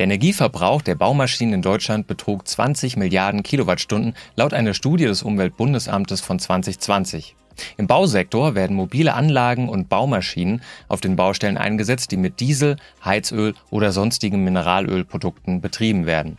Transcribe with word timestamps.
Der 0.00 0.04
Energieverbrauch 0.04 0.80
der 0.80 0.94
Baumaschinen 0.94 1.52
in 1.52 1.60
Deutschland 1.60 2.06
betrug 2.06 2.48
20 2.48 2.96
Milliarden 2.96 3.42
Kilowattstunden 3.42 4.14
laut 4.34 4.54
einer 4.54 4.72
Studie 4.72 5.04
des 5.04 5.22
Umweltbundesamtes 5.22 6.22
von 6.22 6.38
2020. 6.38 7.36
Im 7.76 7.86
Bausektor 7.86 8.54
werden 8.54 8.76
mobile 8.76 9.12
Anlagen 9.12 9.68
und 9.68 9.90
Baumaschinen 9.90 10.62
auf 10.88 11.02
den 11.02 11.16
Baustellen 11.16 11.58
eingesetzt, 11.58 12.12
die 12.12 12.16
mit 12.16 12.40
Diesel, 12.40 12.76
Heizöl 13.04 13.52
oder 13.68 13.92
sonstigen 13.92 14.42
Mineralölprodukten 14.42 15.60
betrieben 15.60 16.06
werden. 16.06 16.38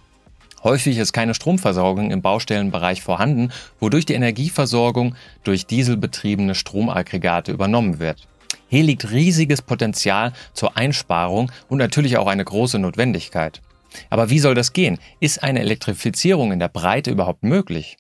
Häufig 0.64 0.98
ist 0.98 1.14
keine 1.14 1.36
Stromversorgung 1.36 2.09
im 2.09 2.23
Baustellenbereich 2.23 3.04
vorhanden, 3.04 3.52
wodurch 3.80 4.07
die 4.07 4.16
Energieversorgung 4.16 5.14
durch 5.43 5.68
dieselbetriebene 5.68 6.55
Stromaggregate 6.55 7.52
übernommen 7.52 8.00
wird. 8.00 8.28
Hier 8.72 8.84
liegt 8.84 9.12
riesiges 9.12 9.62
Potenzial 9.62 10.32
zur 10.54 10.78
Einsparung 10.78 11.52
und 11.68 11.80
natürlich 11.80 12.18
auch 12.18 12.28
eine 12.28 12.46
große 12.46 12.80
Notwendigkeit. 12.80 13.62
Aber 14.10 14.30
wie 14.30 14.40
soll 14.40 14.56
das 14.56 14.71
gehen? 14.71 14.98
Ist 15.20 15.43
eine 15.43 15.60
Elektrifizierung 15.60 16.54
in 16.54 16.60
der 16.60 16.70
Breite 16.70 17.12
überhaupt 17.12 17.43
möglich? 17.43 17.98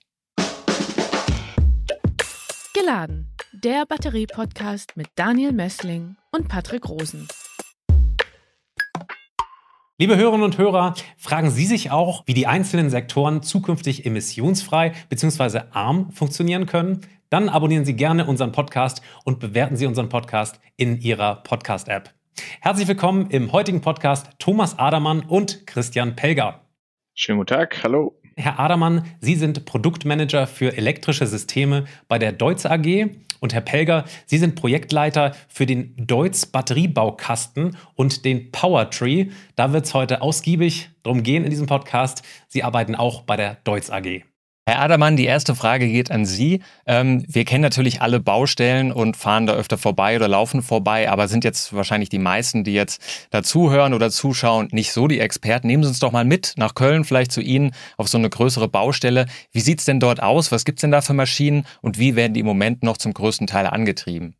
Geladen, 2.73 3.27
der 3.51 3.85
Batterie-Podcast 3.85 4.95
mit 4.95 5.07
Daniel 5.15 5.51
Messling 5.51 6.15
und 6.31 6.47
Patrick 6.47 6.87
Rosen. 6.87 7.27
Liebe 9.97 10.15
Hörerinnen 10.15 10.45
und 10.45 10.57
Hörer, 10.57 10.95
fragen 11.17 11.51
Sie 11.51 11.65
sich 11.65 11.91
auch, 11.91 12.23
wie 12.27 12.33
die 12.33 12.47
einzelnen 12.47 12.89
Sektoren 12.89 13.43
zukünftig 13.43 14.05
emissionsfrei 14.05 14.93
bzw. 15.09 15.63
arm 15.71 16.11
funktionieren 16.11 16.65
können? 16.65 17.01
Dann 17.31 17.47
abonnieren 17.47 17.85
Sie 17.85 17.95
gerne 17.95 18.25
unseren 18.25 18.51
Podcast 18.51 19.01
und 19.23 19.39
bewerten 19.39 19.77
Sie 19.77 19.85
unseren 19.85 20.09
Podcast 20.09 20.59
in 20.75 20.99
Ihrer 20.99 21.37
Podcast-App. 21.37 22.13
Herzlich 22.59 22.89
willkommen 22.89 23.29
im 23.29 23.53
heutigen 23.53 23.79
Podcast 23.79 24.31
Thomas 24.37 24.77
Adermann 24.77 25.21
und 25.21 25.65
Christian 25.65 26.17
Pelger. 26.17 26.59
Schönen 27.13 27.37
guten 27.37 27.55
Tag, 27.55 27.83
hallo. 27.83 28.19
Herr 28.35 28.59
Adermann, 28.59 29.05
Sie 29.21 29.35
sind 29.35 29.63
Produktmanager 29.63 30.45
für 30.45 30.75
elektrische 30.75 31.25
Systeme 31.25 31.85
bei 32.09 32.19
der 32.19 32.33
Deutz 32.33 32.65
AG. 32.65 33.15
Und 33.39 33.53
Herr 33.53 33.61
Pelger, 33.61 34.03
Sie 34.25 34.37
sind 34.37 34.55
Projektleiter 34.55 35.33
für 35.47 35.65
den 35.65 35.95
Deutz 35.95 36.45
Batteriebaukasten 36.45 37.77
und 37.95 38.25
den 38.25 38.51
Powertree. 38.51 39.27
Da 39.55 39.71
wird 39.71 39.85
es 39.85 39.93
heute 39.93 40.21
ausgiebig 40.21 40.89
drum 41.03 41.23
gehen 41.23 41.45
in 41.45 41.49
diesem 41.49 41.67
Podcast. 41.67 42.23
Sie 42.49 42.61
arbeiten 42.61 42.93
auch 42.93 43.21
bei 43.21 43.37
der 43.37 43.55
Deutz 43.63 43.89
AG. 43.89 44.30
Herr 44.71 44.83
Adermann, 44.83 45.17
die 45.17 45.25
erste 45.25 45.53
Frage 45.53 45.85
geht 45.85 46.11
an 46.11 46.25
Sie. 46.25 46.61
Ähm, 46.85 47.25
wir 47.27 47.43
kennen 47.43 47.61
natürlich 47.61 48.01
alle 48.01 48.21
Baustellen 48.21 48.93
und 48.93 49.17
fahren 49.17 49.45
da 49.45 49.53
öfter 49.53 49.77
vorbei 49.77 50.15
oder 50.15 50.29
laufen 50.29 50.61
vorbei, 50.61 51.09
aber 51.09 51.27
sind 51.27 51.43
jetzt 51.43 51.73
wahrscheinlich 51.73 52.07
die 52.07 52.19
meisten, 52.19 52.63
die 52.63 52.71
jetzt 52.71 53.27
dazuhören 53.31 53.93
oder 53.93 54.09
zuschauen, 54.09 54.69
nicht 54.71 54.93
so 54.93 55.09
die 55.09 55.19
Experten. 55.19 55.67
Nehmen 55.67 55.83
Sie 55.83 55.89
uns 55.89 55.99
doch 55.99 56.13
mal 56.13 56.23
mit 56.23 56.53
nach 56.55 56.73
Köln, 56.73 57.03
vielleicht 57.03 57.33
zu 57.33 57.41
Ihnen 57.41 57.73
auf 57.97 58.07
so 58.07 58.17
eine 58.17 58.29
größere 58.29 58.69
Baustelle. 58.69 59.25
Wie 59.51 59.59
sieht's 59.59 59.83
denn 59.83 59.99
dort 59.99 60.23
aus? 60.23 60.53
Was 60.53 60.63
gibt's 60.63 60.79
denn 60.79 60.91
da 60.91 61.01
für 61.01 61.11
Maschinen 61.11 61.65
und 61.81 61.99
wie 61.99 62.15
werden 62.15 62.33
die 62.33 62.39
im 62.39 62.45
Moment 62.45 62.81
noch 62.81 62.95
zum 62.95 63.13
größten 63.13 63.47
Teil 63.47 63.67
angetrieben? 63.67 64.37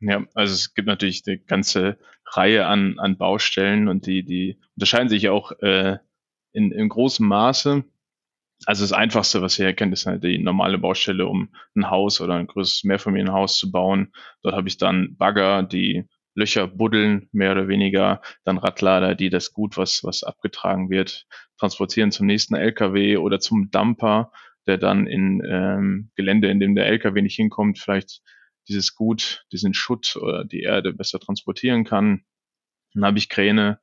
Ja, 0.00 0.24
also 0.34 0.52
es 0.52 0.74
gibt 0.74 0.88
natürlich 0.88 1.22
eine 1.28 1.38
ganze 1.38 1.96
Reihe 2.26 2.66
an, 2.66 2.98
an 2.98 3.16
Baustellen 3.16 3.86
und 3.86 4.06
die, 4.06 4.24
die 4.24 4.58
unterscheiden 4.74 5.08
sich 5.08 5.28
auch 5.28 5.52
äh, 5.60 5.98
in, 6.52 6.72
in 6.72 6.88
großem 6.88 7.24
Maße. 7.24 7.84
Also 8.66 8.84
das 8.84 8.92
Einfachste, 8.92 9.40
was 9.40 9.58
ihr 9.58 9.66
erkennt, 9.66 9.92
ist 9.92 10.06
halt 10.06 10.22
die 10.22 10.38
normale 10.38 10.78
Baustelle, 10.78 11.26
um 11.26 11.48
ein 11.74 11.88
Haus 11.90 12.20
oder 12.20 12.34
ein 12.34 12.46
größeres 12.46 12.84
Mehrfamilienhaus 12.84 13.58
zu 13.58 13.70
bauen. 13.70 14.12
Dort 14.42 14.54
habe 14.54 14.68
ich 14.68 14.76
dann 14.76 15.16
Bagger, 15.16 15.62
die 15.62 16.04
Löcher 16.34 16.66
buddeln, 16.66 17.28
mehr 17.32 17.52
oder 17.52 17.68
weniger, 17.68 18.20
dann 18.44 18.58
Radlader, 18.58 19.14
die 19.14 19.30
das 19.30 19.52
Gut, 19.52 19.76
was, 19.76 20.04
was 20.04 20.22
abgetragen 20.22 20.90
wird, 20.90 21.26
transportieren 21.58 22.12
zum 22.12 22.26
nächsten 22.26 22.54
LKW 22.54 23.16
oder 23.16 23.40
zum 23.40 23.70
Dumper, 23.70 24.30
der 24.66 24.78
dann 24.78 25.06
in 25.06 25.42
ähm, 25.44 26.10
Gelände, 26.14 26.48
in 26.48 26.60
dem 26.60 26.74
der 26.74 26.86
LKW 26.86 27.22
nicht 27.22 27.36
hinkommt, 27.36 27.78
vielleicht 27.78 28.22
dieses 28.68 28.94
Gut, 28.94 29.44
diesen 29.52 29.74
Schutt 29.74 30.16
oder 30.16 30.44
die 30.44 30.62
Erde 30.62 30.92
besser 30.92 31.18
transportieren 31.18 31.84
kann. 31.84 32.24
Dann 32.94 33.04
habe 33.04 33.18
ich 33.18 33.28
Kräne, 33.28 33.80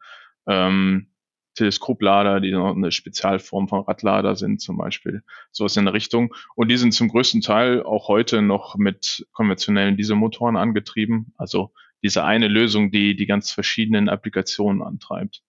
ähm, 0.48 1.12
Teleskoplader, 1.58 2.40
die 2.40 2.52
noch 2.52 2.76
eine 2.76 2.92
Spezialform 2.92 3.68
von 3.68 3.84
Radlader 3.84 4.36
sind 4.36 4.62
zum 4.62 4.78
Beispiel, 4.78 5.24
sowas 5.52 5.76
in 5.76 5.86
der 5.86 5.94
Richtung. 5.94 6.34
Und 6.56 6.70
die 6.70 6.78
sind 6.78 6.94
zum 6.94 7.10
größten 7.10 7.42
Teil 7.42 7.84
auch 7.84 8.08
heute 8.08 8.42
noch 8.42 8.76
mit 8.78 9.28
konventionellen 9.34 9.98
Dieselmotoren 9.98 10.56
angetrieben. 10.56 11.34
Also 11.38 11.74
diese 12.04 12.24
eine 12.24 12.48
Lösung, 12.48 12.92
die 12.92 13.16
die 13.16 13.26
ganz 13.26 13.52
verschiedenen 13.52 14.08
Applikationen 14.08 14.84
antreibt. 14.84 15.42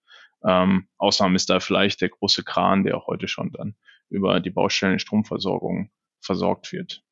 Ähm, 0.44 0.88
Ausnahme 0.96 1.36
ist 1.36 1.50
da 1.50 1.60
vielleicht 1.60 2.00
der 2.00 2.08
große 2.08 2.42
Kran, 2.42 2.84
der 2.84 2.96
auch 2.96 3.06
heute 3.06 3.28
schon 3.28 3.52
dann 3.52 3.74
über 4.08 4.40
die 4.40 4.50
Baustellen 4.50 4.98
Stromversorgung 4.98 5.90
versorgt 6.20 6.72
wird. 6.72 7.02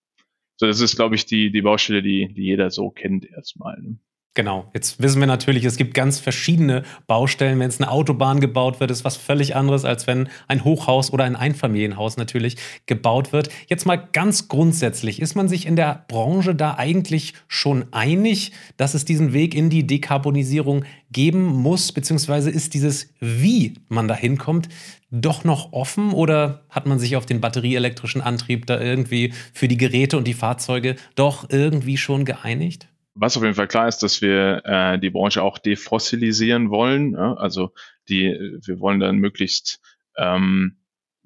So, 0.57 0.67
das 0.67 0.81
ist, 0.81 0.97
glaube 0.97 1.17
ich, 1.17 1.27
die, 1.27 1.51
die 1.53 1.61
Baustelle, 1.61 2.03
die, 2.03 2.33
die 2.33 2.45
jeder 2.45 2.71
so 2.71 2.91
kennt 2.91 3.27
erstmal. 3.27 3.79
Ne? 3.83 3.99
Genau. 4.37 4.69
Jetzt 4.75 5.01
wissen 5.01 5.19
wir 5.19 5.27
natürlich, 5.27 5.65
es 5.65 5.79
gibt 5.79 5.95
ganz 5.95 6.21
verschiedene 6.21 6.83
Baustellen. 7.07 7.59
Wenn 7.59 7.71
es 7.71 7.81
eine 7.81 7.91
Autobahn 7.91 8.39
gebaut 8.39 8.81
wird, 8.81 8.91
ist 8.91 9.03
was 9.03 9.17
völlig 9.17 9.57
anderes, 9.57 9.87
als 9.87 10.07
wenn 10.07 10.29
ein 10.47 10.63
Hochhaus 10.63 11.11
oder 11.11 11.25
ein 11.25 11.37
Einfamilienhaus 11.37 12.19
natürlich 12.19 12.59
gebaut 12.85 13.33
wird. 13.33 13.49
Jetzt 13.67 13.87
mal 13.87 13.97
ganz 13.97 14.49
grundsätzlich, 14.49 15.23
ist 15.23 15.37
man 15.37 15.49
sich 15.49 15.65
in 15.65 15.75
der 15.75 16.05
Branche 16.09 16.55
da 16.55 16.75
eigentlich 16.75 17.33
schon 17.49 17.87
einig, 17.93 18.53
dass 18.77 18.93
es 18.93 19.07
diesen 19.07 19.33
Weg 19.33 19.55
in 19.55 19.71
die 19.71 19.87
Dekarbonisierung 19.87 20.85
geben 21.11 21.47
muss, 21.47 21.93
beziehungsweise 21.93 22.51
ist 22.51 22.75
dieses, 22.75 23.15
wie 23.21 23.73
man 23.89 24.07
da 24.07 24.15
hinkommt, 24.15 24.69
doch 25.11 25.45
noch 25.45 25.73
offen 25.73 26.13
oder 26.13 26.67
hat 26.69 26.85
man 26.85 26.99
sich 26.99 27.17
auf 27.17 27.25
den 27.25 27.41
batterieelektrischen 27.41 28.21
Antrieb 28.21 28.67
da 28.67 28.79
irgendwie 28.79 29.33
für 29.55 29.67
die 29.67 29.79
Geräte 29.79 30.19
und 30.19 30.29
die 30.29 30.35
Fahrzeuge 30.35 30.97
doch 31.15 31.49
irgendwie 31.49 31.97
schon 31.97 32.27
geeinigt? 32.27 32.89
Was 33.17 33.37
auf 33.37 33.43
jeden 33.43 33.55
Fall 33.55 33.67
klar 33.67 33.89
ist, 33.89 33.99
dass 33.99 34.21
wir 34.21 34.63
äh, 34.65 34.99
die 34.99 35.11
Branche 35.11 35.43
auch 35.43 35.59
defossilisieren 35.59 36.71
wollen. 36.71 37.13
Ja? 37.13 37.35
Also 37.35 37.73
die, 38.09 38.59
wir 38.65 38.79
wollen 38.79 39.01
dann 39.01 39.17
möglichst 39.17 39.81
ähm, 40.17 40.79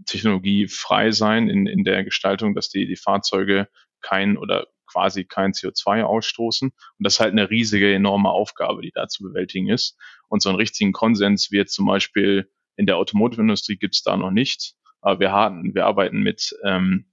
technologiefrei 0.07 1.11
sein 1.11 1.49
in, 1.49 1.67
in 1.67 1.85
der 1.85 2.05
Gestaltung, 2.05 2.55
dass 2.55 2.69
die, 2.69 2.87
die 2.87 2.97
Fahrzeuge 2.97 3.69
kein 4.01 4.39
oder 4.39 4.69
quasi 4.87 5.25
kein 5.25 5.53
CO2 5.53 6.03
ausstoßen. 6.03 6.69
Und 6.71 7.05
das 7.05 7.15
ist 7.15 7.21
halt 7.21 7.33
eine 7.33 7.51
riesige, 7.51 7.93
enorme 7.93 8.31
Aufgabe, 8.31 8.83
die 8.83 8.93
da 8.93 9.09
zu 9.09 9.25
bewältigen 9.25 9.69
ist. 9.69 9.97
Und 10.29 10.43
so 10.43 10.49
einen 10.49 10.59
richtigen 10.59 10.93
Konsens 10.93 11.51
wird 11.51 11.71
zum 11.71 11.87
Beispiel 11.87 12.51
in 12.77 12.87
der 12.87 12.97
Automotive-Industrie 12.97 13.77
gibt 13.77 13.97
es 13.97 14.03
da 14.03 14.17
noch 14.17 14.31
nicht. 14.31 14.75
Aber 15.01 15.21
wir, 15.21 15.33
haben, 15.33 15.75
wir 15.75 15.87
arbeiten 15.87 16.21
mit 16.23 16.55
ähm, 16.65 17.11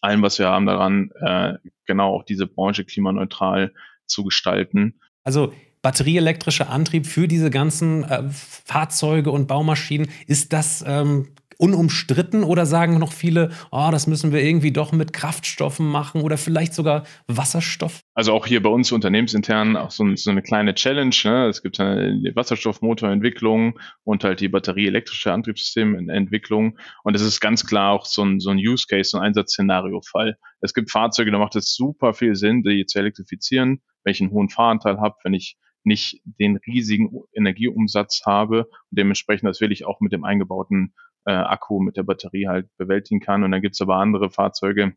allem, 0.00 0.22
was 0.22 0.38
wir 0.38 0.48
haben 0.48 0.66
daran, 0.66 1.10
äh, 1.20 1.54
genau 1.86 2.14
auch 2.14 2.24
diese 2.24 2.46
Branche 2.46 2.84
klimaneutral 2.84 3.72
zu 4.06 4.24
gestalten. 4.24 5.00
Also 5.24 5.52
batterieelektrischer 5.82 6.70
Antrieb 6.70 7.06
für 7.06 7.28
diese 7.28 7.50
ganzen 7.50 8.04
äh, 8.04 8.24
Fahrzeuge 8.30 9.30
und 9.30 9.46
Baumaschinen, 9.46 10.08
ist 10.26 10.52
das 10.52 10.84
ähm, 10.86 11.28
unumstritten 11.58 12.44
oder 12.44 12.66
sagen 12.66 12.98
noch 12.98 13.12
viele, 13.12 13.50
oh, 13.70 13.88
das 13.90 14.06
müssen 14.06 14.32
wir 14.32 14.42
irgendwie 14.42 14.72
doch 14.72 14.92
mit 14.92 15.12
Kraftstoffen 15.12 15.86
machen 15.86 16.22
oder 16.22 16.38
vielleicht 16.38 16.74
sogar 16.74 17.04
Wasserstoff? 17.28 18.00
Also 18.14 18.32
auch 18.32 18.46
hier 18.46 18.62
bei 18.62 18.68
uns 18.68 18.92
unternehmensintern 18.92 19.76
auch 19.76 19.90
so, 19.90 20.04
so 20.16 20.30
eine 20.30 20.42
kleine 20.42 20.74
Challenge. 20.74 21.14
Ne? 21.24 21.46
Es 21.48 21.62
gibt 21.62 21.80
eine 21.80 22.32
Wasserstoffmotorentwicklung 22.34 23.78
und 24.04 24.24
halt 24.24 24.40
die 24.40 24.48
batterieelektrische 24.48 25.32
Antriebssystementwicklung. 25.32 26.78
Und 27.04 27.14
es 27.14 27.22
ist 27.22 27.40
ganz 27.40 27.64
klar 27.64 27.92
auch 27.92 28.06
so 28.06 28.22
ein, 28.22 28.40
so 28.40 28.50
ein 28.50 28.58
Use 28.58 28.86
Case, 28.88 29.10
so 29.10 29.18
ein 29.18 29.24
Einsatzszenario-Fall. 29.24 30.36
Es 30.60 30.74
gibt 30.74 30.90
Fahrzeuge, 30.90 31.30
da 31.30 31.38
macht 31.38 31.56
es 31.56 31.74
super 31.74 32.12
viel 32.12 32.34
Sinn, 32.34 32.62
die 32.62 32.86
zu 32.86 32.98
elektrifizieren, 32.98 33.82
einen 34.20 34.30
hohen 34.30 34.48
Fahranteil 34.48 35.00
habe, 35.00 35.16
wenn 35.24 35.34
ich 35.34 35.58
nicht 35.84 36.20
den 36.24 36.56
riesigen 36.66 37.10
Energieumsatz 37.32 38.22
habe 38.26 38.64
und 38.64 38.98
dementsprechend 38.98 39.48
das 39.48 39.60
will 39.60 39.70
ich 39.70 39.84
auch 39.84 40.00
mit 40.00 40.12
dem 40.12 40.24
eingebauten 40.24 40.94
äh, 41.26 41.32
Akku 41.32 41.80
mit 41.80 41.96
der 41.96 42.02
Batterie 42.02 42.48
halt 42.48 42.68
bewältigen 42.76 43.20
kann. 43.20 43.44
Und 43.44 43.52
dann 43.52 43.62
gibt 43.62 43.74
es 43.74 43.80
aber 43.80 43.96
andere 43.96 44.30
Fahrzeuge, 44.30 44.96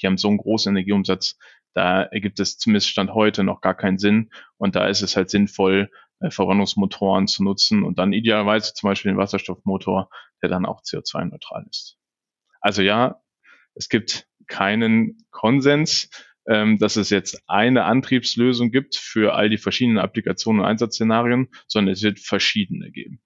die 0.00 0.06
haben 0.06 0.16
so 0.16 0.28
einen 0.28 0.38
großen 0.38 0.70
Energieumsatz, 0.70 1.38
da 1.74 2.02
ergibt 2.02 2.40
es 2.40 2.58
zumindest 2.58 2.88
Stand 2.88 3.12
heute 3.12 3.44
noch 3.44 3.60
gar 3.60 3.74
keinen 3.74 3.98
Sinn. 3.98 4.30
Und 4.56 4.76
da 4.76 4.86
ist 4.86 5.02
es 5.02 5.16
halt 5.16 5.30
sinnvoll, 5.30 5.90
äh, 6.20 6.30
Verbrennungsmotoren 6.30 7.26
zu 7.26 7.44
nutzen 7.44 7.82
und 7.82 7.98
dann 7.98 8.12
idealerweise 8.12 8.72
zum 8.74 8.88
Beispiel 8.88 9.12
den 9.12 9.18
Wasserstoffmotor, 9.18 10.08
der 10.42 10.48
dann 10.48 10.64
auch 10.64 10.82
CO2-neutral 10.82 11.66
ist. 11.68 11.98
Also 12.60 12.82
ja, 12.82 13.20
es 13.74 13.88
gibt 13.88 14.26
keinen 14.46 15.18
Konsens, 15.30 16.08
ähm, 16.48 16.78
dass 16.78 16.96
es 16.96 17.10
jetzt 17.10 17.42
eine 17.46 17.84
Antriebslösung 17.84 18.70
gibt 18.70 18.96
für 18.96 19.34
all 19.34 19.48
die 19.48 19.58
verschiedenen 19.58 19.98
Applikationen 19.98 20.62
und 20.62 20.66
Einsatzszenarien, 20.66 21.48
sondern 21.66 21.92
es 21.92 22.02
wird 22.02 22.20
verschiedene 22.20 22.90
geben. 22.90 23.20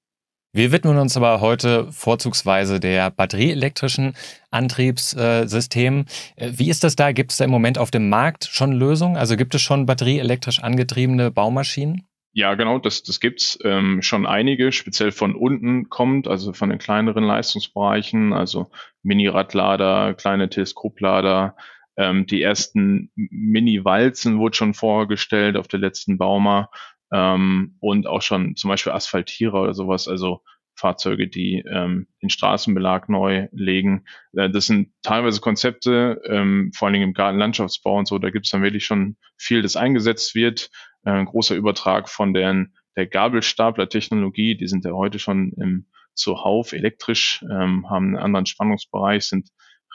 Wir 0.53 0.73
widmen 0.73 0.99
uns 0.99 1.17
aber 1.17 1.41
heute 1.41 1.93
vorzugsweise 1.93 2.81
der 2.81 3.13
batterieelektrischen 3.13 4.17
Antriebssystemen. 4.51 6.07
Äh, 6.35 6.51
wie 6.57 6.71
ist 6.71 6.83
das 6.83 6.97
da? 6.97 7.13
Gibt 7.13 7.31
es 7.31 7.37
da 7.37 7.45
im 7.45 7.53
Moment 7.53 7.79
auf 7.79 7.93
dem 7.93 8.09
Markt 8.09 8.47
schon 8.47 8.73
Lösungen? 8.73 9.17
Also 9.17 9.37
gibt 9.37 9.55
es 9.55 9.63
schon 9.63 9.87
batterieelektrisch 9.87 10.61
angetriebene 10.61 11.31
Baumaschinen? 11.31 12.03
Ja, 12.33 12.55
genau, 12.55 12.79
das, 12.79 13.03
das 13.03 13.21
gibt's 13.21 13.59
ähm, 13.65 14.03
schon 14.03 14.25
einige, 14.27 14.71
speziell 14.73 15.11
von 15.11 15.35
unten 15.35 15.89
kommt, 15.89 16.29
also 16.29 16.53
von 16.53 16.71
den 16.71 16.79
kleineren 16.79 17.25
Leistungsbereichen, 17.25 18.33
also 18.33 18.71
Mini-Radlader, 19.03 20.15
kleine 20.15 20.49
Teleskoplader, 20.49 21.57
ähm, 21.97 22.27
die 22.27 22.43
ersten 22.43 23.11
Mini-Walzen 23.15 24.39
wurde 24.39 24.57
schon 24.57 24.75
vorgestellt 24.75 25.57
auf 25.57 25.69
der 25.69 25.81
letzten 25.81 26.19
Bauma 26.19 26.71
ähm, 27.13 27.77
und 27.81 28.07
auch 28.07 28.23
schon 28.23 28.57
zum 28.57 28.69
Beispiel 28.69 28.93
Asphaltierer 28.93 29.63
oder 29.63 29.75
sowas, 29.75 30.09
also 30.09 30.43
Fahrzeuge, 30.75 31.29
die 31.29 31.63
ähm, 31.71 32.07
den 32.23 32.31
Straßenbelag 32.31 33.09
neu 33.09 33.49
legen. 33.53 34.05
Äh, 34.35 34.51
das 34.51 34.67
sind 34.67 34.93
teilweise 35.03 35.41
Konzepte, 35.41 36.21
ähm, 36.27 36.73
vor 36.75 36.87
allen 36.87 36.95
Dingen 36.95 37.09
im 37.09 37.15
Gartenlandschaftsbau 37.15 37.99
und 37.99 38.09
so, 38.09 38.19
da 38.19 38.31
gibt 38.31 38.47
es 38.47 38.53
dann 38.53 38.63
wirklich 38.63 38.87
schon 38.87 39.17
viel, 39.37 39.63
das 39.63 39.77
eingesetzt 39.77 40.35
wird. 40.35 40.71
Äh, 41.05 41.11
ein 41.11 41.27
großer 41.27 41.55
Übertrag 41.55 42.09
von 42.09 42.33
den, 42.33 42.75
der 42.97 43.07
Gabelstapler-Technologie, 43.07 44.57
die 44.57 44.67
sind 44.67 44.85
ja 44.85 44.93
heute 44.93 45.19
schon 45.19 45.53
im 45.61 45.87
zuhauf 46.15 46.73
elektrisch, 46.73 47.45
ähm, 47.51 47.89
haben 47.89 48.09
einen 48.09 48.17
anderen 48.17 48.47
Spannungsbereich, 48.47 49.25
sind 49.25 49.49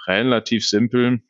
relativ 0.08 0.68
simpel 0.68 1.22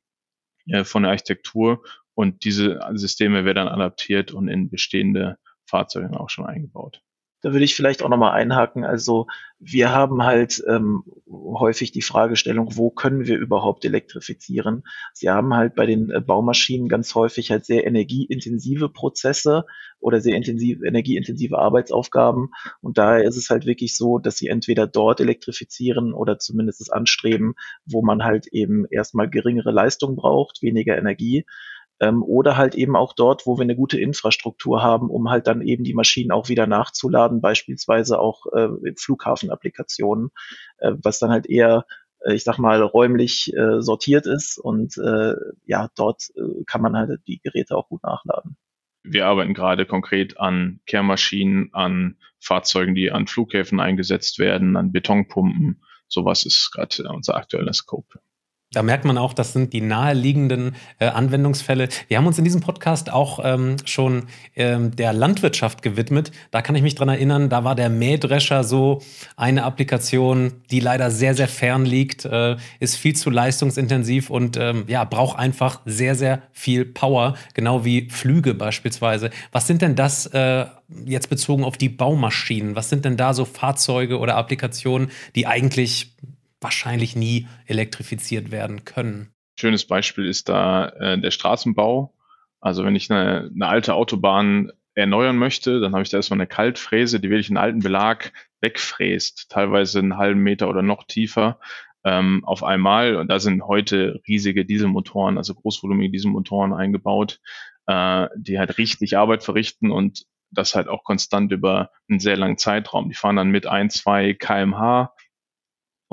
äh, 0.67 0.83
von 0.83 1.03
der 1.03 1.11
Architektur 1.11 1.83
und 2.13 2.43
diese 2.45 2.79
Systeme 2.93 3.45
werden 3.45 3.57
dann 3.57 3.67
adaptiert 3.67 4.31
und 4.31 4.47
in 4.47 4.69
bestehende 4.69 5.37
Fahrzeuge 5.65 6.19
auch 6.19 6.29
schon 6.29 6.45
eingebaut. 6.45 7.01
Da 7.45 7.53
würde 7.53 7.63
ich 7.63 7.75
vielleicht 7.75 8.01
auch 8.01 8.09
nochmal 8.09 8.31
einhaken. 8.31 8.83
Also 8.83 9.27
wir 9.59 9.91
haben 9.91 10.23
halt 10.23 10.63
ähm, 10.67 11.03
häufig 11.29 11.91
die 11.91 12.01
Fragestellung, 12.01 12.75
wo 12.75 12.89
können 12.89 13.27
wir 13.27 13.37
überhaupt 13.37 13.85
elektrifizieren? 13.85 14.81
Sie 15.13 15.29
haben 15.29 15.53
halt 15.53 15.75
bei 15.75 15.85
den 15.85 16.09
äh, 16.09 16.21
Baumaschinen 16.21 16.89
ganz 16.89 17.13
häufig 17.13 17.51
halt 17.51 17.63
sehr 17.63 17.85
energieintensive 17.85 18.89
Prozesse 18.89 19.65
oder 19.99 20.21
sehr 20.21 20.35
intensiv, 20.35 20.81
energieintensive 20.81 21.59
Arbeitsaufgaben. 21.59 22.49
Und 22.81 22.97
daher 22.97 23.23
ist 23.25 23.37
es 23.37 23.51
halt 23.51 23.67
wirklich 23.67 23.95
so, 23.95 24.17
dass 24.17 24.37
sie 24.37 24.47
entweder 24.47 24.87
dort 24.87 25.19
elektrifizieren 25.19 26.13
oder 26.13 26.39
zumindest 26.39 26.81
es 26.81 26.89
anstreben, 26.89 27.53
wo 27.85 28.01
man 28.01 28.23
halt 28.23 28.47
eben 28.47 28.87
erstmal 28.89 29.29
geringere 29.29 29.69
Leistung 29.69 30.15
braucht, 30.15 30.63
weniger 30.63 30.97
Energie 30.97 31.45
ähm, 31.99 32.23
oder 32.23 32.57
halt 32.57 32.75
eben 32.75 32.95
auch 32.95 33.13
dort, 33.13 33.45
wo 33.45 33.57
wir 33.57 33.63
eine 33.63 33.75
gute 33.75 33.99
Infrastruktur 33.99 34.83
haben, 34.83 35.09
um 35.09 35.29
halt 35.29 35.47
dann 35.47 35.61
eben 35.61 35.83
die 35.83 35.93
Maschinen 35.93 36.31
auch 36.31 36.49
wieder 36.49 36.67
nachzuladen, 36.67 37.41
beispielsweise 37.41 38.19
auch 38.19 38.45
äh, 38.53 38.69
Flughafenapplikationen, 38.97 40.29
äh, 40.79 40.91
was 41.01 41.19
dann 41.19 41.31
halt 41.31 41.47
eher 41.47 41.85
äh, 42.25 42.33
ich 42.33 42.43
sag 42.43 42.57
mal, 42.57 42.81
räumlich 42.81 43.53
äh, 43.55 43.81
sortiert 43.81 44.25
ist 44.25 44.57
und 44.57 44.97
äh, 44.97 45.35
ja, 45.65 45.89
dort 45.95 46.31
äh, 46.35 46.63
kann 46.65 46.81
man 46.81 46.95
halt 46.95 47.21
die 47.27 47.39
Geräte 47.39 47.75
auch 47.75 47.87
gut 47.89 48.03
nachladen. 48.03 48.57
Wir 49.03 49.27
arbeiten 49.27 49.53
gerade 49.53 49.85
konkret 49.85 50.39
an 50.39 50.79
Kehrmaschinen, 50.87 51.69
an 51.73 52.17
Fahrzeugen, 52.39 52.95
die 52.95 53.11
an 53.11 53.27
Flughäfen 53.27 53.79
eingesetzt 53.79 54.39
werden, 54.39 54.75
an 54.75 54.91
Betonpumpen. 54.91 55.83
Sowas 56.07 56.45
ist 56.45 56.71
gerade 56.73 57.07
unser 57.09 57.35
aktueller 57.35 57.73
Scope. 57.73 58.19
Da 58.75 58.83
merkt 58.83 59.05
man 59.05 59.17
auch, 59.17 59.33
das 59.33 59.53
sind 59.53 59.71
die 59.71 59.79
naheliegenden 59.79 60.75
äh, 60.99 61.05
Anwendungsfälle. 61.05 61.87
Wir 62.09 62.17
haben 62.17 62.27
uns 62.27 62.37
in 62.37 62.43
diesem 62.43 62.59
Podcast 62.59 63.09
auch 63.09 63.39
ähm, 63.41 63.77
schon 63.85 64.23
ähm, 64.53 64.93
der 64.93 65.13
Landwirtschaft 65.13 65.81
gewidmet. 65.81 66.31
Da 66.51 66.61
kann 66.61 66.75
ich 66.75 66.81
mich 66.81 66.93
dran 66.95 67.07
erinnern, 67.07 67.47
da 67.47 67.63
war 67.63 67.75
der 67.75 67.89
Mähdrescher 67.89 68.65
so 68.65 69.01
eine 69.37 69.63
Applikation, 69.63 70.61
die 70.71 70.81
leider 70.81 71.09
sehr, 71.09 71.35
sehr 71.35 71.47
fern 71.47 71.85
liegt, 71.85 72.25
äh, 72.25 72.57
ist 72.81 72.97
viel 72.97 73.15
zu 73.15 73.29
leistungsintensiv 73.29 74.29
und 74.29 74.57
ähm, 74.57 74.83
ja, 74.87 75.05
braucht 75.05 75.39
einfach 75.39 75.79
sehr, 75.85 76.15
sehr 76.15 76.41
viel 76.51 76.83
Power, 76.83 77.35
genau 77.53 77.85
wie 77.85 78.09
Flüge 78.09 78.55
beispielsweise. 78.55 79.29
Was 79.53 79.67
sind 79.67 79.83
denn 79.83 79.95
das 79.95 80.25
äh, 80.25 80.65
jetzt 81.05 81.29
bezogen 81.29 81.63
auf 81.63 81.77
die 81.77 81.89
Baumaschinen? 81.89 82.75
Was 82.75 82.89
sind 82.89 83.05
denn 83.05 83.15
da 83.15 83.33
so 83.33 83.45
Fahrzeuge 83.45 84.19
oder 84.19 84.35
Applikationen, 84.35 85.11
die 85.35 85.47
eigentlich 85.47 86.13
wahrscheinlich 86.65 87.15
nie 87.15 87.47
elektrifiziert 87.67 88.51
werden 88.51 88.85
können. 88.85 89.31
Schönes 89.59 89.85
Beispiel 89.85 90.25
ist 90.25 90.49
da 90.49 90.89
äh, 90.89 91.21
der 91.21 91.29
Straßenbau. 91.29 92.11
Also 92.59 92.83
wenn 92.83 92.95
ich 92.95 93.11
eine, 93.11 93.51
eine 93.53 93.67
alte 93.67 93.93
Autobahn 93.93 94.71
erneuern 94.95 95.37
möchte, 95.37 95.79
dann 95.79 95.93
habe 95.93 96.01
ich 96.01 96.09
da 96.09 96.17
erstmal 96.17 96.39
eine 96.39 96.47
Kaltfräse, 96.47 97.19
die 97.19 97.29
wirklich 97.29 97.49
einen 97.49 97.57
alten 97.57 97.79
Belag 97.79 98.33
wegfräst, 98.61 99.51
teilweise 99.51 99.99
einen 99.99 100.17
halben 100.17 100.41
Meter 100.41 100.67
oder 100.67 100.81
noch 100.81 101.03
tiefer 101.03 101.59
ähm, 102.03 102.43
auf 102.45 102.63
einmal. 102.63 103.15
Und 103.15 103.27
da 103.27 103.39
sind 103.39 103.61
heute 103.67 104.19
riesige 104.27 104.65
Dieselmotoren, 104.65 105.37
also 105.37 105.53
großvolumige 105.53 106.11
Dieselmotoren 106.11 106.73
eingebaut, 106.73 107.39
äh, 107.85 108.27
die 108.35 108.57
halt 108.57 108.79
richtig 108.79 109.17
Arbeit 109.17 109.43
verrichten 109.43 109.91
und 109.91 110.25
das 110.49 110.73
halt 110.73 110.87
auch 110.87 111.03
konstant 111.03 111.51
über 111.51 111.91
einen 112.09 112.19
sehr 112.19 112.37
langen 112.37 112.57
Zeitraum. 112.57 113.09
Die 113.09 113.15
fahren 113.15 113.35
dann 113.35 113.51
mit 113.51 113.67
ein, 113.67 113.91
zwei 113.91 114.33
kmh 114.33 115.11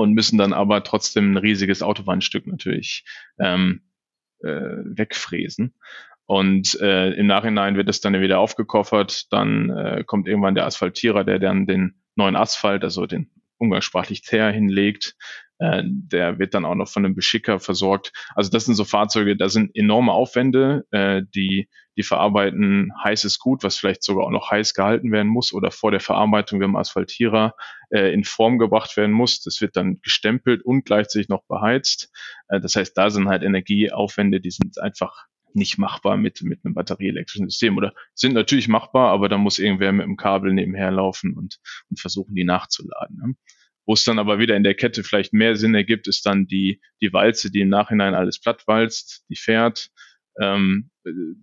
und 0.03 0.13
müssen 0.13 0.39
dann 0.39 0.53
aber 0.53 0.83
trotzdem 0.83 1.33
ein 1.33 1.37
riesiges 1.37 1.83
Autobahnstück 1.83 2.47
natürlich 2.47 3.05
ähm, 3.39 3.83
äh, 4.41 4.49
wegfräsen. 4.49 5.75
Und 6.27 6.79
äh, 6.81 7.11
im 7.11 7.27
Nachhinein 7.27 7.77
wird 7.77 7.89
es 7.89 8.01
dann 8.01 8.21
wieder 8.21 8.39
aufgekoffert, 8.39 9.33
dann 9.33 9.71
äh, 9.71 10.05
kommt 10.05 10.29
irgendwann 10.29 10.55
der 10.55 10.67
Asphaltierer, 10.67 11.25
der 11.25 11.39
dann 11.39 11.67
den 11.67 12.03
neuen 12.15 12.37
Asphalt, 12.37 12.85
also 12.85 13.07
den 13.07 13.31
umgangssprachlich 13.59 14.23
Teer 14.23 14.51
hinlegt. 14.51 15.15
Äh, 15.62 15.82
der 15.85 16.38
wird 16.38 16.55
dann 16.55 16.64
auch 16.64 16.75
noch 16.75 16.88
von 16.88 17.05
einem 17.05 17.14
Beschicker 17.14 17.61
versorgt. 17.61 18.12
Also 18.35 18.50
das 18.50 18.64
sind 18.64 18.75
so 18.75 18.85
Fahrzeuge, 18.85 19.37
da 19.37 19.49
sind 19.49 19.70
enorme 19.75 20.12
Aufwände, 20.12 20.85
äh, 20.91 21.23
die 21.35 21.69
die 21.97 22.03
verarbeiten 22.03 22.91
heißes 23.05 23.38
Gut, 23.38 23.62
was 23.62 23.76
vielleicht 23.76 24.03
sogar 24.03 24.25
auch 24.25 24.31
noch 24.31 24.50
heiß 24.50 24.73
gehalten 24.75 25.12
werden 25.12 25.29
muss 25.29 25.53
oder 25.53 25.70
vor 25.70 25.91
der 25.91 26.00
Verarbeitung 26.00 26.59
beim 26.59 26.75
Asphaltierer 26.75 27.55
äh, 27.91 28.12
in 28.14 28.25
Form 28.25 28.59
gebracht 28.59 28.97
werden 28.97 29.12
muss. 29.12 29.43
Das 29.43 29.61
wird 29.61 29.76
dann 29.76 30.00
gestempelt 30.00 30.62
und 30.64 30.85
gleichzeitig 30.85 31.29
noch 31.29 31.44
beheizt. 31.44 32.11
Äh, 32.49 32.61
das 32.61 32.76
heißt, 32.76 32.97
da 32.97 33.11
sind 33.11 33.29
halt 33.29 33.43
Energieaufwände, 33.43 34.41
die 34.41 34.50
sind 34.50 34.81
einfach 34.81 35.26
nicht 35.55 35.76
machbar 35.76 36.17
mit, 36.17 36.41
mit 36.43 36.65
einem 36.65 36.73
batterieelektrischen 36.73 37.50
System 37.50 37.76
oder 37.76 37.93
sind 38.15 38.32
natürlich 38.32 38.69
machbar, 38.69 39.11
aber 39.11 39.29
da 39.29 39.37
muss 39.37 39.58
irgendwer 39.58 39.93
mit 39.93 40.06
dem 40.06 40.17
Kabel 40.17 40.55
nebenher 40.55 40.91
laufen 40.91 41.37
und, 41.37 41.58
und 41.91 42.00
versuchen, 42.00 42.35
die 42.35 42.44
nachzuladen. 42.44 43.19
Ne? 43.19 43.35
Wo 43.87 43.94
es 43.94 44.05
dann 44.05 44.19
aber 44.19 44.38
wieder 44.38 44.56
in 44.56 44.62
der 44.62 44.75
Kette 44.75 45.02
vielleicht 45.02 45.32
mehr 45.32 45.56
Sinn 45.56 45.75
ergibt, 45.75 46.06
ist 46.06 46.25
dann 46.25 46.46
die, 46.46 46.81
die 47.00 47.12
Walze, 47.12 47.50
die 47.50 47.61
im 47.61 47.69
Nachhinein 47.69 48.14
alles 48.14 48.40
platt 48.40 48.67
walzt, 48.67 49.25
die 49.29 49.37
fährt. 49.37 49.90
Ähm, 50.40 50.90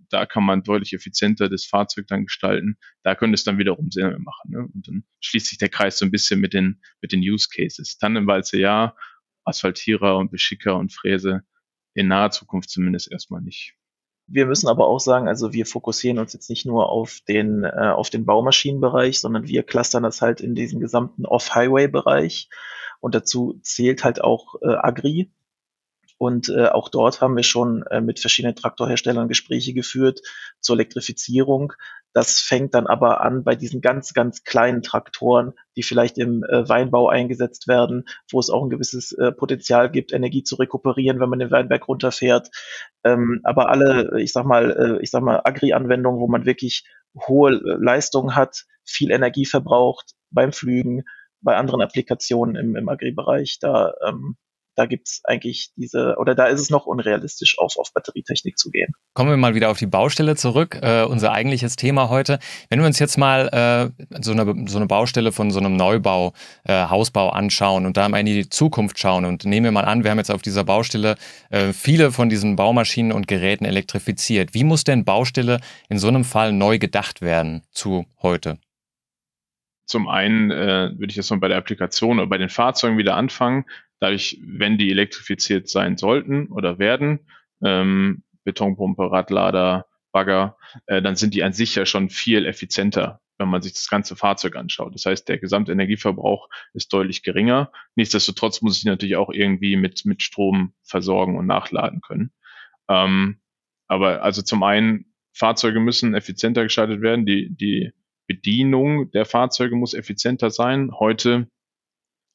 da 0.09 0.25
kann 0.25 0.43
man 0.43 0.63
deutlich 0.63 0.93
effizienter 0.93 1.49
das 1.49 1.65
Fahrzeug 1.65 2.07
dann 2.07 2.25
gestalten. 2.25 2.77
Da 3.03 3.15
könnte 3.15 3.35
es 3.35 3.43
dann 3.43 3.57
wiederum 3.57 3.91
Sinn 3.91 4.23
machen. 4.23 4.51
Ne? 4.51 4.67
Und 4.73 4.87
dann 4.87 5.03
schließt 5.19 5.47
sich 5.47 5.57
der 5.57 5.69
Kreis 5.69 5.97
so 5.97 6.05
ein 6.05 6.11
bisschen 6.11 6.39
mit 6.39 6.53
den, 6.53 6.81
mit 7.01 7.11
den 7.11 7.19
Use 7.19 7.49
Cases. 7.53 7.97
Tandemwalze 7.97 8.57
ja, 8.57 8.95
Asphaltierer 9.43 10.17
und 10.17 10.31
Beschicker 10.31 10.77
und 10.77 10.93
Fräse 10.93 11.43
in 11.93 12.07
naher 12.07 12.31
Zukunft 12.31 12.69
zumindest 12.69 13.11
erstmal 13.11 13.41
nicht. 13.41 13.75
Wir 14.31 14.45
müssen 14.45 14.67
aber 14.67 14.87
auch 14.87 14.99
sagen, 14.99 15.27
also 15.27 15.53
wir 15.53 15.65
fokussieren 15.65 16.19
uns 16.19 16.33
jetzt 16.33 16.49
nicht 16.49 16.65
nur 16.65 16.89
auf 16.89 17.19
den, 17.27 17.63
äh, 17.63 17.91
auf 17.93 18.09
den 18.09 18.25
Baumaschinenbereich, 18.25 19.19
sondern 19.19 19.47
wir 19.47 19.63
clustern 19.63 20.03
das 20.03 20.21
halt 20.21 20.41
in 20.41 20.55
diesen 20.55 20.79
gesamten 20.79 21.25
Off-Highway-Bereich. 21.25 22.49
Und 22.99 23.15
dazu 23.15 23.59
zählt 23.63 24.03
halt 24.03 24.21
auch 24.21 24.55
äh, 24.61 24.67
Agri. 24.67 25.31
Und 26.19 26.49
äh, 26.49 26.67
auch 26.67 26.89
dort 26.89 27.21
haben 27.21 27.37
wir 27.37 27.43
schon 27.43 27.83
äh, 27.83 28.01
mit 28.01 28.19
verschiedenen 28.19 28.53
Traktorherstellern 28.53 29.29
Gespräche 29.29 29.73
geführt 29.73 30.19
zur 30.59 30.75
Elektrifizierung. 30.75 31.71
Das 32.11 32.41
fängt 32.41 32.73
dann 32.73 32.87
aber 32.87 33.21
an 33.21 33.45
bei 33.45 33.55
diesen 33.55 33.79
ganz, 33.79 34.13
ganz 34.13 34.43
kleinen 34.43 34.81
Traktoren, 34.81 35.53
die 35.77 35.83
vielleicht 35.83 36.17
im 36.17 36.43
äh, 36.43 36.67
Weinbau 36.67 37.07
eingesetzt 37.07 37.69
werden, 37.69 38.03
wo 38.29 38.39
es 38.41 38.49
auch 38.49 38.63
ein 38.63 38.69
gewisses 38.69 39.13
äh, 39.13 39.31
Potenzial 39.31 39.89
gibt, 39.89 40.11
Energie 40.11 40.43
zu 40.43 40.57
rekuperieren, 40.57 41.21
wenn 41.21 41.29
man 41.29 41.39
den 41.39 41.51
Weinberg 41.51 41.87
runterfährt. 41.87 42.49
Ähm, 43.05 43.39
aber 43.43 43.69
alle, 43.69 44.19
ich 44.19 44.33
sag 44.33 44.45
mal, 44.45 44.71
äh, 44.99 45.01
ich 45.01 45.11
sag 45.11 45.23
mal, 45.23 45.39
Agri-Anwendungen, 45.45 46.19
wo 46.19 46.27
man 46.27 46.45
wirklich 46.45 46.83
hohe 47.15 47.53
äh, 47.53 47.77
Leistungen 47.81 48.35
hat, 48.35 48.65
viel 48.83 49.11
Energie 49.11 49.45
verbraucht 49.45 50.15
beim 50.31 50.51
Flügen, 50.51 51.05
bei 51.39 51.55
anderen 51.55 51.81
Applikationen 51.81 52.57
im, 52.57 52.75
im 52.75 52.89
Agri-Bereich, 52.89 53.59
da 53.61 53.93
ähm, 54.05 54.35
da 54.79 54.85
gibt 54.85 55.09
es 55.09 55.21
eigentlich 55.25 55.71
diese, 55.75 56.15
oder 56.17 56.35
da 56.35 56.45
ist 56.45 56.61
es 56.61 56.69
noch 56.69 56.85
unrealistisch, 56.85 57.59
auf, 57.59 57.75
auf 57.77 57.91
Batterietechnik 57.93 58.57
zu 58.57 58.69
gehen. 58.69 58.93
Kommen 59.13 59.29
wir 59.29 59.35
mal 59.35 59.53
wieder 59.53 59.69
auf 59.69 59.77
die 59.77 59.87
Baustelle 59.87 60.37
zurück, 60.37 60.79
äh, 60.81 61.03
unser 61.03 61.33
eigentliches 61.33 61.75
Thema 61.75 62.07
heute. 62.07 62.39
Wenn 62.69 62.79
wir 62.79 62.85
uns 62.85 62.97
jetzt 62.97 63.17
mal 63.17 63.49
äh, 63.49 64.21
so, 64.21 64.31
eine, 64.31 64.69
so 64.69 64.77
eine 64.77 64.87
Baustelle 64.87 65.33
von 65.33 65.51
so 65.51 65.59
einem 65.59 65.75
Neubau, 65.75 66.31
äh, 66.63 66.85
Hausbau 66.85 67.29
anschauen 67.31 67.85
und 67.85 67.97
da 67.97 68.07
mal 68.07 68.19
in 68.19 68.25
die 68.25 68.47
Zukunft 68.47 68.97
schauen 68.99 69.25
und 69.25 69.43
nehmen 69.43 69.65
wir 69.65 69.71
mal 69.73 69.83
an, 69.83 70.05
wir 70.05 70.11
haben 70.11 70.17
jetzt 70.17 70.31
auf 70.31 70.41
dieser 70.41 70.63
Baustelle 70.63 71.17
äh, 71.49 71.73
viele 71.73 72.13
von 72.13 72.29
diesen 72.29 72.55
Baumaschinen 72.55 73.11
und 73.11 73.27
Geräten 73.27 73.65
elektrifiziert. 73.65 74.53
Wie 74.53 74.63
muss 74.63 74.85
denn 74.85 75.03
Baustelle 75.03 75.59
in 75.89 75.99
so 75.99 76.07
einem 76.07 76.23
Fall 76.23 76.53
neu 76.53 76.79
gedacht 76.79 77.21
werden 77.21 77.63
zu 77.71 78.05
heute? 78.21 78.59
Zum 79.89 80.07
einen 80.07 80.51
äh, 80.51 80.91
würde 80.97 81.07
ich 81.09 81.15
jetzt 81.15 81.31
mal 81.31 81.39
bei 81.39 81.47
der 81.47 81.57
Applikation 81.57 82.19
oder 82.19 82.27
bei 82.27 82.37
den 82.37 82.49
Fahrzeugen 82.49 82.99
wieder 82.99 83.17
anfangen. 83.17 83.65
Dadurch, 83.99 84.39
wenn 84.41 84.77
die 84.77 84.91
elektrifiziert 84.91 85.69
sein 85.69 85.97
sollten 85.97 86.47
oder 86.47 86.79
werden, 86.79 87.19
ähm, 87.63 88.23
Betonpumpe, 88.43 89.11
Radlader, 89.11 89.85
Bagger, 90.11 90.57
äh, 90.85 91.01
dann 91.01 91.15
sind 91.15 91.33
die 91.33 91.43
an 91.43 91.53
sich 91.53 91.75
ja 91.75 91.85
schon 91.85 92.09
viel 92.09 92.45
effizienter 92.45 93.21
wenn 93.39 93.49
man 93.49 93.61
sich 93.61 93.73
das 93.73 93.89
ganze 93.89 94.15
Fahrzeug 94.15 94.55
anschaut. 94.55 94.93
Das 94.93 95.05
heißt, 95.05 95.27
der 95.27 95.39
gesamte 95.39 95.71
Energieverbrauch 95.71 96.49
ist 96.73 96.93
deutlich 96.93 97.23
geringer. 97.23 97.71
Nichtsdestotrotz 97.95 98.61
muss 98.61 98.77
ich 98.77 98.83
natürlich 98.83 99.15
auch 99.15 99.29
irgendwie 99.29 99.77
mit, 99.77 100.05
mit 100.05 100.21
Strom 100.21 100.73
versorgen 100.83 101.37
und 101.37 101.47
nachladen 101.47 102.01
können. 102.01 102.31
Ähm, 102.89 103.39
aber 103.87 104.23
also 104.23 104.41
zum 104.41 104.61
einen, 104.61 105.05
Fahrzeuge 105.31 105.79
müssen 105.79 106.15
effizienter 106.15 106.63
gestaltet 106.63 107.01
werden. 107.01 107.25
Die, 107.25 107.49
die 107.55 107.93
Bedienung 108.27 109.09
der 109.11 109.25
Fahrzeuge 109.25 109.75
muss 109.75 109.93
effizienter 109.93 110.49
sein. 110.49 110.91
Heute 110.99 111.47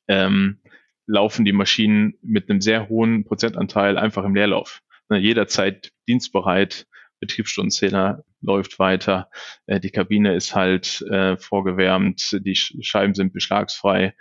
ähm, 0.09 0.61
laufen 1.06 1.44
die 1.44 1.52
Maschinen 1.52 2.14
mit 2.23 2.49
einem 2.49 2.61
sehr 2.61 2.88
hohen 2.88 3.25
Prozentanteil 3.25 3.99
einfach 3.99 4.25
im 4.25 4.34
Leerlauf. 4.34 4.82
Ne, 5.08 5.18
jederzeit 5.18 5.92
dienstbereit, 6.08 6.87
Betriebsstundenzähler 7.20 8.25
läuft 8.40 8.78
weiter, 8.78 9.28
äh, 9.66 9.80
die 9.80 9.90
Kabine 9.90 10.34
ist 10.34 10.54
halt 10.54 11.02
äh, 11.11 11.37
vorgewärmt, 11.37 12.38
die 12.44 12.54
Scheiben 12.54 13.14
sind 13.14 13.32
beschlagsfrei, 13.32 14.14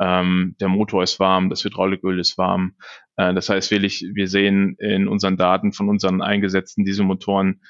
ähm, 0.00 0.56
der 0.60 0.68
Motor 0.68 1.02
ist 1.02 1.20
warm, 1.20 1.50
das 1.50 1.64
Hydrauliköl 1.64 2.18
ist 2.18 2.38
warm. 2.38 2.76
Äh, 3.16 3.34
das 3.34 3.48
heißt, 3.48 3.70
wir 3.70 4.28
sehen 4.28 4.76
in 4.78 5.08
unseren 5.08 5.36
Daten 5.36 5.72
von 5.72 5.88
unseren 5.88 6.22
eingesetzten 6.22 6.84
Dieselmotoren 6.84 7.62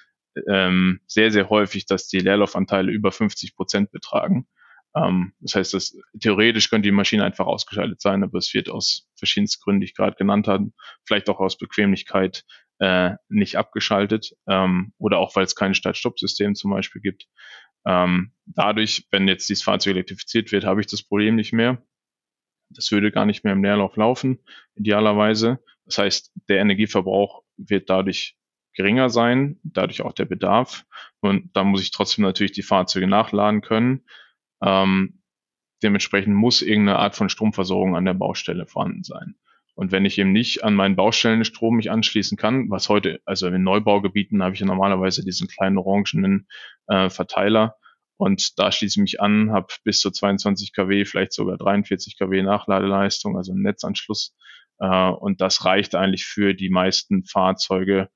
ähm, 0.48 1.00
sehr, 1.06 1.30
sehr 1.32 1.50
häufig, 1.50 1.86
dass 1.86 2.06
die 2.06 2.20
Leerlaufanteile 2.20 2.92
über 2.92 3.10
50 3.10 3.56
Prozent 3.56 3.90
betragen. 3.90 4.46
Ähm, 4.94 5.32
das 5.40 5.54
heißt, 5.54 5.74
dass 5.74 5.96
theoretisch 6.20 6.70
könnte 6.70 6.88
die 6.88 6.92
Maschine 6.92 7.24
einfach 7.24 7.46
ausgeschaltet 7.46 8.00
sein, 8.00 8.22
aber 8.22 8.38
es 8.38 8.52
wird 8.54 8.68
aus 8.68 9.08
verschiedensten 9.16 9.62
Gründen, 9.62 9.80
die 9.80 9.86
ich 9.86 9.94
gerade 9.94 10.16
genannt 10.16 10.48
habe, 10.48 10.70
vielleicht 11.04 11.28
auch 11.28 11.40
aus 11.40 11.58
Bequemlichkeit 11.58 12.44
äh, 12.78 13.12
nicht 13.28 13.56
abgeschaltet 13.56 14.34
ähm, 14.48 14.92
oder 14.98 15.18
auch 15.18 15.36
weil 15.36 15.44
es 15.44 15.54
kein 15.54 15.74
Start-Stopp-System 15.74 16.54
zum 16.54 16.70
Beispiel 16.70 17.02
gibt. 17.02 17.28
Ähm, 17.86 18.32
dadurch, 18.46 19.06
wenn 19.10 19.28
jetzt 19.28 19.48
dieses 19.48 19.62
Fahrzeug 19.62 19.92
elektrifiziert 19.92 20.50
wird, 20.52 20.64
habe 20.64 20.80
ich 20.80 20.86
das 20.86 21.02
Problem 21.02 21.36
nicht 21.36 21.52
mehr. 21.52 21.82
Das 22.70 22.90
würde 22.90 23.10
gar 23.10 23.26
nicht 23.26 23.44
mehr 23.44 23.52
im 23.52 23.64
Leerlauf 23.64 23.96
laufen, 23.96 24.38
idealerweise. 24.76 25.58
Das 25.84 25.98
heißt, 25.98 26.32
der 26.48 26.60
Energieverbrauch 26.60 27.42
wird 27.56 27.90
dadurch 27.90 28.36
geringer 28.74 29.10
sein, 29.10 29.58
dadurch 29.62 30.02
auch 30.02 30.12
der 30.12 30.24
Bedarf. 30.24 30.84
Und 31.20 31.50
da 31.54 31.64
muss 31.64 31.82
ich 31.82 31.90
trotzdem 31.90 32.24
natürlich 32.24 32.52
die 32.52 32.62
Fahrzeuge 32.62 33.08
nachladen 33.08 33.60
können. 33.60 34.04
Ähm, 34.62 35.22
dementsprechend 35.82 36.34
muss 36.34 36.62
irgendeine 36.62 36.98
Art 36.98 37.16
von 37.16 37.28
Stromversorgung 37.28 37.96
an 37.96 38.04
der 38.04 38.14
Baustelle 38.14 38.66
vorhanden 38.66 39.02
sein. 39.02 39.36
Und 39.74 39.92
wenn 39.92 40.04
ich 40.04 40.18
eben 40.18 40.32
nicht 40.32 40.62
an 40.62 40.74
meinen 40.74 40.96
Baustellenstrom 40.96 41.76
mich 41.76 41.90
anschließen 41.90 42.36
kann, 42.36 42.68
was 42.70 42.88
heute, 42.88 43.20
also 43.24 43.46
in 43.46 43.62
Neubaugebieten 43.62 44.42
habe 44.42 44.54
ich 44.54 44.60
ja 44.60 44.66
normalerweise 44.66 45.24
diesen 45.24 45.48
kleinen 45.48 45.78
orangenen 45.78 46.48
äh, 46.88 47.08
Verteiler 47.08 47.76
und 48.20 48.58
da 48.58 48.70
schließe 48.70 48.98
ich 48.98 49.02
mich 49.02 49.20
an, 49.22 49.50
habe 49.50 49.68
bis 49.82 50.00
zu 50.00 50.10
22 50.10 50.74
kW, 50.74 51.06
vielleicht 51.06 51.32
sogar 51.32 51.56
43 51.56 52.18
kW 52.18 52.42
Nachladeleistung, 52.42 53.38
also 53.38 53.52
einen 53.52 53.62
Netzanschluss. 53.62 54.36
Äh, 54.78 55.08
und 55.08 55.40
das 55.40 55.64
reicht 55.64 55.94
eigentlich 55.94 56.26
für 56.26 56.52
die 56.52 56.68
meisten 56.68 57.24
Fahrzeuge, 57.24 58.10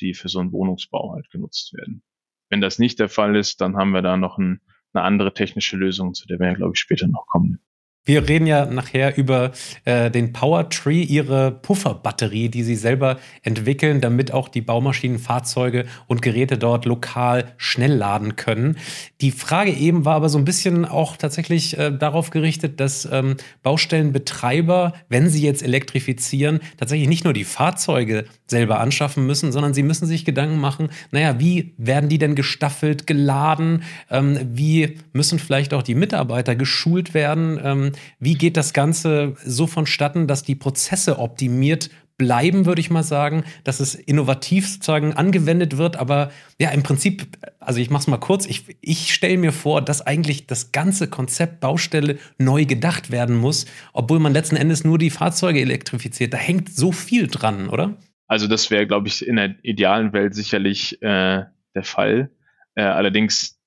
die 0.00 0.14
für 0.14 0.28
so 0.28 0.38
einen 0.38 0.52
Wohnungsbau 0.52 1.12
halt 1.12 1.28
genutzt 1.30 1.74
werden. 1.74 2.04
Wenn 2.50 2.60
das 2.60 2.78
nicht 2.78 3.00
der 3.00 3.08
Fall 3.08 3.34
ist, 3.34 3.60
dann 3.60 3.76
haben 3.76 3.90
wir 3.90 4.02
da 4.02 4.16
noch 4.16 4.38
ein, 4.38 4.60
eine 4.92 5.04
andere 5.04 5.34
technische 5.34 5.76
Lösung, 5.76 6.14
zu 6.14 6.26
der 6.26 6.38
wir, 6.38 6.54
glaube 6.54 6.72
ich, 6.74 6.80
später 6.80 7.06
noch 7.08 7.26
kommen. 7.26 7.60
Wir 8.08 8.26
reden 8.26 8.46
ja 8.46 8.64
nachher 8.64 9.18
über 9.18 9.52
äh, 9.84 10.10
den 10.10 10.32
Power 10.32 10.70
Tree, 10.70 11.02
ihre 11.02 11.50
Pufferbatterie, 11.50 12.48
die 12.48 12.62
sie 12.62 12.74
selber 12.74 13.18
entwickeln, 13.42 14.00
damit 14.00 14.32
auch 14.32 14.48
die 14.48 14.62
Baumaschinen, 14.62 15.18
Fahrzeuge 15.18 15.84
und 16.06 16.22
Geräte 16.22 16.56
dort 16.56 16.86
lokal 16.86 17.52
schnell 17.58 17.92
laden 17.92 18.36
können. 18.36 18.78
Die 19.20 19.30
Frage 19.30 19.72
eben 19.72 20.06
war 20.06 20.14
aber 20.14 20.30
so 20.30 20.38
ein 20.38 20.46
bisschen 20.46 20.86
auch 20.86 21.18
tatsächlich 21.18 21.76
äh, 21.76 21.92
darauf 21.92 22.30
gerichtet, 22.30 22.80
dass 22.80 23.06
ähm, 23.12 23.36
Baustellenbetreiber, 23.62 24.94
wenn 25.10 25.28
sie 25.28 25.42
jetzt 25.42 25.62
elektrifizieren, 25.62 26.60
tatsächlich 26.78 27.10
nicht 27.10 27.24
nur 27.24 27.34
die 27.34 27.44
Fahrzeuge 27.44 28.24
selber 28.46 28.80
anschaffen 28.80 29.26
müssen, 29.26 29.52
sondern 29.52 29.74
sie 29.74 29.82
müssen 29.82 30.06
sich 30.06 30.24
Gedanken 30.24 30.58
machen, 30.58 30.88
naja, 31.10 31.38
wie 31.38 31.74
werden 31.76 32.08
die 32.08 32.16
denn 32.16 32.34
gestaffelt, 32.34 33.06
geladen? 33.06 33.82
Ähm, 34.10 34.38
wie 34.50 34.96
müssen 35.12 35.38
vielleicht 35.38 35.74
auch 35.74 35.82
die 35.82 35.94
Mitarbeiter 35.94 36.56
geschult 36.56 37.12
werden? 37.12 37.60
Ähm, 37.62 37.92
wie 38.18 38.34
geht 38.34 38.56
das 38.56 38.72
Ganze 38.72 39.34
so 39.44 39.66
vonstatten, 39.66 40.26
dass 40.26 40.42
die 40.42 40.54
Prozesse 40.54 41.18
optimiert 41.18 41.90
bleiben, 42.18 42.66
würde 42.66 42.80
ich 42.80 42.90
mal 42.90 43.04
sagen, 43.04 43.44
dass 43.64 43.80
es 43.80 43.94
innovativ 43.94 44.68
sozusagen 44.68 45.14
angewendet 45.14 45.78
wird. 45.78 45.96
Aber 45.96 46.30
ja, 46.60 46.70
im 46.70 46.82
Prinzip, 46.82 47.38
also 47.60 47.80
ich 47.80 47.90
mache 47.90 48.02
es 48.02 48.06
mal 48.08 48.18
kurz, 48.18 48.44
ich, 48.44 48.64
ich 48.80 49.14
stelle 49.14 49.38
mir 49.38 49.52
vor, 49.52 49.80
dass 49.80 50.02
eigentlich 50.02 50.46
das 50.46 50.72
ganze 50.72 51.08
Konzept 51.08 51.60
Baustelle 51.60 52.18
neu 52.36 52.64
gedacht 52.64 53.12
werden 53.12 53.36
muss, 53.36 53.66
obwohl 53.92 54.18
man 54.18 54.32
letzten 54.32 54.56
Endes 54.56 54.84
nur 54.84 54.98
die 54.98 55.10
Fahrzeuge 55.10 55.60
elektrifiziert. 55.60 56.34
Da 56.34 56.38
hängt 56.38 56.68
so 56.68 56.90
viel 56.90 57.28
dran, 57.28 57.68
oder? 57.68 57.96
Also 58.26 58.48
das 58.48 58.70
wäre, 58.70 58.86
glaube 58.86 59.08
ich, 59.08 59.26
in 59.26 59.36
der 59.36 59.54
idealen 59.62 60.12
Welt 60.12 60.34
sicherlich 60.34 61.00
äh, 61.00 61.44
der 61.74 61.84
Fall. 61.84 62.30
Äh, 62.74 62.82
allerdings 62.82 63.58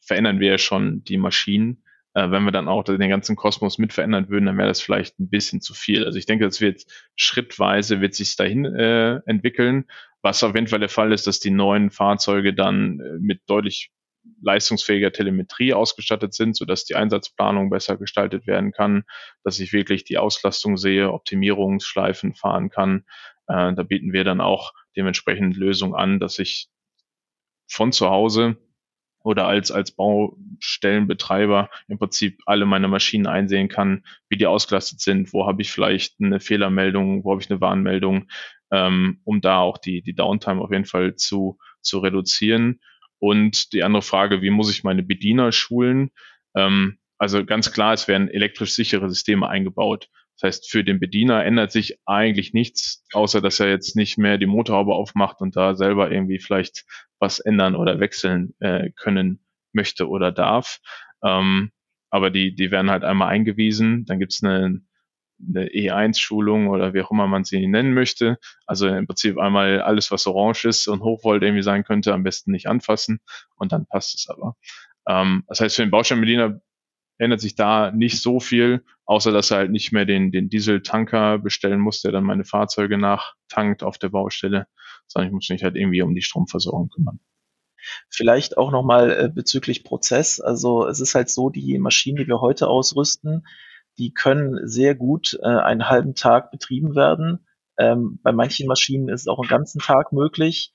verändern 0.00 0.40
wir 0.40 0.52
ja 0.52 0.58
schon 0.58 1.04
die 1.04 1.18
Maschinen 1.18 1.83
äh, 2.14 2.30
wenn 2.30 2.44
wir 2.44 2.52
dann 2.52 2.68
auch 2.68 2.84
den 2.84 3.10
ganzen 3.10 3.36
Kosmos 3.36 3.78
mit 3.78 3.92
verändern 3.92 4.28
würden, 4.28 4.46
dann 4.46 4.56
wäre 4.56 4.68
das 4.68 4.80
vielleicht 4.80 5.18
ein 5.18 5.28
bisschen 5.28 5.60
zu 5.60 5.74
viel. 5.74 6.04
Also 6.04 6.18
ich 6.18 6.26
denke, 6.26 6.44
das 6.44 6.60
wird 6.60 6.84
schrittweise 7.16 8.00
wird 8.00 8.14
sich 8.14 8.36
dahin 8.36 8.64
äh, 8.64 9.16
entwickeln. 9.26 9.86
Was 10.22 10.42
auf 10.42 10.54
jeden 10.54 10.68
Fall 10.68 10.80
der 10.80 10.88
Fall 10.88 11.12
ist, 11.12 11.26
dass 11.26 11.40
die 11.40 11.50
neuen 11.50 11.90
Fahrzeuge 11.90 12.54
dann 12.54 13.00
äh, 13.00 13.18
mit 13.20 13.42
deutlich 13.46 13.90
leistungsfähiger 14.40 15.12
Telemetrie 15.12 15.74
ausgestattet 15.74 16.32
sind, 16.32 16.56
sodass 16.56 16.84
die 16.84 16.94
Einsatzplanung 16.94 17.68
besser 17.68 17.98
gestaltet 17.98 18.46
werden 18.46 18.72
kann, 18.72 19.04
dass 19.42 19.58
ich 19.58 19.72
wirklich 19.72 20.04
die 20.04 20.16
Auslastung 20.16 20.78
sehe, 20.78 21.12
Optimierungsschleifen 21.12 22.34
fahren 22.34 22.70
kann. 22.70 23.04
Äh, 23.48 23.74
da 23.74 23.82
bieten 23.82 24.12
wir 24.12 24.24
dann 24.24 24.40
auch 24.40 24.72
dementsprechend 24.96 25.56
Lösungen 25.56 25.94
an, 25.94 26.20
dass 26.20 26.38
ich 26.38 26.68
von 27.66 27.92
zu 27.92 28.08
Hause 28.08 28.56
oder 29.24 29.46
als, 29.46 29.72
als 29.72 29.90
Baustellenbetreiber 29.92 31.70
im 31.88 31.98
Prinzip 31.98 32.42
alle 32.44 32.66
meine 32.66 32.88
Maschinen 32.88 33.26
einsehen 33.26 33.68
kann, 33.68 34.04
wie 34.28 34.36
die 34.36 34.46
ausgelastet 34.46 35.00
sind, 35.00 35.32
wo 35.32 35.46
habe 35.46 35.62
ich 35.62 35.72
vielleicht 35.72 36.20
eine 36.20 36.40
Fehlermeldung, 36.40 37.24
wo 37.24 37.32
habe 37.32 37.40
ich 37.40 37.50
eine 37.50 37.60
Warnmeldung, 37.60 38.28
ähm, 38.70 39.20
um 39.24 39.40
da 39.40 39.58
auch 39.58 39.78
die, 39.78 40.02
die 40.02 40.14
Downtime 40.14 40.60
auf 40.60 40.70
jeden 40.70 40.84
Fall 40.84 41.16
zu, 41.16 41.58
zu 41.80 41.98
reduzieren. 41.98 42.80
Und 43.18 43.72
die 43.72 43.82
andere 43.82 44.02
Frage, 44.02 44.42
wie 44.42 44.50
muss 44.50 44.70
ich 44.70 44.84
meine 44.84 45.02
Bediener 45.02 45.52
schulen? 45.52 46.10
Ähm, 46.54 46.98
also 47.16 47.46
ganz 47.46 47.72
klar, 47.72 47.94
es 47.94 48.06
werden 48.06 48.28
elektrisch 48.28 48.74
sichere 48.74 49.08
Systeme 49.08 49.48
eingebaut. 49.48 50.10
Das 50.36 50.48
heißt, 50.48 50.70
für 50.70 50.84
den 50.84 51.00
Bediener 51.00 51.44
ändert 51.44 51.72
sich 51.72 51.98
eigentlich 52.04 52.52
nichts, 52.52 53.06
außer 53.12 53.40
dass 53.40 53.60
er 53.60 53.70
jetzt 53.70 53.96
nicht 53.96 54.18
mehr 54.18 54.36
die 54.36 54.46
Motorhaube 54.46 54.94
aufmacht 54.94 55.40
und 55.40 55.56
da 55.56 55.74
selber 55.74 56.10
irgendwie 56.10 56.40
vielleicht 56.40 56.84
was 57.24 57.38
ändern 57.40 57.74
oder 57.74 57.98
wechseln 58.00 58.54
äh, 58.60 58.90
können 58.90 59.40
möchte 59.72 60.08
oder 60.08 60.30
darf. 60.30 60.80
Ähm, 61.24 61.72
aber 62.10 62.30
die, 62.30 62.54
die 62.54 62.70
werden 62.70 62.90
halt 62.90 63.02
einmal 63.02 63.28
eingewiesen. 63.28 64.04
Dann 64.04 64.20
gibt's 64.20 64.44
eine, 64.44 64.82
eine 65.48 65.66
E1-Schulung 65.66 66.68
oder 66.68 66.94
wie 66.94 67.00
auch 67.00 67.10
immer 67.10 67.26
man 67.26 67.44
sie 67.44 67.66
nennen 67.66 67.94
möchte. 67.94 68.38
Also 68.66 68.86
im 68.86 69.06
Prinzip 69.06 69.38
einmal 69.38 69.80
alles, 69.80 70.10
was 70.10 70.26
orange 70.26 70.66
ist 70.66 70.86
und 70.86 71.02
Hochvolt 71.02 71.42
irgendwie 71.42 71.62
sein 71.62 71.82
könnte, 71.82 72.12
am 72.12 72.22
besten 72.22 72.52
nicht 72.52 72.68
anfassen 72.68 73.20
und 73.56 73.72
dann 73.72 73.86
passt 73.86 74.14
es 74.14 74.28
aber. 74.28 74.56
Ähm, 75.08 75.44
das 75.48 75.60
heißt, 75.60 75.76
für 75.76 75.82
den 75.82 75.90
Baustellenbediener 75.90 76.60
ändert 77.18 77.40
sich 77.40 77.54
da 77.54 77.90
nicht 77.92 78.20
so 78.20 78.40
viel, 78.40 78.84
außer 79.04 79.32
dass 79.32 79.50
er 79.50 79.58
halt 79.58 79.70
nicht 79.70 79.92
mehr 79.92 80.04
den, 80.04 80.32
den 80.32 80.48
Dieseltanker 80.48 81.38
bestellen 81.38 81.80
muss, 81.80 82.02
der 82.02 82.12
dann 82.12 82.24
meine 82.24 82.44
Fahrzeuge 82.44 82.98
nachtankt 82.98 83.82
auf 83.82 83.98
der 83.98 84.08
Baustelle, 84.08 84.66
sondern 85.06 85.28
ich 85.28 85.34
muss 85.34 85.48
mich 85.48 85.62
halt 85.62 85.76
irgendwie 85.76 86.02
um 86.02 86.14
die 86.14 86.22
Stromversorgung 86.22 86.88
kümmern. 86.88 87.20
Vielleicht 88.08 88.56
auch 88.56 88.70
nochmal 88.70 89.10
äh, 89.10 89.28
bezüglich 89.28 89.84
Prozess. 89.84 90.40
Also 90.40 90.86
es 90.86 91.00
ist 91.00 91.14
halt 91.14 91.28
so, 91.28 91.50
die 91.50 91.78
Maschinen, 91.78 92.16
die 92.16 92.26
wir 92.26 92.40
heute 92.40 92.66
ausrüsten, 92.68 93.46
die 93.98 94.12
können 94.12 94.66
sehr 94.66 94.94
gut 94.94 95.38
äh, 95.42 95.46
einen 95.46 95.88
halben 95.88 96.14
Tag 96.14 96.50
betrieben 96.50 96.96
werden. 96.96 97.46
Ähm, 97.78 98.20
bei 98.22 98.32
manchen 98.32 98.66
Maschinen 98.66 99.08
ist 99.08 99.22
es 99.22 99.26
auch 99.26 99.38
einen 99.38 99.48
ganzen 99.48 99.80
Tag 99.80 100.12
möglich. 100.12 100.72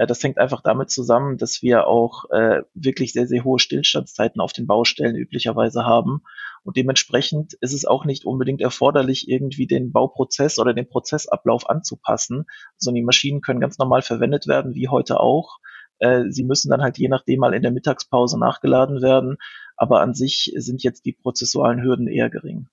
Äh, 0.00 0.06
das 0.06 0.22
hängt 0.22 0.38
einfach 0.38 0.62
damit 0.62 0.90
zusammen, 0.90 1.36
dass 1.36 1.60
wir 1.60 1.86
auch 1.86 2.24
äh, 2.30 2.62
wirklich 2.72 3.12
sehr, 3.12 3.26
sehr 3.26 3.44
hohe 3.44 3.58
Stillstandszeiten 3.58 4.40
auf 4.40 4.54
den 4.54 4.66
Baustellen 4.66 5.14
üblicherweise 5.14 5.84
haben. 5.84 6.22
Und 6.64 6.76
dementsprechend 6.76 7.54
ist 7.60 7.74
es 7.74 7.84
auch 7.84 8.06
nicht 8.06 8.24
unbedingt 8.24 8.62
erforderlich, 8.62 9.28
irgendwie 9.28 9.66
den 9.66 9.92
Bauprozess 9.92 10.58
oder 10.58 10.72
den 10.72 10.88
Prozessablauf 10.88 11.68
anzupassen, 11.68 12.46
sondern 12.78 12.96
die 12.96 13.04
Maschinen 13.04 13.42
können 13.42 13.60
ganz 13.60 13.78
normal 13.78 14.00
verwendet 14.00 14.46
werden, 14.46 14.74
wie 14.74 14.88
heute 14.88 15.20
auch. 15.20 15.58
Äh, 15.98 16.30
sie 16.30 16.44
müssen 16.44 16.70
dann 16.70 16.82
halt 16.82 16.96
je 16.96 17.08
nachdem 17.08 17.40
mal 17.40 17.52
in 17.52 17.62
der 17.62 17.70
Mittagspause 17.70 18.38
nachgeladen 18.38 19.02
werden, 19.02 19.36
aber 19.76 20.00
an 20.00 20.14
sich 20.14 20.52
sind 20.56 20.82
jetzt 20.82 21.04
die 21.04 21.12
prozessualen 21.12 21.82
Hürden 21.82 22.08
eher 22.08 22.30
gering. 22.30 22.68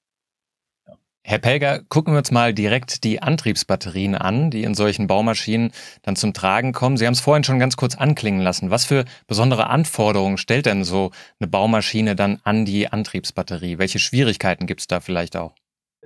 Herr 1.29 1.39
Pelger, 1.39 1.81
gucken 1.89 2.13
wir 2.13 2.19
uns 2.19 2.31
mal 2.31 2.53
direkt 2.53 3.03
die 3.03 3.21
Antriebsbatterien 3.21 4.15
an, 4.15 4.49
die 4.49 4.63
in 4.63 4.75
solchen 4.75 5.07
Baumaschinen 5.07 5.73
dann 6.03 6.15
zum 6.15 6.33
Tragen 6.33 6.71
kommen. 6.71 6.95
Sie 6.95 7.05
haben 7.05 7.15
es 7.15 7.19
vorhin 7.19 7.43
schon 7.43 7.59
ganz 7.59 7.75
kurz 7.75 7.97
anklingen 7.97 8.39
lassen. 8.39 8.71
Was 8.71 8.85
für 8.85 9.03
besondere 9.27 9.67
Anforderungen 9.67 10.37
stellt 10.37 10.67
denn 10.67 10.85
so 10.85 11.11
eine 11.41 11.49
Baumaschine 11.49 12.15
dann 12.15 12.39
an 12.45 12.63
die 12.63 12.87
Antriebsbatterie? 12.87 13.77
Welche 13.77 13.99
Schwierigkeiten 13.99 14.67
gibt 14.67 14.79
es 14.79 14.87
da 14.87 15.01
vielleicht 15.01 15.35
auch? 15.35 15.53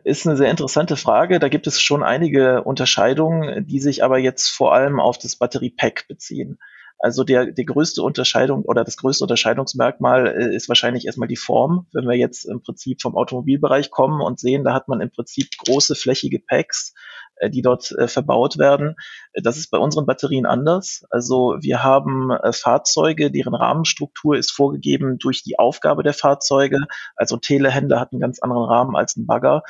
Ist 0.03 0.25
eine 0.25 0.37
sehr 0.37 0.49
interessante 0.49 0.97
Frage. 0.97 1.37
Da 1.37 1.49
gibt 1.49 1.67
es 1.67 1.79
schon 1.79 2.01
einige 2.01 2.63
Unterscheidungen, 2.63 3.67
die 3.67 3.79
sich 3.79 4.03
aber 4.03 4.17
jetzt 4.17 4.49
vor 4.49 4.73
allem 4.73 4.99
auf 4.99 5.19
das 5.19 5.35
Batteriepack 5.35 6.07
beziehen. 6.07 6.57
Also 7.03 7.23
der, 7.23 7.47
die 7.47 7.65
größte 7.65 8.03
Unterscheidung 8.03 8.61
oder 8.61 8.83
das 8.83 8.95
größte 8.95 9.23
Unterscheidungsmerkmal 9.23 10.27
äh, 10.27 10.55
ist 10.55 10.69
wahrscheinlich 10.69 11.07
erstmal 11.07 11.27
die 11.27 11.35
Form. 11.35 11.87
Wenn 11.93 12.07
wir 12.07 12.15
jetzt 12.15 12.45
im 12.45 12.61
Prinzip 12.61 13.01
vom 13.01 13.15
Automobilbereich 13.15 13.89
kommen 13.89 14.21
und 14.21 14.39
sehen, 14.39 14.63
da 14.63 14.73
hat 14.73 14.87
man 14.87 15.01
im 15.01 15.09
Prinzip 15.09 15.49
große 15.65 15.95
flächige 15.95 16.37
Packs, 16.37 16.93
äh, 17.37 17.49
die 17.49 17.63
dort 17.63 17.91
äh, 17.93 18.07
verbaut 18.07 18.59
werden. 18.59 18.95
Das 19.33 19.57
ist 19.57 19.71
bei 19.71 19.79
unseren 19.79 20.05
Batterien 20.05 20.45
anders. 20.45 21.03
Also 21.09 21.55
wir 21.59 21.83
haben 21.83 22.29
Fahrzeuge, 22.51 23.31
deren 23.31 23.55
Rahmenstruktur 23.55 24.37
ist 24.37 24.51
vorgegeben 24.51 25.17
durch 25.17 25.41
die 25.41 25.57
Aufgabe 25.57 26.03
der 26.03 26.13
Fahrzeuge. 26.13 26.85
Also 27.15 27.37
Telehändler 27.37 27.99
hat 27.99 28.11
einen 28.11 28.21
ganz 28.21 28.39
anderen 28.39 28.65
Rahmen 28.65 28.95
als 28.95 29.15
ein 29.15 29.25
Bagger. 29.25 29.63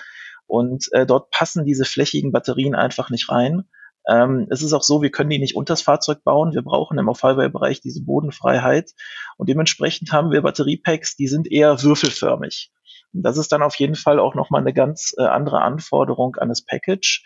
Und 0.48 0.92
äh, 0.92 1.06
dort 1.06 1.30
passen 1.30 1.64
diese 1.64 1.86
flächigen 1.86 2.34
Batterien 2.34 2.76
einfach 2.76 3.10
nicht 3.10 3.30
rein. 3.30 3.70
Ähm, 4.08 4.48
es 4.50 4.62
ist 4.62 4.74
auch 4.74 4.84
so, 4.84 5.02
wir 5.02 5.12
können 5.12 5.30
die 5.30 5.40
nicht 5.40 5.56
unters 5.56 5.82
Fahrzeug 5.82 6.24
bauen. 6.24 6.54
Wir 6.54 6.64
brauchen 6.64 6.98
im 6.98 7.08
Off-Highway-Bereich 7.08 7.82
diese 7.82 8.04
Bodenfreiheit. 8.04 8.92
Und 9.38 9.50
dementsprechend 9.50 10.12
haben 10.12 10.32
wir 10.32 10.42
Batteriepacks, 10.42 11.16
die 11.16 11.28
sind 11.28 11.52
eher 11.52 11.82
würfelförmig. 11.82 12.72
Und 13.14 13.24
das 13.24 13.38
ist 13.38 13.52
dann 13.52 13.62
auf 13.62 13.76
jeden 13.76 13.96
Fall 13.96 14.20
auch 14.20 14.36
nochmal 14.36 14.62
eine 14.62 14.74
ganz 14.74 15.14
äh, 15.18 15.24
andere 15.24 15.62
Anforderung 15.62 16.36
an 16.38 16.50
das 16.50 16.64
Package. 16.64 17.24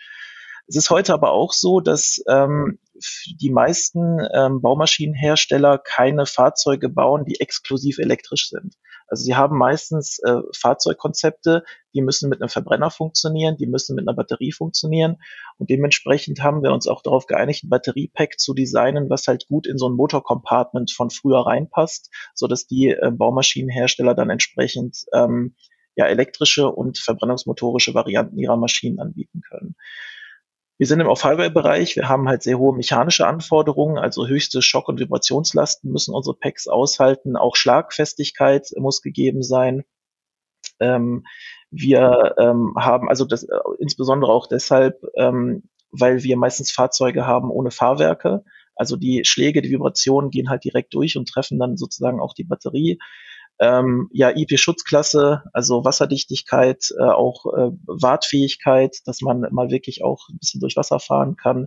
Es 0.68 0.74
ist 0.74 0.90
heute 0.90 1.14
aber 1.14 1.30
auch 1.30 1.52
so, 1.52 1.80
dass 1.80 2.20
ähm, 2.28 2.80
die 3.40 3.50
meisten 3.50 4.18
ähm, 4.34 4.60
Baumaschinenhersteller 4.60 5.78
keine 5.78 6.26
Fahrzeuge 6.26 6.88
bauen, 6.88 7.24
die 7.24 7.40
exklusiv 7.40 7.98
elektrisch 7.98 8.48
sind. 8.48 8.74
Also 9.08 9.24
sie 9.24 9.34
haben 9.34 9.56
meistens 9.56 10.18
äh, 10.24 10.40
Fahrzeugkonzepte, 10.54 11.64
die 11.94 12.02
müssen 12.02 12.28
mit 12.28 12.40
einem 12.40 12.48
Verbrenner 12.48 12.90
funktionieren, 12.90 13.56
die 13.56 13.66
müssen 13.66 13.94
mit 13.94 14.06
einer 14.06 14.16
Batterie 14.16 14.52
funktionieren 14.52 15.16
und 15.58 15.70
dementsprechend 15.70 16.42
haben 16.42 16.62
wir 16.62 16.72
uns 16.72 16.86
auch 16.86 17.02
darauf 17.02 17.26
geeinigt, 17.26 17.64
ein 17.64 17.68
Batteriepack 17.68 18.38
zu 18.38 18.54
designen, 18.54 19.08
was 19.08 19.26
halt 19.28 19.46
gut 19.48 19.66
in 19.66 19.78
so 19.78 19.88
ein 19.88 19.96
Motorcompartment 19.96 20.90
von 20.90 21.10
früher 21.10 21.46
reinpasst, 21.46 22.10
so 22.34 22.46
dass 22.46 22.66
die 22.66 22.88
äh, 22.88 23.10
Baumaschinenhersteller 23.10 24.14
dann 24.14 24.30
entsprechend 24.30 25.04
ähm, 25.12 25.54
ja 25.96 26.06
elektrische 26.06 26.70
und 26.70 26.98
verbrennungsmotorische 26.98 27.94
Varianten 27.94 28.38
ihrer 28.38 28.56
Maschinen 28.56 29.00
anbieten 29.00 29.40
können. 29.48 29.74
Wir 30.78 30.86
sind 30.86 31.00
im 31.00 31.06
Off-Highway-Bereich. 31.06 31.96
Wir 31.96 32.08
haben 32.08 32.28
halt 32.28 32.42
sehr 32.42 32.58
hohe 32.58 32.76
mechanische 32.76 33.26
Anforderungen, 33.26 33.96
also 33.96 34.26
höchste 34.26 34.60
Schock- 34.60 34.88
und 34.88 35.00
Vibrationslasten 35.00 35.90
müssen 35.90 36.14
unsere 36.14 36.36
Packs 36.36 36.68
aushalten. 36.68 37.36
Auch 37.36 37.56
Schlagfestigkeit 37.56 38.68
muss 38.76 39.00
gegeben 39.00 39.42
sein. 39.42 39.84
Ähm, 40.78 41.24
wir 41.70 42.34
ähm, 42.38 42.74
haben 42.78 43.08
also 43.08 43.24
das 43.24 43.44
äh, 43.44 43.58
insbesondere 43.78 44.30
auch 44.30 44.46
deshalb, 44.46 45.00
ähm, 45.16 45.62
weil 45.90 46.22
wir 46.22 46.36
meistens 46.36 46.70
Fahrzeuge 46.70 47.26
haben 47.26 47.50
ohne 47.50 47.70
Fahrwerke. 47.70 48.44
Also 48.74 48.96
die 48.96 49.24
Schläge, 49.24 49.62
die 49.62 49.70
Vibrationen 49.70 50.30
gehen 50.30 50.50
halt 50.50 50.64
direkt 50.64 50.92
durch 50.92 51.16
und 51.16 51.28
treffen 51.28 51.58
dann 51.58 51.78
sozusagen 51.78 52.20
auch 52.20 52.34
die 52.34 52.44
Batterie. 52.44 52.98
Ähm, 53.58 54.08
ja, 54.12 54.30
IP-Schutzklasse, 54.30 55.42
also 55.52 55.84
Wasserdichtigkeit, 55.84 56.90
äh, 56.98 57.04
auch 57.04 57.46
äh, 57.46 57.70
Wartfähigkeit, 57.86 58.98
dass 59.06 59.22
man 59.22 59.46
mal 59.50 59.70
wirklich 59.70 60.04
auch 60.04 60.28
ein 60.28 60.38
bisschen 60.38 60.60
durch 60.60 60.76
Wasser 60.76 61.00
fahren 61.00 61.36
kann. 61.36 61.66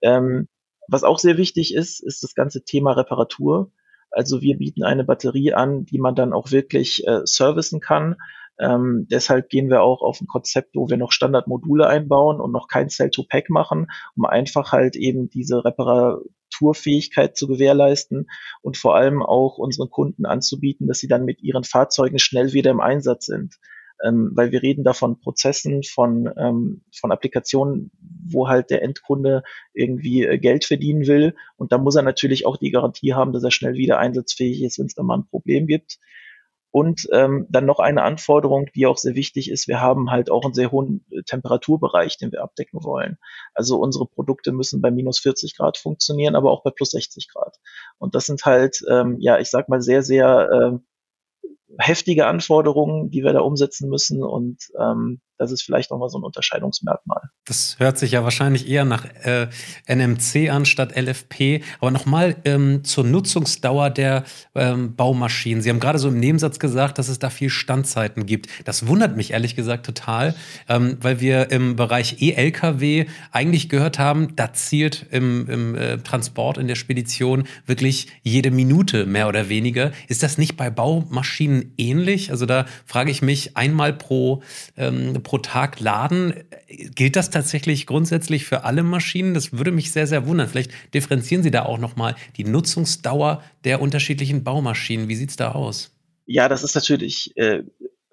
Ähm, 0.00 0.48
was 0.88 1.04
auch 1.04 1.18
sehr 1.18 1.36
wichtig 1.36 1.74
ist, 1.74 2.02
ist 2.02 2.22
das 2.22 2.34
ganze 2.34 2.64
Thema 2.64 2.92
Reparatur. 2.92 3.70
Also 4.10 4.40
wir 4.40 4.56
bieten 4.56 4.84
eine 4.84 5.04
Batterie 5.04 5.52
an, 5.52 5.84
die 5.84 5.98
man 5.98 6.14
dann 6.14 6.32
auch 6.32 6.50
wirklich 6.50 7.06
äh, 7.06 7.20
servicen 7.24 7.80
kann. 7.80 8.16
Ähm, 8.58 9.06
deshalb 9.10 9.50
gehen 9.50 9.68
wir 9.68 9.82
auch 9.82 10.00
auf 10.00 10.20
ein 10.20 10.26
Konzept, 10.26 10.74
wo 10.74 10.88
wir 10.88 10.96
noch 10.96 11.12
Standardmodule 11.12 11.86
einbauen 11.86 12.40
und 12.40 12.52
noch 12.52 12.68
kein 12.68 12.88
Cell-to-Pack 12.88 13.50
machen, 13.50 13.86
um 14.16 14.24
einfach 14.24 14.72
halt 14.72 14.96
eben 14.96 15.28
diese 15.28 15.64
Reparatur 15.64 16.24
Reparaturfähigkeit 16.58 17.36
zu 17.36 17.46
gewährleisten 17.46 18.28
und 18.62 18.76
vor 18.76 18.96
allem 18.96 19.22
auch 19.22 19.58
unseren 19.58 19.90
Kunden 19.90 20.26
anzubieten, 20.26 20.86
dass 20.86 20.98
sie 20.98 21.08
dann 21.08 21.24
mit 21.24 21.42
ihren 21.42 21.64
Fahrzeugen 21.64 22.18
schnell 22.18 22.52
wieder 22.52 22.70
im 22.70 22.80
Einsatz 22.80 23.26
sind. 23.26 23.56
Ähm, 24.04 24.30
weil 24.34 24.52
wir 24.52 24.62
reden 24.62 24.84
da 24.84 24.92
von 24.92 25.18
Prozessen, 25.18 25.82
von, 25.82 26.30
ähm, 26.36 26.82
von 26.94 27.10
Applikationen, 27.10 27.90
wo 28.30 28.46
halt 28.46 28.70
der 28.70 28.82
Endkunde 28.82 29.42
irgendwie 29.74 30.22
äh, 30.22 30.38
Geld 30.38 30.64
verdienen 30.64 31.08
will. 31.08 31.34
Und 31.56 31.72
da 31.72 31.78
muss 31.78 31.96
er 31.96 32.02
natürlich 32.02 32.46
auch 32.46 32.56
die 32.56 32.70
Garantie 32.70 33.14
haben, 33.14 33.32
dass 33.32 33.42
er 33.42 33.50
schnell 33.50 33.74
wieder 33.74 33.98
einsatzfähig 33.98 34.62
ist, 34.62 34.78
wenn 34.78 34.86
es 34.86 34.94
da 34.94 35.02
mal 35.02 35.18
ein 35.18 35.26
Problem 35.26 35.66
gibt. 35.66 35.98
Und 36.70 37.08
ähm, 37.12 37.46
dann 37.48 37.64
noch 37.64 37.78
eine 37.78 38.02
Anforderung, 38.02 38.66
die 38.74 38.86
auch 38.86 38.98
sehr 38.98 39.14
wichtig 39.14 39.50
ist. 39.50 39.68
Wir 39.68 39.80
haben 39.80 40.10
halt 40.10 40.30
auch 40.30 40.44
einen 40.44 40.54
sehr 40.54 40.70
hohen 40.70 41.04
äh, 41.10 41.22
Temperaturbereich, 41.22 42.18
den 42.18 42.30
wir 42.30 42.42
abdecken 42.42 42.84
wollen. 42.84 43.16
Also 43.54 43.78
unsere 43.78 44.06
Produkte 44.06 44.52
müssen 44.52 44.82
bei 44.82 44.90
minus 44.90 45.18
40 45.18 45.56
Grad 45.56 45.78
funktionieren, 45.78 46.36
aber 46.36 46.50
auch 46.50 46.62
bei 46.62 46.70
plus 46.70 46.90
60 46.90 47.28
Grad. 47.32 47.56
Und 47.98 48.14
das 48.14 48.26
sind 48.26 48.44
halt, 48.44 48.82
ähm, 48.90 49.16
ja, 49.18 49.38
ich 49.38 49.48
sag 49.48 49.68
mal, 49.68 49.80
sehr, 49.80 50.02
sehr 50.02 50.50
äh, 50.50 51.54
heftige 51.78 52.26
Anforderungen, 52.26 53.10
die 53.10 53.24
wir 53.24 53.32
da 53.32 53.40
umsetzen 53.40 53.88
müssen. 53.88 54.22
Und 54.22 54.68
ähm, 54.78 55.20
das 55.38 55.52
ist 55.52 55.62
vielleicht 55.62 55.90
nochmal 55.90 56.08
so 56.08 56.18
ein 56.18 56.24
Unterscheidungsmerkmal. 56.24 57.30
Das 57.44 57.76
hört 57.78 57.96
sich 57.96 58.12
ja 58.12 58.24
wahrscheinlich 58.24 58.68
eher 58.68 58.84
nach 58.84 59.04
äh, 59.24 59.48
NMC 59.86 60.50
an 60.50 60.64
statt 60.66 60.96
LFP. 60.96 61.62
Aber 61.80 61.90
nochmal 61.90 62.36
ähm, 62.44 62.84
zur 62.84 63.04
Nutzungsdauer 63.04 63.90
der 63.90 64.24
ähm, 64.54 64.96
Baumaschinen. 64.96 65.62
Sie 65.62 65.70
haben 65.70 65.80
gerade 65.80 65.98
so 65.98 66.08
im 66.08 66.18
Nebensatz 66.18 66.58
gesagt, 66.58 66.98
dass 66.98 67.08
es 67.08 67.18
da 67.18 67.30
viel 67.30 67.50
Standzeiten 67.50 68.26
gibt. 68.26 68.48
Das 68.64 68.86
wundert 68.86 69.16
mich 69.16 69.30
ehrlich 69.30 69.54
gesagt 69.54 69.86
total, 69.86 70.34
ähm, 70.68 70.98
weil 71.00 71.20
wir 71.20 71.50
im 71.50 71.76
Bereich 71.76 72.20
E-Lkw 72.20 73.06
eigentlich 73.30 73.68
gehört 73.68 73.98
haben, 73.98 74.34
da 74.34 74.52
zielt 74.52 75.06
im, 75.10 75.48
im 75.48 75.74
äh, 75.76 75.98
Transport, 75.98 76.58
in 76.58 76.66
der 76.66 76.74
Spedition 76.74 77.44
wirklich 77.66 78.08
jede 78.22 78.50
Minute 78.50 79.06
mehr 79.06 79.28
oder 79.28 79.48
weniger. 79.48 79.92
Ist 80.08 80.22
das 80.22 80.36
nicht 80.36 80.56
bei 80.56 80.68
Baumaschinen 80.68 81.72
ähnlich? 81.78 82.30
Also 82.32 82.44
da 82.44 82.66
frage 82.84 83.10
ich 83.10 83.22
mich 83.22 83.56
einmal 83.56 83.92
pro, 83.92 84.42
ähm, 84.76 85.12
pro 85.28 85.36
Tag 85.36 85.78
laden. 85.78 86.32
Gilt 86.94 87.14
das 87.14 87.28
tatsächlich 87.28 87.86
grundsätzlich 87.86 88.46
für 88.46 88.64
alle 88.64 88.82
Maschinen? 88.82 89.34
Das 89.34 89.52
würde 89.52 89.72
mich 89.72 89.92
sehr, 89.92 90.06
sehr 90.06 90.26
wundern. 90.26 90.48
Vielleicht 90.48 90.72
differenzieren 90.94 91.42
Sie 91.42 91.50
da 91.50 91.66
auch 91.66 91.76
nochmal 91.76 92.16
die 92.38 92.44
Nutzungsdauer 92.44 93.42
der 93.64 93.82
unterschiedlichen 93.82 94.42
Baumaschinen. 94.42 95.08
Wie 95.08 95.16
sieht 95.16 95.28
es 95.28 95.36
da 95.36 95.52
aus? 95.52 95.94
Ja, 96.24 96.48
das 96.48 96.64
ist 96.64 96.74
natürlich 96.74 97.36
äh, 97.36 97.62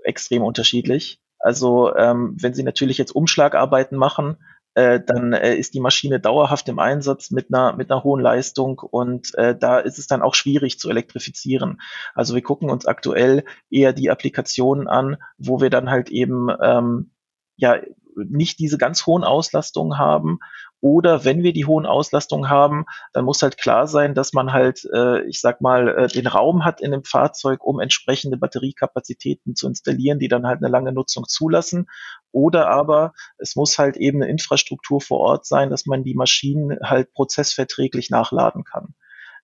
extrem 0.03 0.41
unterschiedlich. 0.43 1.21
Also 1.39 1.95
ähm, 1.95 2.35
wenn 2.37 2.53
Sie 2.53 2.63
natürlich 2.63 2.97
jetzt 2.97 3.15
Umschlagarbeiten 3.15 3.97
machen, 3.97 4.35
äh, 4.75 4.99
dann 5.03 5.33
äh, 5.33 5.55
ist 5.55 5.73
die 5.73 5.79
Maschine 5.79 6.19
dauerhaft 6.19 6.67
im 6.69 6.79
Einsatz 6.79 7.31
mit 7.31 7.53
einer, 7.53 7.75
mit 7.75 7.89
einer 7.89 8.03
hohen 8.03 8.21
Leistung 8.21 8.79
und 8.79 9.33
äh, 9.35 9.57
da 9.57 9.79
ist 9.79 9.97
es 9.97 10.07
dann 10.07 10.21
auch 10.21 10.35
schwierig 10.35 10.79
zu 10.79 10.89
elektrifizieren. 10.89 11.81
Also 12.13 12.35
wir 12.35 12.41
gucken 12.41 12.69
uns 12.69 12.85
aktuell 12.85 13.45
eher 13.69 13.93
die 13.93 14.11
Applikationen 14.11 14.87
an, 14.87 15.17
wo 15.37 15.61
wir 15.61 15.69
dann 15.69 15.89
halt 15.89 16.09
eben 16.09 16.49
ähm, 16.61 17.11
ja 17.55 17.77
nicht 18.15 18.59
diese 18.59 18.77
ganz 18.77 19.05
hohen 19.05 19.23
Auslastungen 19.23 19.97
haben. 19.97 20.39
Oder 20.85 21.25
wenn 21.25 21.41
wir 21.41 21.51
die 21.51 21.65
hohen 21.65 21.87
Auslastungen 21.87 22.47
haben, 22.47 22.85
dann 23.11 23.25
muss 23.25 23.41
halt 23.41 23.57
klar 23.57 23.87
sein, 23.87 24.13
dass 24.13 24.33
man 24.33 24.53
halt, 24.53 24.87
äh, 24.93 25.25
ich 25.25 25.41
sag 25.41 25.59
mal, 25.59 25.87
äh, 25.87 26.07
den 26.07 26.27
Raum 26.27 26.63
hat 26.63 26.79
in 26.79 26.91
dem 26.91 27.03
Fahrzeug, 27.03 27.63
um 27.63 27.79
entsprechende 27.79 28.37
Batteriekapazitäten 28.37 29.55
zu 29.55 29.67
installieren, 29.67 30.19
die 30.19 30.27
dann 30.27 30.45
halt 30.45 30.59
eine 30.59 30.69
lange 30.69 30.91
Nutzung 30.91 31.27
zulassen. 31.27 31.89
Oder 32.31 32.67
aber 32.67 33.13
es 33.39 33.55
muss 33.55 33.79
halt 33.79 33.97
eben 33.97 34.21
eine 34.21 34.29
Infrastruktur 34.29 35.01
vor 35.01 35.21
Ort 35.21 35.47
sein, 35.47 35.71
dass 35.71 35.87
man 35.87 36.03
die 36.03 36.13
Maschinen 36.13 36.77
halt 36.83 37.11
prozessverträglich 37.13 38.11
nachladen 38.11 38.63
kann. 38.63 38.93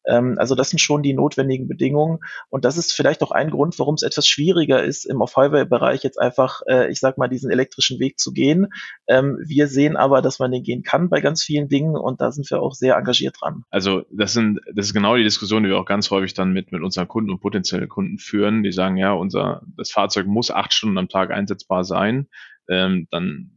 Ähm, 0.05 0.35
also 0.37 0.55
das 0.55 0.69
sind 0.69 0.79
schon 0.79 1.03
die 1.03 1.13
notwendigen 1.13 1.67
Bedingungen. 1.67 2.19
Und 2.49 2.65
das 2.65 2.77
ist 2.77 2.93
vielleicht 2.93 3.21
auch 3.23 3.31
ein 3.31 3.49
Grund, 3.49 3.77
warum 3.79 3.95
es 3.95 4.03
etwas 4.03 4.27
schwieriger 4.27 4.83
ist, 4.83 5.05
im 5.05 5.21
Off-Highway-Bereich 5.21 6.03
jetzt 6.03 6.19
einfach, 6.19 6.61
äh, 6.67 6.91
ich 6.91 6.99
sag 6.99 7.17
mal, 7.17 7.27
diesen 7.27 7.51
elektrischen 7.51 7.99
Weg 7.99 8.19
zu 8.19 8.31
gehen. 8.31 8.67
Ähm, 9.07 9.37
wir 9.45 9.67
sehen 9.67 9.97
aber, 9.97 10.21
dass 10.21 10.39
man 10.39 10.51
den 10.51 10.63
gehen 10.63 10.83
kann 10.83 11.09
bei 11.09 11.21
ganz 11.21 11.43
vielen 11.43 11.67
Dingen 11.67 11.95
und 11.95 12.21
da 12.21 12.31
sind 12.31 12.49
wir 12.49 12.61
auch 12.61 12.73
sehr 12.73 12.95
engagiert 12.95 13.35
dran. 13.39 13.63
Also 13.69 14.03
das 14.11 14.33
sind, 14.33 14.59
das 14.73 14.87
ist 14.87 14.93
genau 14.93 15.15
die 15.15 15.23
Diskussion, 15.23 15.63
die 15.63 15.69
wir 15.69 15.79
auch 15.79 15.85
ganz 15.85 16.09
häufig 16.11 16.33
dann 16.33 16.51
mit, 16.53 16.71
mit 16.71 16.81
unseren 16.81 17.07
Kunden 17.07 17.31
und 17.31 17.39
potenziellen 17.39 17.89
Kunden 17.89 18.17
führen. 18.17 18.63
Die 18.63 18.71
sagen, 18.71 18.97
ja, 18.97 19.13
unser, 19.13 19.61
das 19.77 19.91
Fahrzeug 19.91 20.27
muss 20.27 20.51
acht 20.51 20.73
Stunden 20.73 20.97
am 20.97 21.09
Tag 21.09 21.31
einsetzbar 21.31 21.83
sein. 21.83 22.27
Ähm, 22.69 23.07
dann 23.11 23.51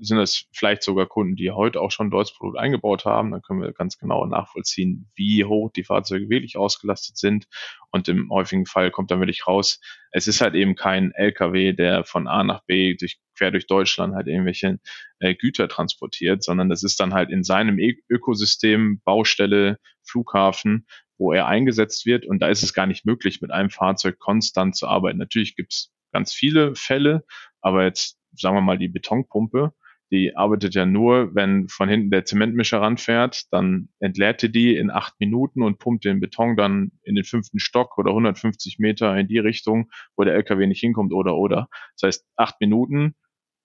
sind 0.00 0.18
das 0.18 0.46
vielleicht 0.52 0.82
sogar 0.82 1.06
Kunden, 1.06 1.36
die 1.36 1.50
heute 1.50 1.80
auch 1.80 1.90
schon 1.90 2.08
ein 2.08 2.10
deutsches 2.10 2.36
Produkt 2.36 2.58
eingebaut 2.58 3.04
haben. 3.04 3.30
Dann 3.30 3.42
können 3.42 3.60
wir 3.62 3.72
ganz 3.72 3.98
genau 3.98 4.26
nachvollziehen, 4.26 5.10
wie 5.14 5.44
hoch 5.44 5.70
die 5.70 5.84
Fahrzeuge 5.84 6.28
wirklich 6.28 6.56
ausgelastet 6.56 7.16
sind. 7.16 7.46
Und 7.90 8.08
im 8.08 8.30
häufigen 8.30 8.66
Fall 8.66 8.90
kommt 8.90 9.10
dann 9.10 9.20
wirklich 9.20 9.46
raus, 9.46 9.80
es 10.10 10.26
ist 10.28 10.40
halt 10.40 10.54
eben 10.54 10.74
kein 10.74 11.12
LKW, 11.12 11.72
der 11.72 12.04
von 12.04 12.28
A 12.28 12.44
nach 12.44 12.62
B 12.64 12.94
durch, 12.94 13.18
quer 13.36 13.50
durch 13.50 13.66
Deutschland 13.66 14.14
halt 14.14 14.26
irgendwelche 14.26 14.78
äh, 15.18 15.34
Güter 15.34 15.68
transportiert, 15.68 16.42
sondern 16.42 16.68
das 16.68 16.82
ist 16.82 17.00
dann 17.00 17.14
halt 17.14 17.30
in 17.30 17.42
seinem 17.42 17.78
e 17.78 17.96
Ökosystem, 18.08 19.00
Baustelle, 19.04 19.78
Flughafen, 20.02 20.86
wo 21.18 21.32
er 21.32 21.46
eingesetzt 21.46 22.06
wird. 22.06 22.26
Und 22.26 22.40
da 22.40 22.48
ist 22.48 22.62
es 22.62 22.74
gar 22.74 22.86
nicht 22.86 23.06
möglich, 23.06 23.40
mit 23.40 23.50
einem 23.50 23.70
Fahrzeug 23.70 24.18
konstant 24.18 24.76
zu 24.76 24.86
arbeiten. 24.88 25.18
Natürlich 25.18 25.56
gibt 25.56 25.72
es 25.72 25.92
ganz 26.12 26.32
viele 26.32 26.74
Fälle, 26.74 27.24
aber 27.60 27.84
jetzt 27.84 28.18
sagen 28.36 28.56
wir 28.56 28.62
mal 28.62 28.78
die 28.78 28.88
Betonpumpe, 28.88 29.72
die 30.14 30.36
arbeitet 30.36 30.76
ja 30.76 30.86
nur, 30.86 31.34
wenn 31.34 31.68
von 31.68 31.88
hinten 31.88 32.10
der 32.10 32.24
Zementmischer 32.24 32.80
ranfährt, 32.80 33.52
dann 33.52 33.88
entleert 33.98 34.42
die 34.42 34.52
die 34.52 34.76
in 34.76 34.90
acht 34.90 35.14
Minuten 35.18 35.60
und 35.62 35.80
pumpt 35.80 36.04
den 36.04 36.20
Beton 36.20 36.56
dann 36.56 36.92
in 37.02 37.16
den 37.16 37.24
fünften 37.24 37.58
Stock 37.58 37.98
oder 37.98 38.10
150 38.10 38.78
Meter 38.78 39.16
in 39.18 39.26
die 39.26 39.40
Richtung, 39.40 39.90
wo 40.16 40.22
der 40.22 40.34
LKW 40.34 40.68
nicht 40.68 40.78
hinkommt 40.78 41.12
oder 41.12 41.36
oder. 41.36 41.68
Das 41.96 42.06
heißt, 42.06 42.26
acht 42.36 42.60
Minuten 42.60 43.16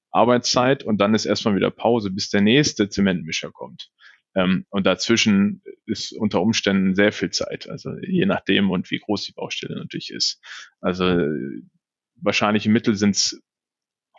Arbeitszeit 0.10 0.84
und 0.84 1.00
dann 1.00 1.14
ist 1.14 1.26
erstmal 1.26 1.56
wieder 1.56 1.70
Pause, 1.70 2.10
bis 2.10 2.32
der 2.32 2.42
nächste 2.42 2.90
Zementmischer 2.90 3.52
kommt. 3.52 3.92
Ähm, 4.36 4.66
und 4.70 4.88
dazwischen 4.88 5.62
ist 5.86 6.14
unter 6.14 6.42
Umständen 6.42 6.96
sehr 6.96 7.12
viel 7.12 7.30
Zeit, 7.30 7.70
also 7.70 7.92
je 8.02 8.26
nachdem 8.26 8.72
und 8.72 8.90
wie 8.90 9.00
groß 9.00 9.24
die 9.26 9.34
Baustelle 9.34 9.76
natürlich 9.76 10.10
ist. 10.10 10.42
Also 10.82 11.06
wahrscheinlich 12.16 12.66
im 12.66 12.74
Mittel 12.74 12.96
sind 12.96 13.16
es 13.16 13.40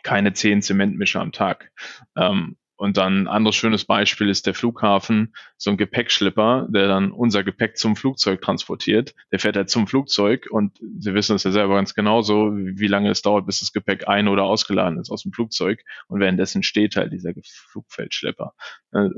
keine 0.03 0.33
zehn 0.33 0.61
Zementmischer 0.61 1.21
am 1.21 1.31
Tag. 1.31 1.71
Ähm, 2.15 2.57
und 2.81 2.97
dann 2.97 3.25
ein 3.25 3.27
anderes 3.27 3.55
schönes 3.55 3.85
Beispiel 3.85 4.27
ist 4.27 4.47
der 4.47 4.55
Flughafen, 4.55 5.35
so 5.55 5.69
ein 5.69 5.77
Gepäckschlipper, 5.77 6.67
der 6.71 6.87
dann 6.87 7.11
unser 7.11 7.43
Gepäck 7.43 7.77
zum 7.77 7.95
Flugzeug 7.95 8.41
transportiert. 8.41 9.13
Der 9.31 9.37
fährt 9.37 9.55
halt 9.55 9.69
zum 9.69 9.85
Flugzeug 9.85 10.47
und 10.49 10.79
Sie 10.97 11.13
wissen 11.13 11.35
es 11.35 11.43
ja 11.43 11.51
selber 11.51 11.75
ganz 11.75 11.93
genauso, 11.93 12.49
wie 12.55 12.87
lange 12.87 13.11
es 13.11 13.21
dauert, 13.21 13.45
bis 13.45 13.59
das 13.59 13.71
Gepäck 13.71 14.07
ein- 14.07 14.27
oder 14.27 14.45
ausgeladen 14.45 14.97
ist 14.97 15.11
aus 15.11 15.21
dem 15.21 15.31
Flugzeug. 15.31 15.83
Und 16.07 16.21
währenddessen 16.21 16.63
steht 16.63 16.95
halt 16.95 17.13
dieser 17.13 17.33
Flugfeldschlepper. 17.69 18.55
Äh, 18.93 19.09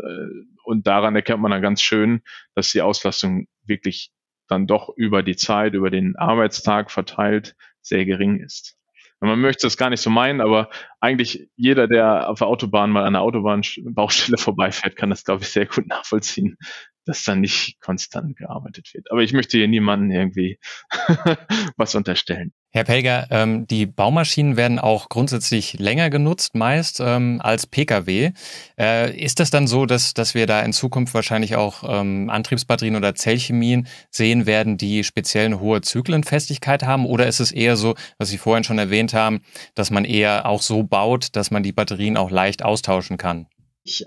und 0.65 0.85
daran 0.85 1.15
erkennt 1.15 1.41
man 1.41 1.51
dann 1.51 1.61
ganz 1.61 1.81
schön, 1.81 2.21
dass 2.55 2.73
die 2.73 2.81
Auslastung 2.81 3.47
wirklich 3.63 4.11
dann 4.49 4.67
doch 4.67 4.89
über 4.97 5.23
die 5.23 5.37
Zeit, 5.37 5.73
über 5.73 5.89
den 5.89 6.17
Arbeitstag 6.17 6.91
verteilt 6.91 7.55
sehr 7.81 8.03
gering 8.03 8.41
ist. 8.41 8.77
Man 9.27 9.39
möchte 9.39 9.67
es 9.67 9.77
gar 9.77 9.89
nicht 9.89 10.01
so 10.01 10.09
meinen, 10.09 10.41
aber 10.41 10.69
eigentlich 10.99 11.49
jeder, 11.55 11.87
der 11.87 12.29
auf 12.29 12.39
der 12.39 12.47
Autobahn 12.47 12.91
mal 12.91 13.05
an 13.05 13.13
der 13.13 13.21
Autobahnbaustelle 13.21 14.37
vorbeifährt, 14.37 14.95
kann 14.95 15.09
das, 15.09 15.23
glaube 15.23 15.43
ich, 15.43 15.49
sehr 15.49 15.65
gut 15.65 15.87
nachvollziehen, 15.87 16.57
dass 17.05 17.23
da 17.23 17.35
nicht 17.35 17.79
konstant 17.79 18.37
gearbeitet 18.37 18.93
wird. 18.93 19.11
Aber 19.11 19.21
ich 19.21 19.33
möchte 19.33 19.57
hier 19.57 19.67
niemanden 19.67 20.11
irgendwie 20.11 20.59
was 21.77 21.95
unterstellen. 21.95 22.53
Herr 22.75 22.85
Pelger, 22.85 23.27
ähm, 23.29 23.67
die 23.67 23.85
Baumaschinen 23.85 24.57
werden 24.57 24.79
auch 24.79 25.07
grundsätzlich 25.07 25.77
länger 25.77 26.09
genutzt, 26.09 26.55
meist 26.55 26.99
ähm, 26.99 27.39
als 27.39 27.67
Pkw. 27.67 28.31
Äh, 28.79 29.15
ist 29.15 29.39
das 29.39 29.51
dann 29.51 29.67
so, 29.67 29.85
dass, 29.85 30.15
dass 30.15 30.33
wir 30.33 30.47
da 30.47 30.59
in 30.59 30.73
Zukunft 30.73 31.13
wahrscheinlich 31.13 31.55
auch 31.55 31.83
ähm, 31.87 32.31
Antriebsbatterien 32.31 32.95
oder 32.95 33.13
Zellchemien 33.13 33.85
sehen 34.09 34.47
werden, 34.47 34.77
die 34.77 35.03
speziell 35.03 35.45
eine 35.45 35.59
hohe 35.59 35.81
Zyklenfestigkeit 35.81 36.81
haben? 36.81 37.05
Oder 37.05 37.27
ist 37.27 37.39
es 37.39 37.51
eher 37.51 37.77
so, 37.77 37.93
was 38.17 38.29
Sie 38.29 38.39
vorhin 38.39 38.63
schon 38.63 38.79
erwähnt 38.79 39.13
haben, 39.13 39.41
dass 39.75 39.91
man 39.91 40.03
eher 40.03 40.47
auch 40.47 40.63
so 40.63 40.81
baut, 40.81 41.35
dass 41.35 41.51
man 41.51 41.61
die 41.61 41.73
Batterien 41.73 42.17
auch 42.17 42.31
leicht 42.31 42.65
austauschen 42.65 43.17
kann? 43.17 43.45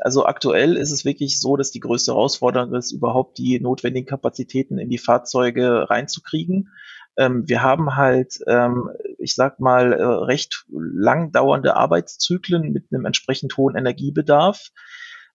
Also 0.01 0.25
aktuell 0.25 0.77
ist 0.77 0.91
es 0.91 1.05
wirklich 1.05 1.39
so, 1.39 1.57
dass 1.57 1.71
die 1.71 1.81
größte 1.81 2.13
Herausforderung 2.13 2.75
ist, 2.75 2.91
überhaupt 2.91 3.39
die 3.39 3.61
notwendigen 3.61 4.09
Kapazitäten 4.09 4.79
in 4.79 4.89
die 4.89 4.99
Fahrzeuge 4.99 5.89
reinzukriegen. 5.89 6.71
Ähm, 7.17 7.49
wir 7.49 7.63
haben 7.63 7.97
halt, 7.97 8.39
ähm, 8.47 8.91
ich 9.19 9.35
sag 9.35 9.61
mal, 9.61 9.93
äh, 9.93 10.03
recht 10.03 10.67
lang 10.69 11.33
dauernde 11.33 11.77
Arbeitszyklen 11.77 12.73
mit 12.73 12.87
einem 12.91 13.05
entsprechend 13.07 13.57
hohen 13.57 13.77
Energiebedarf. 13.77 14.71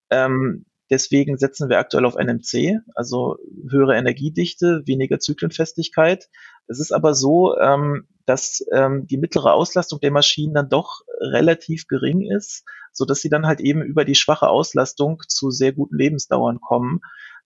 Ähm, 0.09 0.65
deswegen 0.89 1.37
setzen 1.37 1.69
wir 1.69 1.79
aktuell 1.79 2.05
auf 2.05 2.15
NMC, 2.15 2.79
also 2.95 3.37
höhere 3.69 3.95
Energiedichte, 3.95 4.83
weniger 4.85 5.19
Zyklenfestigkeit. 5.19 6.29
Es 6.67 6.79
ist 6.79 6.91
aber 6.91 7.13
so, 7.15 7.57
ähm, 7.57 8.07
dass 8.25 8.63
ähm, 8.71 9.07
die 9.07 9.17
mittlere 9.17 9.53
Auslastung 9.53 9.99
der 9.99 10.11
Maschinen 10.11 10.53
dann 10.53 10.69
doch 10.69 11.01
relativ 11.19 11.87
gering 11.87 12.21
ist, 12.21 12.63
so 12.93 13.05
dass 13.05 13.21
sie 13.21 13.29
dann 13.29 13.47
halt 13.47 13.59
eben 13.59 13.81
über 13.81 14.05
die 14.05 14.15
schwache 14.15 14.47
Auslastung 14.47 15.21
zu 15.27 15.49
sehr 15.49 15.73
guten 15.73 15.97
Lebensdauern 15.97 16.59
kommen. 16.61 17.01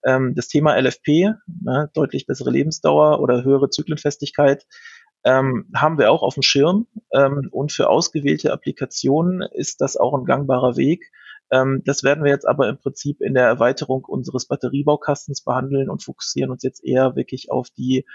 Ähm, 0.06 0.36
das 0.36 0.48
Thema 0.48 0.80
LFP, 0.80 1.34
ne, 1.48 1.90
deutlich 1.94 2.26
bessere 2.28 2.52
Lebensdauer 2.52 3.20
oder 3.20 3.44
höhere 3.44 3.70
Zyklenfestigkeit, 3.70 4.66
ähm, 5.24 5.68
haben 5.76 5.98
wir 5.98 6.12
auch 6.12 6.22
auf 6.22 6.36
dem 6.36 6.44
Schirm. 6.44 6.88
Ähm, 7.12 7.50
und 7.52 7.72
für 7.72 7.90
ausgewählte 7.90 8.54
Applikationen 8.54 9.42
ist 9.42 9.82
das 9.82 9.98
auch 9.98 10.14
ein 10.14 10.26
gangbarer 10.26 10.78
Weg. 10.78 11.12
Ähm, 11.52 11.82
das 11.86 12.04
werden 12.04 12.24
wir 12.24 12.32
jetzt 12.32 12.48
aber 12.48 12.70
im 12.70 12.78
Prinzip 12.78 13.22
in 13.22 13.34
der 13.34 13.46
Erweiterung 13.46 14.06
unseres 14.06 14.48
Batteriebaukastens 14.48 15.44
behandeln 15.44 15.90
und 15.90 16.04
fokussieren 16.04 16.52
uns 16.52 16.64
jetzt 16.64 16.84
eher 16.84 17.16
wirklich 17.16 17.52
auf 17.52 17.70
die 17.72 18.06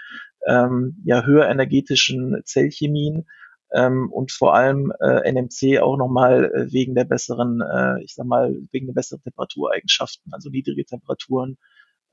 ähm, 0.47 0.97
ja, 1.03 1.23
höher 1.25 1.47
energetischen 1.47 2.41
Zellchemien 2.45 3.27
ähm, 3.73 4.11
und 4.11 4.31
vor 4.31 4.53
allem 4.55 4.91
äh, 4.99 5.31
NMC 5.31 5.79
auch 5.81 5.97
nochmal 5.97 6.45
äh, 6.45 6.73
wegen 6.73 6.95
der 6.95 7.05
besseren, 7.05 7.61
äh, 7.61 8.03
ich 8.03 8.15
sag 8.15 8.25
mal, 8.25 8.55
wegen 8.71 8.87
der 8.87 8.93
besseren 8.93 9.21
Temperatureigenschaften, 9.21 10.33
also 10.33 10.49
niedrige 10.49 10.85
Temperaturen 10.85 11.57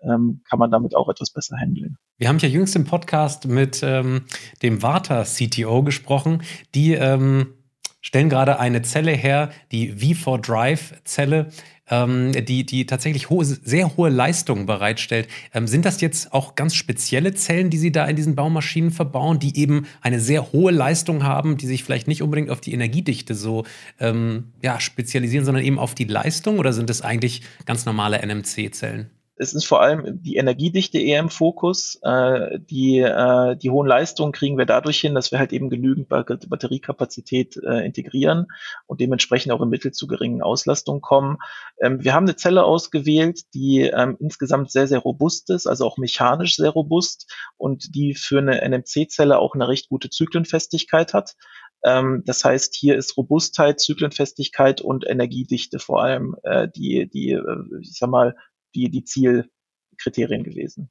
ähm, 0.03 0.43
kann 0.49 0.59
man 0.59 0.71
damit 0.71 0.95
auch 0.95 1.09
etwas 1.09 1.31
besser 1.31 1.57
handeln. 1.57 1.97
Wir 2.19 2.29
haben 2.29 2.39
ja 2.39 2.49
jüngst 2.49 2.77
im 2.77 2.85
Podcast 2.85 3.47
mit 3.47 3.81
ähm, 3.83 4.23
dem 4.63 4.83
Warta 4.83 5.25
CTO 5.25 5.83
gesprochen, 5.83 6.43
die 6.75 6.95
ähm, 6.95 7.55
stellen 8.01 8.29
gerade 8.29 8.59
eine 8.59 8.83
Zelle 8.83 9.13
her, 9.13 9.51
die 9.73 9.93
V4 9.93 10.39
Drive 10.41 10.95
Zelle, 11.05 11.49
ähm, 11.91 12.33
die, 12.33 12.65
die 12.65 12.87
tatsächlich 12.87 13.31
hohe, 13.31 13.45
sehr 13.45 13.97
hohe 13.97 14.11
Leistungen 14.11 14.67
bereitstellt. 14.67 15.29
Ähm, 15.53 15.67
sind 15.67 15.85
das 15.85 16.01
jetzt 16.01 16.33
auch 16.33 16.55
ganz 16.55 16.75
spezielle 16.75 17.35
Zellen, 17.35 17.71
die 17.71 17.79
Sie 17.79 17.93
da 17.93 18.07
in 18.07 18.17
diesen 18.17 18.35
Baumaschinen 18.35 18.91
verbauen, 18.91 19.39
die 19.39 19.57
eben 19.59 19.87
eine 20.01 20.21
sehr 20.21 20.53
hohe 20.53 20.73
Leistung 20.73 21.23
haben, 21.25 21.57
die 21.57 21.67
sich 21.67 21.85
vielleicht 21.85 22.09
nicht 22.09 22.23
unbedingt 22.23 22.51
auf 22.51 22.61
die 22.61 22.73
Energiedichte 22.73 23.35
so 23.35 23.65
ähm, 24.01 24.53
ja, 24.63 24.81
spezialisieren, 24.81 25.45
sondern 25.45 25.65
eben 25.65 25.79
auf 25.79 25.95
die 25.95 26.05
Leistung? 26.05 26.59
Oder 26.59 26.73
sind 26.73 26.91
es 26.91 27.03
eigentlich 27.03 27.43
ganz 27.65 27.87
normale 27.87 28.19
NMC-Zellen? 28.19 29.11
Es 29.39 29.55
ist 29.55 29.67
vor 29.67 29.81
allem 29.81 30.21
die 30.23 30.37
Energiedichte 30.37 30.99
eher 30.99 31.21
im 31.21 31.31
Fokus. 31.31 31.99
Äh, 32.03 32.59
die, 32.59 32.99
äh, 32.99 33.57
die 33.57 33.71
hohen 33.71 33.87
Leistungen 33.87 34.33
kriegen 34.33 34.59
wir 34.59 34.67
dadurch 34.67 34.99
hin, 35.01 35.15
dass 35.15 35.31
wir 35.31 35.39
halt 35.39 35.53
eben 35.53 35.71
genügend 35.71 36.09
Batteriekapazität 36.09 37.57
äh, 37.57 37.87
integrieren 37.87 38.47
und 38.87 39.01
dementsprechend 39.01 39.53
auch 39.53 39.61
im 39.61 39.69
Mittel 39.69 39.93
zu 39.93 40.09
geringen 40.09 40.43
Auslastungen 40.43 41.01
kommen. 41.01 41.39
Ähm, 41.81 42.03
wir 42.03 42.15
haben 42.15 42.27
eine 42.27 42.37
Zelle 42.37 42.65
ausgewählt, 42.65 43.55
die 43.55 43.83
ähm, 43.83 44.17
insgesamt 44.19 44.73
sehr, 44.73 44.89
sehr 44.89 44.99
robust 44.99 45.51
ist, 45.51 45.69
also 45.69 45.87
auch 45.87 45.99
mechanisch 45.99 46.57
sehr 46.57 46.71
robust 46.71 47.33
und 47.57 47.95
die 47.95 48.15
für 48.15 48.39
eine 48.39 48.61
NMC-Zelle 48.69 49.39
auch 49.39 49.55
eine 49.55 49.69
recht 49.69 49.89
gute 49.89 50.11
Zyklenfestigkeit 50.11 51.15
hat. 51.15 51.37
Ähm, 51.85 52.23
das 52.27 52.45
heißt, 52.45 52.75
hier 52.75 52.97
ist 52.97 53.17
Robustheit, 53.17 53.81
Zyklenfestigkeit 53.81 54.81
und 54.81 55.09
Energiedichte 55.09 55.79
vor 55.79 56.03
allem 56.03 56.35
äh, 56.43 56.69
die, 56.69 57.09
die, 57.09 57.31
äh, 57.31 57.65
ich 57.81 57.99
sag 57.99 58.11
mal, 58.11 58.35
die, 58.75 58.91
die 58.91 59.05
Zielkriterien 59.05 60.45
gewesen. 60.45 60.91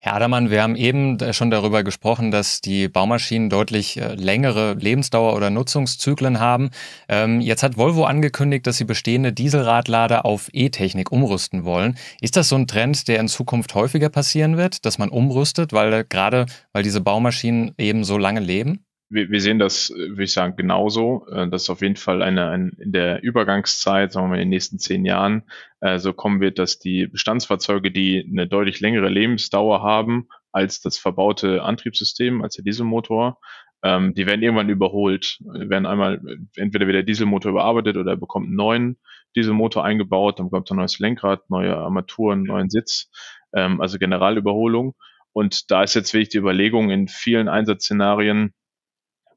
Herr 0.00 0.14
Adermann, 0.14 0.48
wir 0.48 0.62
haben 0.62 0.76
eben 0.76 1.18
schon 1.32 1.50
darüber 1.50 1.82
gesprochen, 1.82 2.30
dass 2.30 2.60
die 2.60 2.86
Baumaschinen 2.86 3.50
deutlich 3.50 3.96
äh, 3.96 4.14
längere 4.14 4.74
Lebensdauer 4.74 5.34
oder 5.34 5.50
Nutzungszyklen 5.50 6.38
haben. 6.38 6.70
Ähm, 7.08 7.40
jetzt 7.40 7.64
hat 7.64 7.76
Volvo 7.76 8.04
angekündigt, 8.04 8.68
dass 8.68 8.76
sie 8.76 8.84
bestehende 8.84 9.32
Dieselradlader 9.32 10.24
auf 10.24 10.50
E-Technik 10.52 11.10
umrüsten 11.10 11.64
wollen. 11.64 11.98
Ist 12.20 12.36
das 12.36 12.48
so 12.48 12.54
ein 12.54 12.68
Trend, 12.68 13.08
der 13.08 13.18
in 13.18 13.26
Zukunft 13.26 13.74
häufiger 13.74 14.08
passieren 14.08 14.56
wird, 14.56 14.86
dass 14.86 14.98
man 14.98 15.08
umrüstet, 15.08 15.72
weil 15.72 15.92
äh, 15.92 16.04
gerade 16.08 16.46
weil 16.72 16.84
diese 16.84 17.00
Baumaschinen 17.00 17.74
eben 17.76 18.04
so 18.04 18.18
lange 18.18 18.38
leben? 18.38 18.84
Wir, 19.10 19.30
wir 19.30 19.40
sehen 19.40 19.58
das, 19.58 19.90
äh, 19.90 20.10
würde 20.10 20.24
ich 20.24 20.32
sagen, 20.32 20.56
genauso. 20.56 21.26
Äh, 21.30 21.48
dass 21.48 21.70
auf 21.70 21.80
jeden 21.82 21.96
Fall 21.96 22.22
eine, 22.22 22.48
ein, 22.48 22.70
in 22.78 22.92
der 22.92 23.22
Übergangszeit, 23.22 24.12
sagen 24.12 24.26
wir 24.26 24.30
mal 24.30 24.34
in 24.36 24.42
den 24.42 24.48
nächsten 24.50 24.78
zehn 24.78 25.04
Jahren, 25.04 25.44
äh, 25.80 25.98
so 25.98 26.12
kommen 26.12 26.40
wird, 26.40 26.58
dass 26.58 26.78
die 26.78 27.06
Bestandsfahrzeuge, 27.06 27.90
die 27.90 28.26
eine 28.30 28.46
deutlich 28.46 28.80
längere 28.80 29.08
Lebensdauer 29.08 29.82
haben 29.82 30.28
als 30.52 30.80
das 30.80 30.98
verbaute 30.98 31.62
Antriebssystem, 31.62 32.42
als 32.42 32.56
der 32.56 32.64
Dieselmotor, 32.64 33.38
ähm, 33.82 34.14
die 34.14 34.26
werden 34.26 34.42
irgendwann 34.42 34.68
überholt. 34.68 35.38
Werden 35.40 35.86
einmal 35.86 36.20
entweder 36.56 36.86
wieder 36.86 36.98
der 36.98 37.02
Dieselmotor 37.04 37.52
überarbeitet 37.52 37.96
oder 37.96 38.12
er 38.12 38.16
bekommt 38.16 38.46
einen 38.46 38.56
neuen 38.56 38.98
Dieselmotor 39.36 39.84
eingebaut, 39.84 40.38
dann 40.38 40.46
bekommt 40.46 40.70
er 40.70 40.74
ein 40.74 40.78
neues 40.78 40.98
Lenkrad, 40.98 41.48
neue 41.50 41.76
Armaturen, 41.76 42.42
neuen 42.42 42.70
Sitz, 42.70 43.10
ähm, 43.54 43.80
also 43.80 43.98
Generalüberholung. 43.98 44.94
Und 45.32 45.70
da 45.70 45.82
ist 45.84 45.94
jetzt 45.94 46.12
wirklich 46.12 46.30
die 46.30 46.38
Überlegung 46.38 46.90
in 46.90 47.06
vielen 47.06 47.48
Einsatzszenarien, 47.48 48.52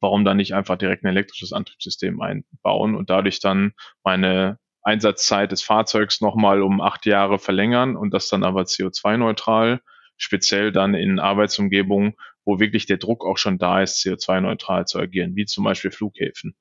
warum 0.01 0.25
dann 0.25 0.37
nicht 0.37 0.53
einfach 0.53 0.77
direkt 0.77 1.03
ein 1.03 1.09
elektrisches 1.09 1.53
Antriebssystem 1.53 2.19
einbauen 2.21 2.95
und 2.95 3.09
dadurch 3.09 3.39
dann 3.39 3.73
meine 4.03 4.59
Einsatzzeit 4.83 5.51
des 5.51 5.61
Fahrzeugs 5.61 6.21
nochmal 6.21 6.61
um 6.63 6.81
acht 6.81 7.05
Jahre 7.05 7.39
verlängern 7.39 7.95
und 7.95 8.13
das 8.13 8.27
dann 8.27 8.43
aber 8.43 8.63
CO2-neutral, 8.63 9.81
speziell 10.17 10.71
dann 10.71 10.95
in 10.95 11.19
Arbeitsumgebungen, 11.19 12.15
wo 12.43 12.59
wirklich 12.59 12.87
der 12.87 12.97
Druck 12.97 13.25
auch 13.25 13.37
schon 13.37 13.59
da 13.59 13.81
ist, 13.81 14.03
CO2-neutral 14.03 14.87
zu 14.87 14.99
agieren, 14.99 15.35
wie 15.35 15.45
zum 15.45 15.63
Beispiel 15.63 15.91
Flughäfen. 15.91 16.55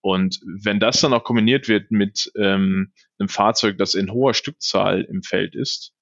Und 0.00 0.40
wenn 0.62 0.78
das 0.78 1.00
dann 1.00 1.12
auch 1.12 1.24
kombiniert 1.24 1.66
wird 1.66 1.90
mit 1.90 2.30
ähm, 2.36 2.92
einem 3.18 3.28
Fahrzeug, 3.28 3.76
das 3.78 3.96
in 3.96 4.12
hoher 4.12 4.34
Stückzahl 4.34 5.02
im 5.02 5.24
Feld 5.24 5.56
ist, 5.56 5.92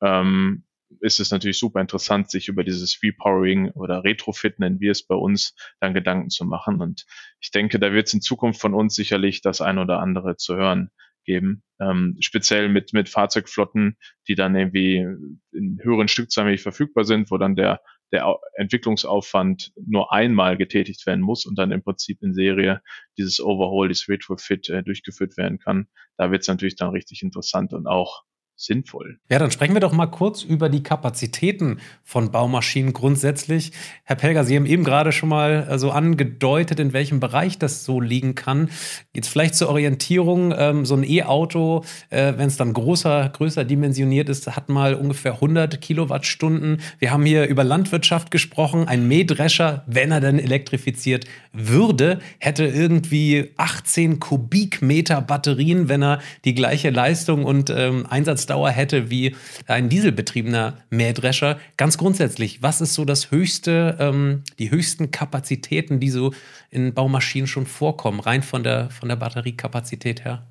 ähm, 0.00 0.64
ist 1.00 1.20
es 1.20 1.30
natürlich 1.30 1.58
super 1.58 1.80
interessant, 1.80 2.30
sich 2.30 2.48
über 2.48 2.64
dieses 2.64 3.02
Repowering 3.02 3.70
oder 3.72 4.04
Retrofit, 4.04 4.58
nennen 4.58 4.80
wir 4.80 4.92
es 4.92 5.06
bei 5.06 5.14
uns, 5.14 5.54
dann 5.80 5.94
Gedanken 5.94 6.30
zu 6.30 6.44
machen. 6.44 6.80
Und 6.80 7.06
ich 7.40 7.50
denke, 7.50 7.78
da 7.78 7.92
wird 7.92 8.08
es 8.08 8.14
in 8.14 8.20
Zukunft 8.20 8.60
von 8.60 8.74
uns 8.74 8.94
sicherlich 8.94 9.40
das 9.42 9.60
ein 9.60 9.78
oder 9.78 10.00
andere 10.00 10.36
zu 10.36 10.56
hören 10.56 10.90
geben. 11.28 11.62
Ähm, 11.78 12.16
speziell 12.20 12.68
mit, 12.68 12.92
mit 12.94 13.08
Fahrzeugflotten, 13.08 13.98
die 14.26 14.34
dann 14.34 14.56
irgendwie 14.56 15.06
in 15.52 15.78
höheren 15.82 16.08
Stückzahlen 16.08 16.56
verfügbar 16.58 17.04
sind, 17.04 17.30
wo 17.30 17.36
dann 17.36 17.54
der, 17.54 17.82
der 18.12 18.34
Entwicklungsaufwand 18.54 19.72
nur 19.76 20.12
einmal 20.12 20.56
getätigt 20.56 21.06
werden 21.06 21.20
muss 21.20 21.44
und 21.44 21.58
dann 21.58 21.70
im 21.70 21.82
Prinzip 21.82 22.22
in 22.22 22.32
Serie 22.32 22.80
dieses 23.18 23.40
Overhaul, 23.40 23.88
dieses 23.88 24.08
Retrofit 24.08 24.70
äh, 24.70 24.82
durchgeführt 24.82 25.36
werden 25.36 25.58
kann. 25.58 25.88
Da 26.16 26.30
wird 26.30 26.42
es 26.42 26.48
natürlich 26.48 26.76
dann 26.76 26.90
richtig 26.90 27.22
interessant 27.22 27.74
und 27.74 27.86
auch 27.86 28.24
sinnvoll. 28.58 29.18
Ja, 29.30 29.38
dann 29.38 29.52
sprechen 29.52 29.74
wir 29.74 29.80
doch 29.80 29.92
mal 29.92 30.06
kurz 30.06 30.42
über 30.42 30.68
die 30.68 30.82
Kapazitäten 30.82 31.78
von 32.02 32.32
Baumaschinen 32.32 32.92
grundsätzlich. 32.92 33.72
Herr 34.02 34.16
Pelger, 34.16 34.44
Sie 34.44 34.56
haben 34.56 34.66
eben 34.66 34.82
gerade 34.82 35.12
schon 35.12 35.28
mal 35.28 35.68
äh, 35.70 35.78
so 35.78 35.92
angedeutet, 35.92 36.80
in 36.80 36.92
welchem 36.92 37.20
Bereich 37.20 37.58
das 37.58 37.84
so 37.84 38.00
liegen 38.00 38.34
kann. 38.34 38.68
Jetzt 39.14 39.28
vielleicht 39.28 39.54
zur 39.54 39.68
Orientierung, 39.68 40.52
ähm, 40.56 40.84
so 40.84 40.96
ein 40.96 41.04
E-Auto, 41.04 41.84
äh, 42.10 42.34
wenn 42.36 42.48
es 42.48 42.56
dann 42.56 42.72
großer, 42.72 43.28
größer 43.28 43.64
dimensioniert 43.64 44.28
ist, 44.28 44.54
hat 44.56 44.68
mal 44.68 44.94
ungefähr 44.94 45.34
100 45.34 45.80
Kilowattstunden. 45.80 46.80
Wir 46.98 47.12
haben 47.12 47.24
hier 47.24 47.46
über 47.46 47.62
Landwirtschaft 47.62 48.32
gesprochen. 48.32 48.88
Ein 48.88 49.06
Mähdrescher, 49.06 49.84
wenn 49.86 50.10
er 50.10 50.20
dann 50.20 50.40
elektrifiziert 50.40 51.26
würde, 51.52 52.18
hätte 52.40 52.64
irgendwie 52.64 53.52
18 53.56 54.18
Kubikmeter 54.18 55.20
Batterien, 55.20 55.88
wenn 55.88 56.02
er 56.02 56.18
die 56.44 56.54
gleiche 56.54 56.90
Leistung 56.90 57.44
und 57.44 57.70
ähm, 57.70 58.04
Einsatz 58.08 58.47
Lebensdauer 58.48 58.70
hätte 58.70 59.10
wie 59.10 59.36
ein 59.66 59.88
dieselbetriebener 59.88 60.78
Mähdrescher. 60.90 61.58
Ganz 61.76 61.98
grundsätzlich, 61.98 62.62
was 62.62 62.80
ist 62.80 62.94
so 62.94 63.04
das 63.04 63.30
höchste, 63.30 63.96
ähm, 64.00 64.42
die 64.58 64.70
höchsten 64.70 65.10
Kapazitäten, 65.10 66.00
die 66.00 66.10
so 66.10 66.32
in 66.70 66.94
Baumaschinen 66.94 67.46
schon 67.46 67.66
vorkommen, 67.66 68.20
rein 68.20 68.42
von 68.42 68.62
der, 68.62 68.90
von 68.90 69.08
der 69.08 69.16
Batteriekapazität 69.16 70.24
her? 70.24 70.46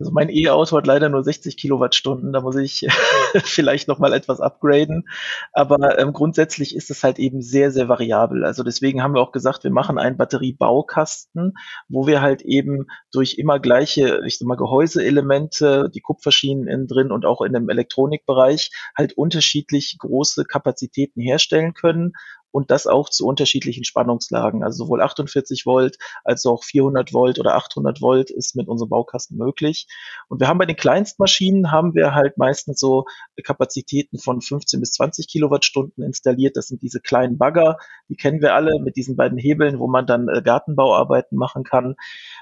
Also 0.00 0.12
mein 0.12 0.30
E-Auto 0.30 0.78
hat 0.78 0.86
leider 0.86 1.10
nur 1.10 1.22
60 1.22 1.58
Kilowattstunden, 1.58 2.32
da 2.32 2.40
muss 2.40 2.56
ich 2.56 2.86
vielleicht 3.44 3.86
noch 3.86 3.98
mal 3.98 4.14
etwas 4.14 4.40
upgraden. 4.40 5.06
Aber 5.52 5.98
ähm, 5.98 6.14
grundsätzlich 6.14 6.74
ist 6.74 6.90
es 6.90 7.04
halt 7.04 7.18
eben 7.18 7.42
sehr, 7.42 7.70
sehr 7.70 7.88
variabel. 7.88 8.44
Also 8.44 8.62
deswegen 8.62 9.02
haben 9.02 9.14
wir 9.14 9.20
auch 9.20 9.30
gesagt, 9.30 9.62
wir 9.62 9.70
machen 9.70 9.98
einen 9.98 10.16
Batteriebaukasten, 10.16 11.52
wo 11.88 12.06
wir 12.06 12.22
halt 12.22 12.40
eben 12.42 12.86
durch 13.12 13.34
immer 13.36 13.60
gleiche, 13.60 14.22
ich 14.26 14.38
sag 14.38 14.48
mal, 14.48 14.56
Gehäuseelemente, 14.56 15.90
die 15.94 16.00
Kupferschienen 16.00 16.66
innen 16.66 16.86
drin 16.86 17.12
und 17.12 17.26
auch 17.26 17.42
in 17.42 17.52
dem 17.52 17.68
Elektronikbereich 17.68 18.70
halt 18.96 19.12
unterschiedlich 19.12 19.96
große 19.98 20.44
Kapazitäten 20.46 21.20
herstellen 21.20 21.74
können 21.74 22.14
und 22.52 22.70
das 22.70 22.86
auch 22.86 23.08
zu 23.08 23.26
unterschiedlichen 23.26 23.84
Spannungslagen. 23.84 24.62
Also 24.62 24.84
sowohl 24.84 25.02
48 25.02 25.66
Volt 25.66 25.98
als 26.24 26.46
auch 26.46 26.64
400 26.64 27.12
Volt 27.12 27.38
oder 27.38 27.54
800 27.54 28.00
Volt 28.00 28.30
ist 28.30 28.56
mit 28.56 28.68
unserem 28.68 28.90
Baukasten 28.90 29.36
möglich. 29.36 29.86
Und 30.28 30.40
wir 30.40 30.48
haben 30.48 30.58
bei 30.58 30.66
den 30.66 30.76
Kleinstmaschinen 30.76 31.70
haben 31.70 31.94
wir 31.94 32.14
halt 32.14 32.38
meistens 32.38 32.80
so 32.80 33.04
Kapazitäten 33.42 34.18
von 34.18 34.40
15 34.40 34.80
bis 34.80 34.92
20 34.92 35.28
Kilowattstunden 35.28 36.04
installiert. 36.04 36.56
Das 36.56 36.68
sind 36.68 36.82
diese 36.82 37.00
kleinen 37.00 37.38
Bagger, 37.38 37.78
die 38.08 38.16
kennen 38.16 38.40
wir 38.40 38.54
alle 38.54 38.80
mit 38.80 38.96
diesen 38.96 39.16
beiden 39.16 39.38
Hebeln, 39.38 39.78
wo 39.78 39.86
man 39.86 40.06
dann 40.06 40.28
äh, 40.28 40.42
Gartenbauarbeiten 40.42 41.38
machen 41.38 41.64
kann. 41.64 41.96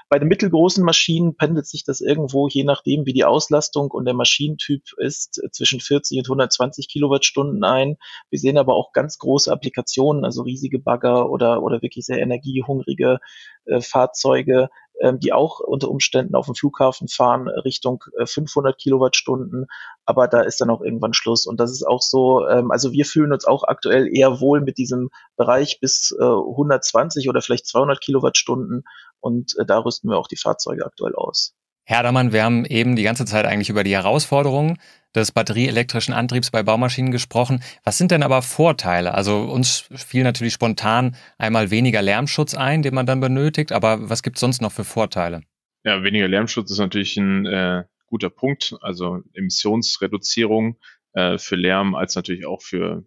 Bei 0.09 0.19
den 0.19 0.27
mittelgroßen 0.27 0.83
Maschinen 0.83 1.35
pendelt 1.35 1.67
sich 1.67 1.83
das 1.83 2.01
irgendwo, 2.01 2.47
je 2.47 2.63
nachdem, 2.63 3.05
wie 3.05 3.13
die 3.13 3.25
Auslastung 3.25 3.91
und 3.91 4.05
der 4.05 4.13
Maschinentyp 4.13 4.83
ist, 4.97 5.41
zwischen 5.51 5.79
40 5.79 6.19
und 6.19 6.27
120 6.27 6.87
Kilowattstunden 6.89 7.63
ein. 7.63 7.97
Wir 8.29 8.39
sehen 8.39 8.57
aber 8.57 8.75
auch 8.75 8.91
ganz 8.91 9.17
große 9.17 9.51
Applikationen, 9.51 9.98
also 10.07 10.43
riesige 10.43 10.79
Bagger 10.79 11.29
oder, 11.29 11.61
oder 11.63 11.81
wirklich 11.81 12.05
sehr 12.05 12.19
energiehungrige 12.19 13.19
äh, 13.65 13.81
Fahrzeuge, 13.81 14.69
ähm, 15.01 15.19
die 15.19 15.33
auch 15.33 15.59
unter 15.59 15.89
Umständen 15.89 16.35
auf 16.35 16.45
dem 16.45 16.55
Flughafen 16.55 17.07
fahren 17.07 17.47
Richtung 17.47 18.03
äh, 18.17 18.25
500 18.25 18.77
Kilowattstunden. 18.77 19.67
Aber 20.05 20.27
da 20.27 20.41
ist 20.41 20.59
dann 20.61 20.69
auch 20.69 20.81
irgendwann 20.81 21.13
Schluss. 21.13 21.45
Und 21.45 21.59
das 21.59 21.71
ist 21.71 21.85
auch 21.87 22.01
so, 22.01 22.47
ähm, 22.47 22.71
also 22.71 22.91
wir 22.91 23.05
fühlen 23.05 23.31
uns 23.31 23.45
auch 23.45 23.63
aktuell 23.63 24.07
eher 24.13 24.41
wohl 24.41 24.61
mit 24.61 24.77
diesem 24.77 25.09
Bereich 25.37 25.79
bis 25.79 26.15
äh, 26.19 26.23
120 26.23 27.29
oder 27.29 27.41
vielleicht 27.41 27.67
200 27.67 28.01
Kilowattstunden. 28.01 28.83
Und 29.19 29.55
äh, 29.57 29.65
da 29.65 29.79
rüsten 29.79 30.09
wir 30.09 30.17
auch 30.17 30.27
die 30.27 30.37
Fahrzeuge 30.37 30.85
aktuell 30.85 31.15
aus. 31.15 31.53
Herr 31.89 32.03
Dammann, 32.03 32.31
wir 32.31 32.43
haben 32.43 32.65
eben 32.65 32.95
die 32.95 33.01
ganze 33.01 33.25
Zeit 33.25 33.47
eigentlich 33.47 33.71
über 33.71 33.83
die 33.83 33.95
Herausforderungen 33.95 34.77
des 35.15 35.31
batterieelektrischen 35.31 36.13
Antriebs 36.13 36.51
bei 36.51 36.61
Baumaschinen 36.61 37.11
gesprochen. 37.11 37.63
Was 37.83 37.97
sind 37.97 38.11
denn 38.11 38.21
aber 38.21 38.43
Vorteile? 38.43 39.15
Also 39.15 39.39
uns 39.39 39.89
fiel 39.95 40.21
natürlich 40.21 40.53
spontan 40.53 41.15
einmal 41.39 41.71
weniger 41.71 42.03
Lärmschutz 42.03 42.53
ein, 42.53 42.83
den 42.83 42.93
man 42.93 43.07
dann 43.07 43.21
benötigt, 43.21 43.71
aber 43.71 44.07
was 44.07 44.21
gibt 44.21 44.37
es 44.37 44.41
sonst 44.41 44.61
noch 44.61 44.71
für 44.71 44.83
Vorteile? 44.83 45.41
Ja, 45.83 46.03
weniger 46.03 46.27
Lärmschutz 46.27 46.69
ist 46.69 46.77
natürlich 46.77 47.17
ein 47.17 47.47
äh, 47.47 47.85
guter 48.05 48.29
Punkt, 48.29 48.75
also 48.81 49.23
Emissionsreduzierung 49.33 50.77
äh, 51.13 51.39
für 51.39 51.55
Lärm 51.55 51.95
als 51.95 52.15
natürlich 52.15 52.45
auch 52.45 52.61
für 52.61 53.03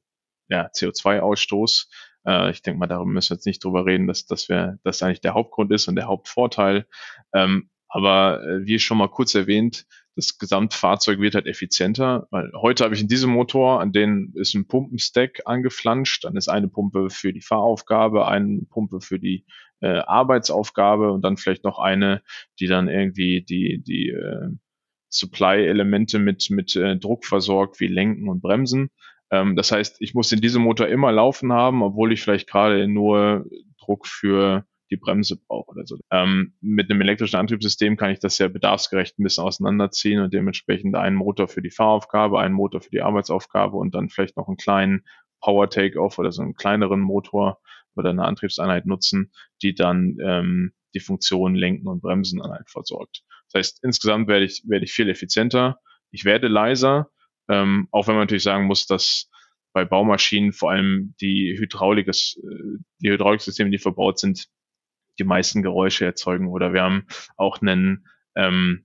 ja, 0.48 0.66
CO2-Ausstoß. 0.74 1.86
Äh, 2.26 2.50
ich 2.50 2.62
denke 2.62 2.80
mal, 2.80 2.88
darum 2.88 3.12
müssen 3.12 3.30
wir 3.30 3.36
jetzt 3.36 3.46
nicht 3.46 3.62
drüber 3.62 3.86
reden, 3.86 4.08
dass, 4.08 4.26
dass 4.26 4.48
wir, 4.48 4.80
das 4.82 5.04
eigentlich 5.04 5.20
der 5.20 5.34
Hauptgrund 5.34 5.70
ist 5.70 5.86
und 5.86 5.94
der 5.94 6.08
Hauptvorteil. 6.08 6.88
Ähm, 7.32 7.68
aber 7.92 8.42
äh, 8.42 8.66
wie 8.66 8.78
schon 8.78 8.96
mal 8.98 9.08
kurz 9.08 9.34
erwähnt, 9.34 9.86
das 10.16 10.38
Gesamtfahrzeug 10.38 11.20
wird 11.20 11.34
halt 11.34 11.46
effizienter, 11.46 12.26
weil 12.30 12.50
heute 12.54 12.84
habe 12.84 12.94
ich 12.94 13.02
in 13.02 13.08
diesem 13.08 13.30
Motor, 13.30 13.80
an 13.80 13.92
den 13.92 14.32
ist 14.34 14.54
ein 14.54 14.66
Pumpenstack 14.66 15.42
angeflanscht, 15.44 16.24
dann 16.24 16.36
ist 16.36 16.48
eine 16.48 16.68
Pumpe 16.68 17.10
für 17.10 17.32
die 17.32 17.40
Fahraufgabe, 17.42 18.26
eine 18.26 18.62
Pumpe 18.68 19.00
für 19.00 19.18
die 19.18 19.44
äh, 19.80 19.98
Arbeitsaufgabe 19.98 21.12
und 21.12 21.22
dann 21.22 21.36
vielleicht 21.36 21.64
noch 21.64 21.78
eine, 21.78 22.22
die 22.60 22.66
dann 22.66 22.88
irgendwie 22.88 23.42
die, 23.42 23.82
die 23.82 24.08
äh, 24.08 24.48
Supply-Elemente 25.10 26.18
mit, 26.18 26.48
mit 26.48 26.74
äh, 26.76 26.96
Druck 26.96 27.26
versorgt, 27.26 27.78
wie 27.80 27.88
Lenken 27.88 28.28
und 28.28 28.40
Bremsen. 28.40 28.90
Ähm, 29.30 29.54
das 29.54 29.70
heißt, 29.70 29.96
ich 30.00 30.14
muss 30.14 30.32
in 30.32 30.40
diesem 30.40 30.62
Motor 30.62 30.88
immer 30.88 31.12
laufen 31.12 31.52
haben, 31.52 31.82
obwohl 31.82 32.12
ich 32.12 32.22
vielleicht 32.22 32.48
gerade 32.48 32.88
nur 32.88 33.46
Druck 33.78 34.06
für 34.06 34.64
die 34.92 34.98
Bremse 34.98 35.36
brauche 35.36 35.70
oder 35.70 35.86
so. 35.86 35.98
Ähm, 36.10 36.54
mit 36.60 36.90
einem 36.90 37.00
elektrischen 37.00 37.36
Antriebssystem 37.36 37.96
kann 37.96 38.10
ich 38.10 38.20
das 38.20 38.38
ja 38.38 38.48
bedarfsgerecht 38.48 39.18
ein 39.18 39.24
bisschen 39.24 39.44
auseinanderziehen 39.44 40.20
und 40.20 40.32
dementsprechend 40.34 40.94
einen 40.94 41.16
Motor 41.16 41.48
für 41.48 41.62
die 41.62 41.70
Fahraufgabe, 41.70 42.38
einen 42.38 42.54
Motor 42.54 42.82
für 42.82 42.90
die 42.90 43.00
Arbeitsaufgabe 43.00 43.76
und 43.76 43.94
dann 43.94 44.10
vielleicht 44.10 44.36
noch 44.36 44.48
einen 44.48 44.58
kleinen 44.58 45.04
Power 45.40 45.70
Takeoff 45.70 46.18
oder 46.18 46.30
so 46.30 46.42
einen 46.42 46.54
kleineren 46.54 47.00
Motor 47.00 47.58
oder 47.96 48.10
eine 48.10 48.24
Antriebseinheit 48.24 48.86
nutzen, 48.86 49.32
die 49.62 49.74
dann 49.74 50.18
ähm, 50.22 50.72
die 50.94 51.00
Funktion 51.00 51.54
Lenken 51.54 51.88
und 51.88 52.02
Bremsen 52.02 52.40
dann 52.40 52.52
halt 52.52 52.70
versorgt. 52.70 53.22
Das 53.50 53.58
heißt, 53.58 53.84
insgesamt 53.84 54.28
werde 54.28 54.44
ich, 54.44 54.62
werde 54.66 54.84
ich 54.84 54.92
viel 54.92 55.08
effizienter. 55.08 55.78
Ich 56.10 56.24
werde 56.24 56.48
leiser, 56.48 57.10
ähm, 57.48 57.88
auch 57.90 58.06
wenn 58.06 58.14
man 58.14 58.24
natürlich 58.24 58.42
sagen 58.42 58.66
muss, 58.66 58.86
dass 58.86 59.30
bei 59.72 59.84
Baumaschinen 59.86 60.52
vor 60.52 60.70
allem 60.70 61.14
die 61.20 61.56
Hydraulik, 61.58 62.08
äh, 62.08 62.12
die 62.98 63.10
Hydrauliksysteme, 63.10 63.70
die 63.70 63.78
verbaut 63.78 64.18
sind, 64.18 64.48
die 65.18 65.24
meisten 65.24 65.62
Geräusche 65.62 66.04
erzeugen. 66.04 66.48
Oder 66.48 66.72
wir 66.72 66.82
haben 66.82 67.06
auch 67.36 67.60
einen, 67.60 68.06
ähm, 68.34 68.84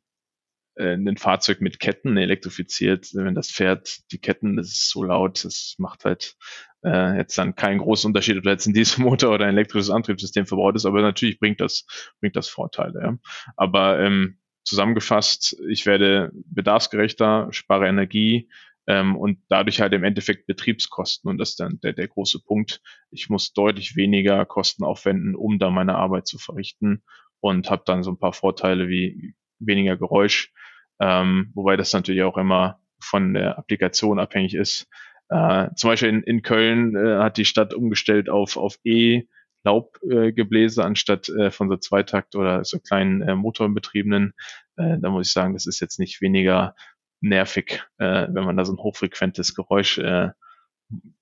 äh, 0.76 0.94
ein 0.94 1.18
Fahrzeug 1.18 1.62
mit 1.62 1.80
Ketten 1.80 2.18
elektrifiziert. 2.18 3.10
Wenn 3.14 3.36
das 3.36 3.50
fährt, 3.50 4.12
die 4.12 4.20
Ketten, 4.20 4.58
das 4.58 4.68
ist 4.68 4.90
so 4.90 5.04
laut, 5.04 5.44
das 5.46 5.76
macht 5.78 6.06
halt 6.06 6.36
äh, 6.84 7.18
jetzt 7.18 7.38
dann 7.38 7.56
keinen 7.56 7.80
großen 7.80 8.08
Unterschied, 8.10 8.38
ob 8.38 8.46
jetzt 8.46 8.68
ein 8.68 8.74
Dieselmotor 8.74 9.30
oder 9.34 9.46
ein 9.46 9.54
elektrisches 9.54 9.90
Antriebssystem 9.90 10.46
verbaut 10.46 10.76
ist, 10.76 10.86
aber 10.86 11.02
natürlich 11.02 11.40
bringt 11.40 11.62
das, 11.62 11.86
bringt 12.20 12.36
das 12.36 12.48
Vorteile. 12.48 13.02
Ja. 13.02 13.18
Aber 13.56 14.00
ähm, 14.00 14.40
zusammengefasst, 14.64 15.58
ich 15.70 15.86
werde 15.86 16.32
bedarfsgerechter, 16.34 17.48
spare 17.52 17.88
Energie, 17.88 18.50
ähm, 18.88 19.16
und 19.16 19.40
dadurch 19.50 19.82
halt 19.82 19.94
im 19.94 20.04
Endeffekt 20.04 20.48
Betriebskosten. 20.48 21.30
Und 21.30 21.38
das 21.38 21.52
ist 21.52 21.60
dann 21.60 21.80
der, 21.84 21.94
der 21.94 22.08
große 22.08 22.40
Punkt. 22.44 22.82
Ich 23.12 23.30
muss 23.30 23.54
deutlich 23.54 23.96
weniger 23.96 24.46
Kosten 24.46 24.84
aufwenden, 24.84 25.36
um 25.36 25.60
da 25.60 25.70
meine 25.70 25.96
Arbeit 25.96 26.28
zu 26.28 26.38
verrichten 26.38 27.04
und 27.40 27.70
habe 27.70 27.84
dann 27.86 28.04
so 28.04 28.12
ein 28.12 28.20
paar 28.20 28.34
Vorteile 28.34 28.88
wie 28.90 29.36
weniger 29.60 29.98
Geräusch, 29.98 30.52
ähm, 31.00 31.52
wobei 31.54 31.78
das 31.78 31.94
natürlich 31.94 32.24
auch 32.24 32.38
immer 32.38 32.80
von 33.00 33.34
der 33.34 33.58
Applikation 33.58 34.20
abhängig 34.20 34.56
ist. 34.56 34.88
Äh, 35.30 35.70
zum 35.76 35.90
Beispiel 35.90 36.10
in, 36.10 36.24
in 36.24 36.42
Köln 36.42 36.96
äh, 36.96 37.18
hat 37.18 37.38
die 37.38 37.46
Stadt 37.46 37.74
umgestellt 37.74 38.30
auf, 38.30 38.58
auf 38.58 38.78
E- 38.84 39.24
Laubgebläse 39.64 40.86
anstatt 40.86 41.28
äh, 41.30 41.52
von 41.52 41.68
so 41.70 41.76
Zweitakt 41.76 42.36
oder 42.36 42.64
so 42.64 42.80
kleinen 42.80 43.22
äh, 43.22 43.36
motorbetriebenen. 43.36 44.34
Äh, 44.78 44.98
da 45.00 45.10
muss 45.10 45.28
ich 45.28 45.34
sagen, 45.34 45.54
das 45.54 45.66
ist 45.66 45.82
jetzt 45.82 46.00
nicht 46.00 46.22
weniger 46.22 46.74
nervig, 47.22 47.84
äh, 47.98 48.28
wenn 48.30 48.46
man 48.46 48.58
da 48.58 48.66
so 48.66 48.74
ein 48.74 48.80
hochfrequentes 48.80 49.56
Geräusch 49.56 49.98
äh, 49.98 50.30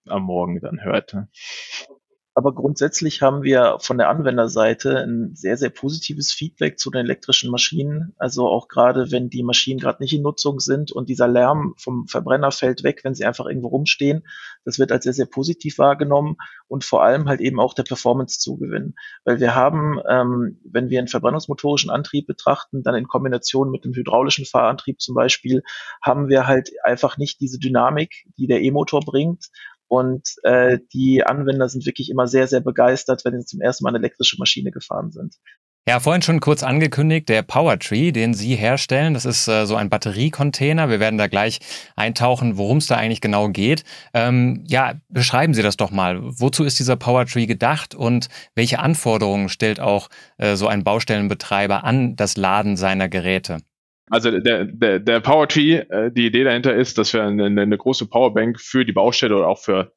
am 0.07 0.23
Morgen 0.23 0.59
dann 0.59 0.83
hört. 0.83 1.13
Ne? 1.13 1.29
Aber 2.37 2.53
grundsätzlich 2.53 3.21
haben 3.21 3.43
wir 3.43 3.77
von 3.79 3.97
der 3.97 4.09
Anwenderseite 4.09 4.97
ein 4.97 5.33
sehr, 5.35 5.55
sehr 5.55 5.69
positives 5.69 6.33
Feedback 6.33 6.77
zu 6.77 6.91
den 6.91 7.05
elektrischen 7.05 7.49
Maschinen. 7.49 8.13
Also 8.17 8.49
auch 8.49 8.67
gerade, 8.67 9.09
wenn 9.09 9.29
die 9.29 9.41
Maschinen 9.41 9.79
gerade 9.79 10.03
nicht 10.03 10.13
in 10.13 10.21
Nutzung 10.21 10.59
sind 10.59 10.91
und 10.91 11.07
dieser 11.07 11.29
Lärm 11.29 11.75
vom 11.77 12.09
Verbrenner 12.09 12.51
fällt 12.51 12.83
weg, 12.83 13.05
wenn 13.05 13.15
sie 13.15 13.23
einfach 13.23 13.45
irgendwo 13.45 13.69
rumstehen. 13.69 14.27
Das 14.65 14.79
wird 14.79 14.91
als 14.91 15.05
sehr, 15.05 15.13
sehr 15.13 15.27
positiv 15.27 15.77
wahrgenommen 15.77 16.35
und 16.67 16.83
vor 16.83 17.03
allem 17.03 17.29
halt 17.29 17.39
eben 17.39 17.61
auch 17.61 17.73
der 17.73 17.83
Performance-Zugewinn. 17.83 18.95
Weil 19.23 19.39
wir 19.39 19.55
haben, 19.55 20.01
ähm, 20.09 20.59
wenn 20.65 20.89
wir 20.89 20.99
einen 20.99 21.07
verbrennungsmotorischen 21.07 21.89
Antrieb 21.89 22.27
betrachten, 22.27 22.83
dann 22.83 22.95
in 22.95 23.07
Kombination 23.07 23.71
mit 23.71 23.85
dem 23.85 23.93
hydraulischen 23.93 24.45
Fahrantrieb 24.45 24.99
zum 24.99 25.15
Beispiel, 25.15 25.63
haben 26.01 26.27
wir 26.27 26.47
halt 26.47 26.69
einfach 26.83 27.17
nicht 27.17 27.39
diese 27.39 27.59
Dynamik, 27.59 28.25
die 28.37 28.47
der 28.47 28.61
E-Motor 28.61 28.99
bringt 28.99 29.51
und 29.87 30.27
äh, 30.43 30.79
die 30.93 31.23
Anwender 31.23 31.69
sind 31.69 31.85
wirklich 31.85 32.09
immer 32.09 32.27
sehr, 32.27 32.47
sehr 32.47 32.61
begeistert, 32.61 33.23
wenn 33.25 33.39
sie 33.39 33.45
zum 33.45 33.61
ersten 33.61 33.83
Mal 33.83 33.89
eine 33.89 33.99
elektrische 33.99 34.37
Maschine 34.39 34.71
gefahren 34.71 35.11
sind. 35.11 35.35
Ja, 35.87 35.99
vorhin 35.99 36.23
schon 36.23 36.39
kurz 36.39 36.63
angekündigt, 36.63 37.29
der 37.29 37.43
Powertree, 37.43 38.11
den 38.11 38.33
Sie 38.33 38.55
herstellen, 38.55 39.13
das 39.13 39.23
ist 39.23 39.47
äh, 39.47 39.67
so 39.67 39.75
ein 39.75 39.91
Batteriecontainer. 39.91 40.89
Wir 40.89 40.99
werden 40.99 41.19
da 41.19 41.27
gleich 41.27 41.59
eintauchen, 41.95 42.57
worum 42.57 42.77
es 42.77 42.87
da 42.87 42.95
eigentlich 42.95 43.21
genau 43.21 43.49
geht. 43.49 43.83
Ähm, 44.11 44.63
ja, 44.65 44.95
beschreiben 45.09 45.53
Sie 45.53 45.61
das 45.61 45.77
doch 45.77 45.91
mal. 45.91 46.19
Wozu 46.23 46.63
ist 46.63 46.79
dieser 46.79 46.95
Powertree 46.95 47.45
gedacht 47.45 47.93
und 47.93 48.29
welche 48.55 48.79
Anforderungen 48.79 49.47
stellt 49.47 49.79
auch 49.79 50.09
äh, 50.37 50.55
so 50.55 50.67
ein 50.67 50.83
Baustellenbetreiber 50.83 51.83
an 51.83 52.15
das 52.15 52.35
Laden 52.35 52.77
seiner 52.77 53.07
Geräte? 53.07 53.59
Also 54.09 54.39
der, 54.39 54.65
der, 54.65 54.99
der 54.99 55.19
Power 55.19 55.47
Tree, 55.47 55.77
äh, 55.77 56.11
die 56.11 56.27
Idee 56.27 56.43
dahinter 56.43 56.75
ist, 56.75 56.97
dass 56.97 57.13
wir 57.13 57.23
eine, 57.23 57.45
eine 57.45 57.77
große 57.77 58.07
Powerbank 58.07 58.59
für 58.59 58.85
die 58.85 58.93
Baustelle 58.93 59.35
oder 59.35 59.47
auch 59.47 59.59
für 59.59 59.93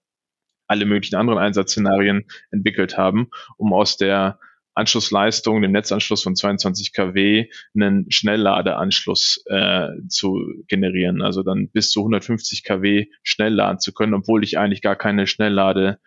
alle 0.66 0.86
möglichen 0.86 1.16
anderen 1.16 1.38
Einsatzszenarien 1.38 2.26
entwickelt 2.50 2.96
haben, 2.96 3.28
um 3.56 3.72
aus 3.72 3.96
der 3.96 4.38
Anschlussleistung, 4.74 5.60
dem 5.60 5.72
Netzanschluss 5.72 6.22
von 6.22 6.36
22 6.36 6.92
kW, 6.92 7.50
einen 7.74 8.10
Schnellladeanschluss 8.10 9.42
äh, 9.46 9.88
zu 10.08 10.62
generieren. 10.68 11.20
Also 11.20 11.42
dann 11.42 11.68
bis 11.68 11.90
zu 11.90 12.00
150 12.00 12.62
kW 12.62 13.06
schnell 13.24 13.54
laden 13.54 13.80
zu 13.80 13.92
können, 13.92 14.14
obwohl 14.14 14.44
ich 14.44 14.56
eigentlich 14.56 14.80
gar 14.80 14.94
keine 14.94 15.26
Schnellladesäule 15.26 15.98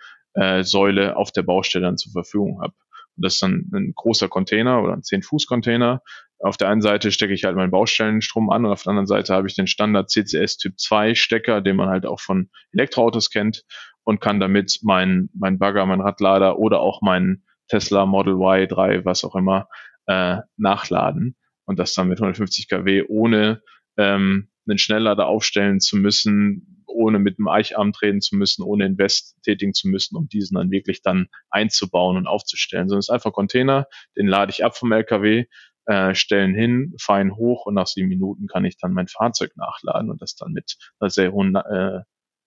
äh, 1.05 1.11
auf 1.11 1.33
der 1.33 1.43
Baustelle 1.43 1.85
dann 1.85 1.97
zur 1.97 2.13
Verfügung 2.13 2.61
habe. 2.61 2.73
Und 3.17 3.25
das 3.25 3.33
ist 3.33 3.43
dann 3.43 3.69
ein 3.73 3.91
großer 3.93 4.29
Container 4.29 4.81
oder 4.81 4.93
ein 4.93 5.01
10-Fuß-Container, 5.01 6.01
auf 6.43 6.57
der 6.57 6.69
einen 6.69 6.81
Seite 6.81 7.11
stecke 7.11 7.33
ich 7.33 7.43
halt 7.43 7.55
meinen 7.55 7.71
Baustellenstrom 7.71 8.49
an 8.49 8.65
und 8.65 8.71
auf 8.71 8.83
der 8.83 8.91
anderen 8.91 9.07
Seite 9.07 9.33
habe 9.33 9.47
ich 9.47 9.55
den 9.55 9.67
Standard 9.67 10.09
CCS 10.09 10.57
Typ 10.57 10.79
2 10.79 11.15
Stecker, 11.15 11.61
den 11.61 11.75
man 11.75 11.89
halt 11.89 12.05
auch 12.05 12.19
von 12.19 12.49
Elektroautos 12.73 13.29
kennt 13.29 13.63
und 14.03 14.21
kann 14.21 14.39
damit 14.39 14.79
mein, 14.81 15.29
mein 15.33 15.59
Bagger, 15.59 15.85
mein 15.85 16.01
Radlader 16.01 16.57
oder 16.57 16.81
auch 16.81 17.01
mein 17.01 17.43
Tesla 17.67 18.05
Model 18.05 18.33
Y 18.33 18.67
3, 18.67 19.05
was 19.05 19.23
auch 19.23 19.35
immer, 19.35 19.67
äh, 20.07 20.37
nachladen 20.57 21.35
und 21.65 21.79
das 21.79 21.93
dann 21.93 22.07
mit 22.07 22.19
150 22.19 22.67
kW 22.67 23.03
ohne 23.07 23.61
ähm, 23.97 24.49
einen 24.67 24.77
Schnelllader 24.77 25.27
aufstellen 25.27 25.79
zu 25.79 25.97
müssen, 25.97 26.83
ohne 26.87 27.19
mit 27.19 27.37
dem 27.37 27.47
Eicharm 27.47 27.93
treten 27.93 28.21
zu 28.21 28.35
müssen, 28.35 28.63
ohne 28.63 28.85
Invest 28.85 29.37
tätigen 29.43 29.73
zu 29.73 29.87
müssen, 29.87 30.17
um 30.17 30.27
diesen 30.27 30.55
dann 30.55 30.71
wirklich 30.71 31.01
dann 31.01 31.27
einzubauen 31.49 32.17
und 32.17 32.27
aufzustellen. 32.27 32.89
Sondern 32.89 32.99
es 32.99 33.07
ist 33.07 33.13
einfach 33.13 33.31
Container, 33.31 33.87
den 34.17 34.27
lade 34.27 34.51
ich 34.51 34.65
ab 34.65 34.75
vom 34.75 34.91
LKW, 34.91 35.45
äh, 35.91 36.15
stellen 36.15 36.55
hin, 36.55 36.95
fein 36.99 37.35
hoch 37.35 37.65
und 37.65 37.73
nach 37.75 37.87
sieben 37.87 38.07
Minuten 38.07 38.47
kann 38.47 38.65
ich 38.65 38.77
dann 38.77 38.93
mein 38.93 39.07
Fahrzeug 39.07 39.51
nachladen 39.55 40.09
und 40.09 40.21
das 40.21 40.35
dann 40.35 40.53
mit 40.53 40.77
einer 40.99 41.09
sehr 41.09 41.31
hohen 41.33 41.55
äh, 41.55 41.99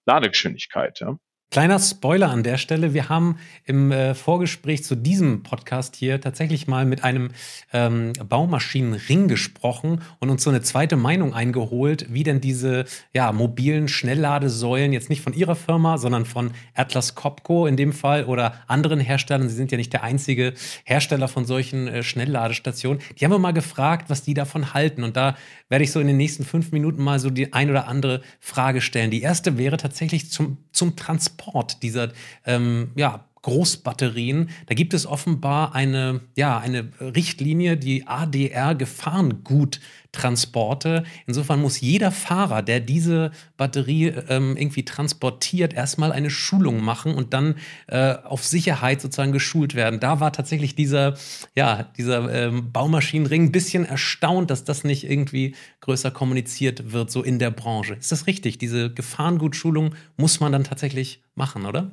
Ladegeschwindigkeit. 0.06 1.00
Ja. 1.00 1.18
Kleiner 1.50 1.78
Spoiler 1.78 2.30
an 2.30 2.42
der 2.42 2.58
Stelle. 2.58 2.94
Wir 2.94 3.08
haben 3.08 3.36
im 3.64 3.92
äh, 3.92 4.16
Vorgespräch 4.16 4.82
zu 4.82 4.96
diesem 4.96 5.44
Podcast 5.44 5.94
hier 5.94 6.20
tatsächlich 6.20 6.66
mal 6.66 6.84
mit 6.84 7.04
einem 7.04 7.30
ähm, 7.72 8.12
Baumaschinenring 8.28 9.28
gesprochen 9.28 10.00
und 10.18 10.30
uns 10.30 10.42
so 10.42 10.50
eine 10.50 10.62
zweite 10.62 10.96
Meinung 10.96 11.32
eingeholt, 11.32 12.06
wie 12.12 12.24
denn 12.24 12.40
diese 12.40 12.86
ja, 13.12 13.30
mobilen 13.30 13.86
Schnellladesäulen 13.86 14.92
jetzt 14.92 15.10
nicht 15.10 15.22
von 15.22 15.32
Ihrer 15.32 15.54
Firma, 15.54 15.96
sondern 15.96 16.24
von 16.24 16.50
Atlas 16.74 17.14
Copco 17.14 17.68
in 17.68 17.76
dem 17.76 17.92
Fall 17.92 18.24
oder 18.24 18.54
anderen 18.66 18.98
Herstellern. 18.98 19.48
Sie 19.48 19.54
sind 19.54 19.70
ja 19.70 19.78
nicht 19.78 19.92
der 19.92 20.02
einzige 20.02 20.54
Hersteller 20.82 21.28
von 21.28 21.44
solchen 21.44 21.86
äh, 21.86 22.02
Schnellladestationen. 22.02 23.00
Die 23.16 23.24
haben 23.24 23.32
wir 23.32 23.38
mal 23.38 23.52
gefragt, 23.52 24.10
was 24.10 24.22
die 24.22 24.34
davon 24.34 24.74
halten. 24.74 25.04
Und 25.04 25.16
da 25.16 25.36
werde 25.68 25.84
ich 25.84 25.92
so 25.92 26.00
in 26.00 26.08
den 26.08 26.16
nächsten 26.16 26.44
fünf 26.44 26.72
Minuten 26.72 27.00
mal 27.00 27.20
so 27.20 27.30
die 27.30 27.52
ein 27.52 27.70
oder 27.70 27.86
andere 27.86 28.22
Frage 28.40 28.80
stellen. 28.80 29.12
Die 29.12 29.22
erste 29.22 29.56
wäre 29.56 29.76
tatsächlich 29.76 30.32
zum, 30.32 30.58
zum 30.72 30.96
Transport 30.96 31.43
dieser 31.82 32.10
ähm, 32.46 32.92
ja, 32.94 33.24
Großbatterien. 33.44 34.50
Da 34.66 34.74
gibt 34.74 34.92
es 34.94 35.06
offenbar 35.06 35.74
eine, 35.74 36.22
ja, 36.34 36.58
eine 36.58 36.88
Richtlinie, 36.98 37.76
die 37.76 38.06
ADR 38.06 38.74
Gefahrenguttransporte. 38.74 41.04
Insofern 41.26 41.60
muss 41.60 41.78
jeder 41.78 42.10
Fahrer, 42.10 42.62
der 42.62 42.80
diese 42.80 43.32
Batterie 43.58 44.14
ähm, 44.30 44.56
irgendwie 44.56 44.86
transportiert, 44.86 45.74
erstmal 45.74 46.10
eine 46.10 46.30
Schulung 46.30 46.82
machen 46.82 47.14
und 47.14 47.34
dann 47.34 47.56
äh, 47.86 48.14
auf 48.14 48.46
Sicherheit 48.46 49.02
sozusagen 49.02 49.32
geschult 49.32 49.74
werden. 49.74 50.00
Da 50.00 50.20
war 50.20 50.32
tatsächlich 50.32 50.74
dieser, 50.74 51.18
ja, 51.54 51.82
dieser 51.98 52.32
ähm, 52.32 52.72
Baumaschinenring 52.72 53.44
ein 53.44 53.52
bisschen 53.52 53.84
erstaunt, 53.84 54.50
dass 54.50 54.64
das 54.64 54.84
nicht 54.84 55.04
irgendwie 55.04 55.54
größer 55.82 56.10
kommuniziert 56.10 56.92
wird, 56.92 57.10
so 57.10 57.22
in 57.22 57.38
der 57.38 57.50
Branche. 57.50 57.92
Ist 57.92 58.10
das 58.10 58.26
richtig? 58.26 58.56
Diese 58.56 58.90
Gefahrengutschulung 58.90 59.94
muss 60.16 60.40
man 60.40 60.50
dann 60.50 60.64
tatsächlich 60.64 61.22
machen, 61.34 61.66
oder? 61.66 61.92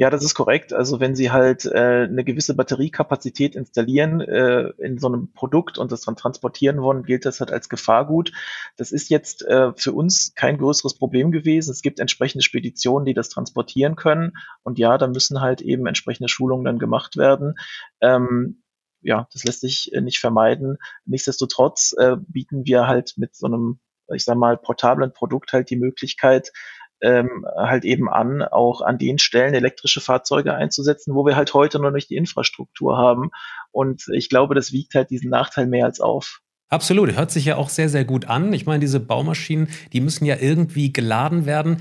Ja, 0.00 0.10
das 0.10 0.22
ist 0.22 0.34
korrekt. 0.34 0.72
Also 0.72 1.00
wenn 1.00 1.16
Sie 1.16 1.32
halt 1.32 1.64
äh, 1.64 2.04
eine 2.04 2.22
gewisse 2.22 2.54
Batteriekapazität 2.54 3.56
installieren 3.56 4.20
äh, 4.20 4.68
in 4.78 4.96
so 4.98 5.08
einem 5.08 5.32
Produkt 5.32 5.76
und 5.76 5.90
das 5.90 6.02
dann 6.02 6.14
transportieren 6.14 6.80
wollen, 6.80 7.02
gilt 7.02 7.24
das 7.26 7.40
halt 7.40 7.50
als 7.50 7.68
Gefahrgut. 7.68 8.30
Das 8.76 8.92
ist 8.92 9.08
jetzt 9.10 9.42
äh, 9.42 9.72
für 9.74 9.92
uns 9.92 10.34
kein 10.36 10.56
größeres 10.58 10.94
Problem 10.96 11.32
gewesen. 11.32 11.72
Es 11.72 11.82
gibt 11.82 11.98
entsprechende 11.98 12.44
Speditionen, 12.44 13.06
die 13.06 13.14
das 13.14 13.28
transportieren 13.28 13.96
können. 13.96 14.34
Und 14.62 14.78
ja, 14.78 14.98
da 14.98 15.08
müssen 15.08 15.40
halt 15.40 15.62
eben 15.62 15.84
entsprechende 15.88 16.28
Schulungen 16.28 16.64
dann 16.64 16.78
gemacht 16.78 17.16
werden. 17.16 17.54
Ähm, 18.00 18.62
ja, 19.00 19.26
das 19.32 19.42
lässt 19.42 19.62
sich 19.62 19.92
äh, 19.92 20.00
nicht 20.00 20.20
vermeiden. 20.20 20.76
Nichtsdestotrotz 21.06 21.92
äh, 21.98 22.16
bieten 22.20 22.64
wir 22.66 22.86
halt 22.86 23.14
mit 23.16 23.34
so 23.34 23.46
einem, 23.46 23.80
ich 24.14 24.24
sag 24.24 24.36
mal, 24.36 24.56
portablen 24.58 25.12
Produkt 25.12 25.52
halt 25.52 25.70
die 25.70 25.76
Möglichkeit, 25.76 26.52
ähm, 27.00 27.46
halt 27.56 27.84
eben 27.84 28.08
an, 28.08 28.42
auch 28.42 28.80
an 28.80 28.98
den 28.98 29.18
Stellen 29.18 29.54
elektrische 29.54 30.00
Fahrzeuge 30.00 30.54
einzusetzen, 30.54 31.14
wo 31.14 31.24
wir 31.24 31.36
halt 31.36 31.54
heute 31.54 31.78
noch 31.80 31.90
nicht 31.90 32.10
die 32.10 32.16
Infrastruktur 32.16 32.96
haben. 32.96 33.30
Und 33.70 34.04
ich 34.12 34.28
glaube, 34.28 34.54
das 34.54 34.72
wiegt 34.72 34.94
halt 34.94 35.10
diesen 35.10 35.30
Nachteil 35.30 35.66
mehr 35.66 35.84
als 35.84 36.00
auf. 36.00 36.40
Absolut, 36.70 37.16
hört 37.16 37.30
sich 37.30 37.46
ja 37.46 37.56
auch 37.56 37.70
sehr, 37.70 37.88
sehr 37.88 38.04
gut 38.04 38.26
an. 38.26 38.52
Ich 38.52 38.66
meine, 38.66 38.80
diese 38.80 39.00
Baumaschinen, 39.00 39.68
die 39.92 40.00
müssen 40.00 40.26
ja 40.26 40.36
irgendwie 40.38 40.92
geladen 40.92 41.46
werden. 41.46 41.78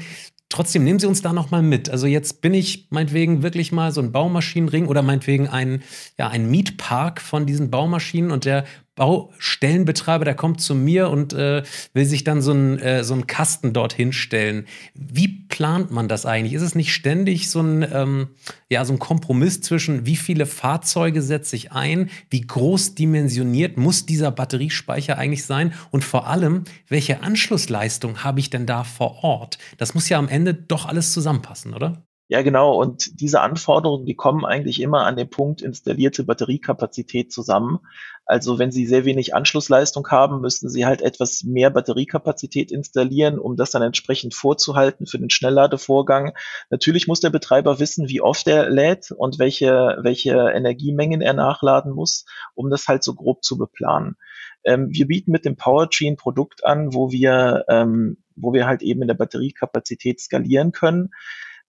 Trotzdem 0.50 0.86
nehmen 0.86 1.00
Sie 1.00 1.08
uns 1.08 1.22
da 1.22 1.34
noch 1.34 1.52
mal 1.52 1.62
mit. 1.62 1.90
Also 1.90 2.08
jetzt 2.08 2.42
bin 2.42 2.54
ich 2.54 2.88
meinetwegen 2.90 3.44
wirklich 3.44 3.74
mal 3.74 3.92
so 3.92 4.00
ein 4.00 4.14
Baumaschinenring 4.14 4.88
oder 4.88 5.02
meinetwegen 5.02 5.50
ein, 5.50 5.84
ja, 6.18 6.30
ein 6.30 6.50
Mietpark 6.50 7.20
von 7.20 7.46
diesen 7.46 7.70
Baumaschinen 7.70 8.32
und 8.32 8.46
der 8.46 8.64
Baustellenbetreiber, 8.98 10.26
der 10.26 10.36
kommt 10.36 10.60
zu 10.60 10.76
mir 10.76 11.10
und 11.10 11.32
äh, 11.32 11.64
will 11.94 12.06
sich 12.06 12.26
dann 12.26 12.42
so 12.42 12.52
einen 12.52 12.80
äh, 12.80 13.04
so 13.06 13.18
Kasten 13.26 13.72
dorthin 13.72 14.12
stellen. 14.12 14.66
Wie 14.94 15.28
plant 15.28 15.92
man 15.92 16.10
das 16.10 16.26
eigentlich? 16.26 16.54
Ist 16.54 16.64
es 16.64 16.76
nicht 16.76 16.94
ständig 16.94 17.50
so 17.50 17.62
ein, 17.62 17.88
ähm, 17.94 18.28
ja, 18.70 18.84
so 18.84 18.94
ein 18.94 19.00
Kompromiss 19.00 19.62
zwischen, 19.62 20.06
wie 20.06 20.18
viele 20.18 20.46
Fahrzeuge 20.46 21.22
setze 21.22 21.56
ich 21.56 21.72
ein, 21.72 22.10
wie 22.30 22.42
groß 22.42 22.96
dimensioniert 22.96 23.78
muss 23.78 24.06
dieser 24.06 24.32
Batteriespeicher 24.32 25.18
eigentlich 25.18 25.46
sein 25.46 25.74
und 25.92 26.04
vor 26.04 26.28
allem, 26.28 26.64
welche 26.90 27.22
Anschlussleistung 27.22 28.24
habe 28.24 28.40
ich 28.40 28.50
denn 28.50 28.66
da 28.66 28.84
vor 28.84 29.24
Ort? 29.24 29.58
Das 29.78 29.94
muss 29.94 30.10
ja 30.10 30.18
am 30.18 30.28
Ende 30.28 30.54
doch 30.54 30.88
alles 30.88 31.14
zusammenpassen, 31.14 31.74
oder? 31.74 32.04
Ja, 32.30 32.42
genau. 32.42 32.78
Und 32.78 33.22
diese 33.22 33.40
Anforderungen, 33.40 34.06
die 34.06 34.16
kommen 34.16 34.44
eigentlich 34.44 34.82
immer 34.82 35.06
an 35.06 35.16
den 35.16 35.30
Punkt 35.30 35.62
installierte 35.62 36.26
Batteriekapazität 36.26 37.32
zusammen. 37.32 37.80
Also 38.26 38.60
wenn 38.60 38.70
Sie 38.72 38.86
sehr 38.86 39.06
wenig 39.06 39.34
Anschlussleistung 39.34 40.06
haben, 40.10 40.42
müssten 40.42 40.68
Sie 40.68 40.86
halt 40.86 41.02
etwas 41.02 41.46
mehr 41.46 41.70
Batteriekapazität 41.70 42.70
installieren, 42.74 43.40
um 43.40 43.56
das 43.56 43.72
dann 43.72 43.82
entsprechend 43.82 44.34
vorzuhalten 44.34 45.08
für 45.08 45.20
den 45.20 45.30
Schnellladevorgang. 45.30 46.34
Natürlich 46.70 47.08
muss 47.08 47.22
der 47.22 47.30
Betreiber 47.30 47.80
wissen, 47.80 48.10
wie 48.10 48.20
oft 48.20 48.46
er 48.50 48.70
lädt 48.70 49.12
und 49.12 49.40
welche, 49.40 49.98
welche 50.02 50.34
Energiemengen 50.54 51.22
er 51.22 51.34
nachladen 51.34 51.94
muss, 51.94 52.26
um 52.56 52.70
das 52.70 52.90
halt 52.90 53.06
so 53.06 53.16
grob 53.16 53.46
zu 53.46 53.58
beplanen. 53.58 54.18
Ähm, 54.66 54.90
wir 54.92 55.08
bieten 55.08 55.32
mit 55.32 55.46
dem 55.46 55.56
Powertree 55.56 56.10
ein 56.10 56.18
Produkt 56.18 56.66
an, 56.66 56.94
wo 56.94 57.10
wir, 57.10 57.64
ähm, 57.70 58.18
wo 58.36 58.52
wir 58.52 58.68
halt 58.68 58.82
eben 58.82 59.02
in 59.02 59.08
der 59.08 59.16
Batteriekapazität 59.16 60.20
skalieren 60.20 60.74
können. 60.74 61.12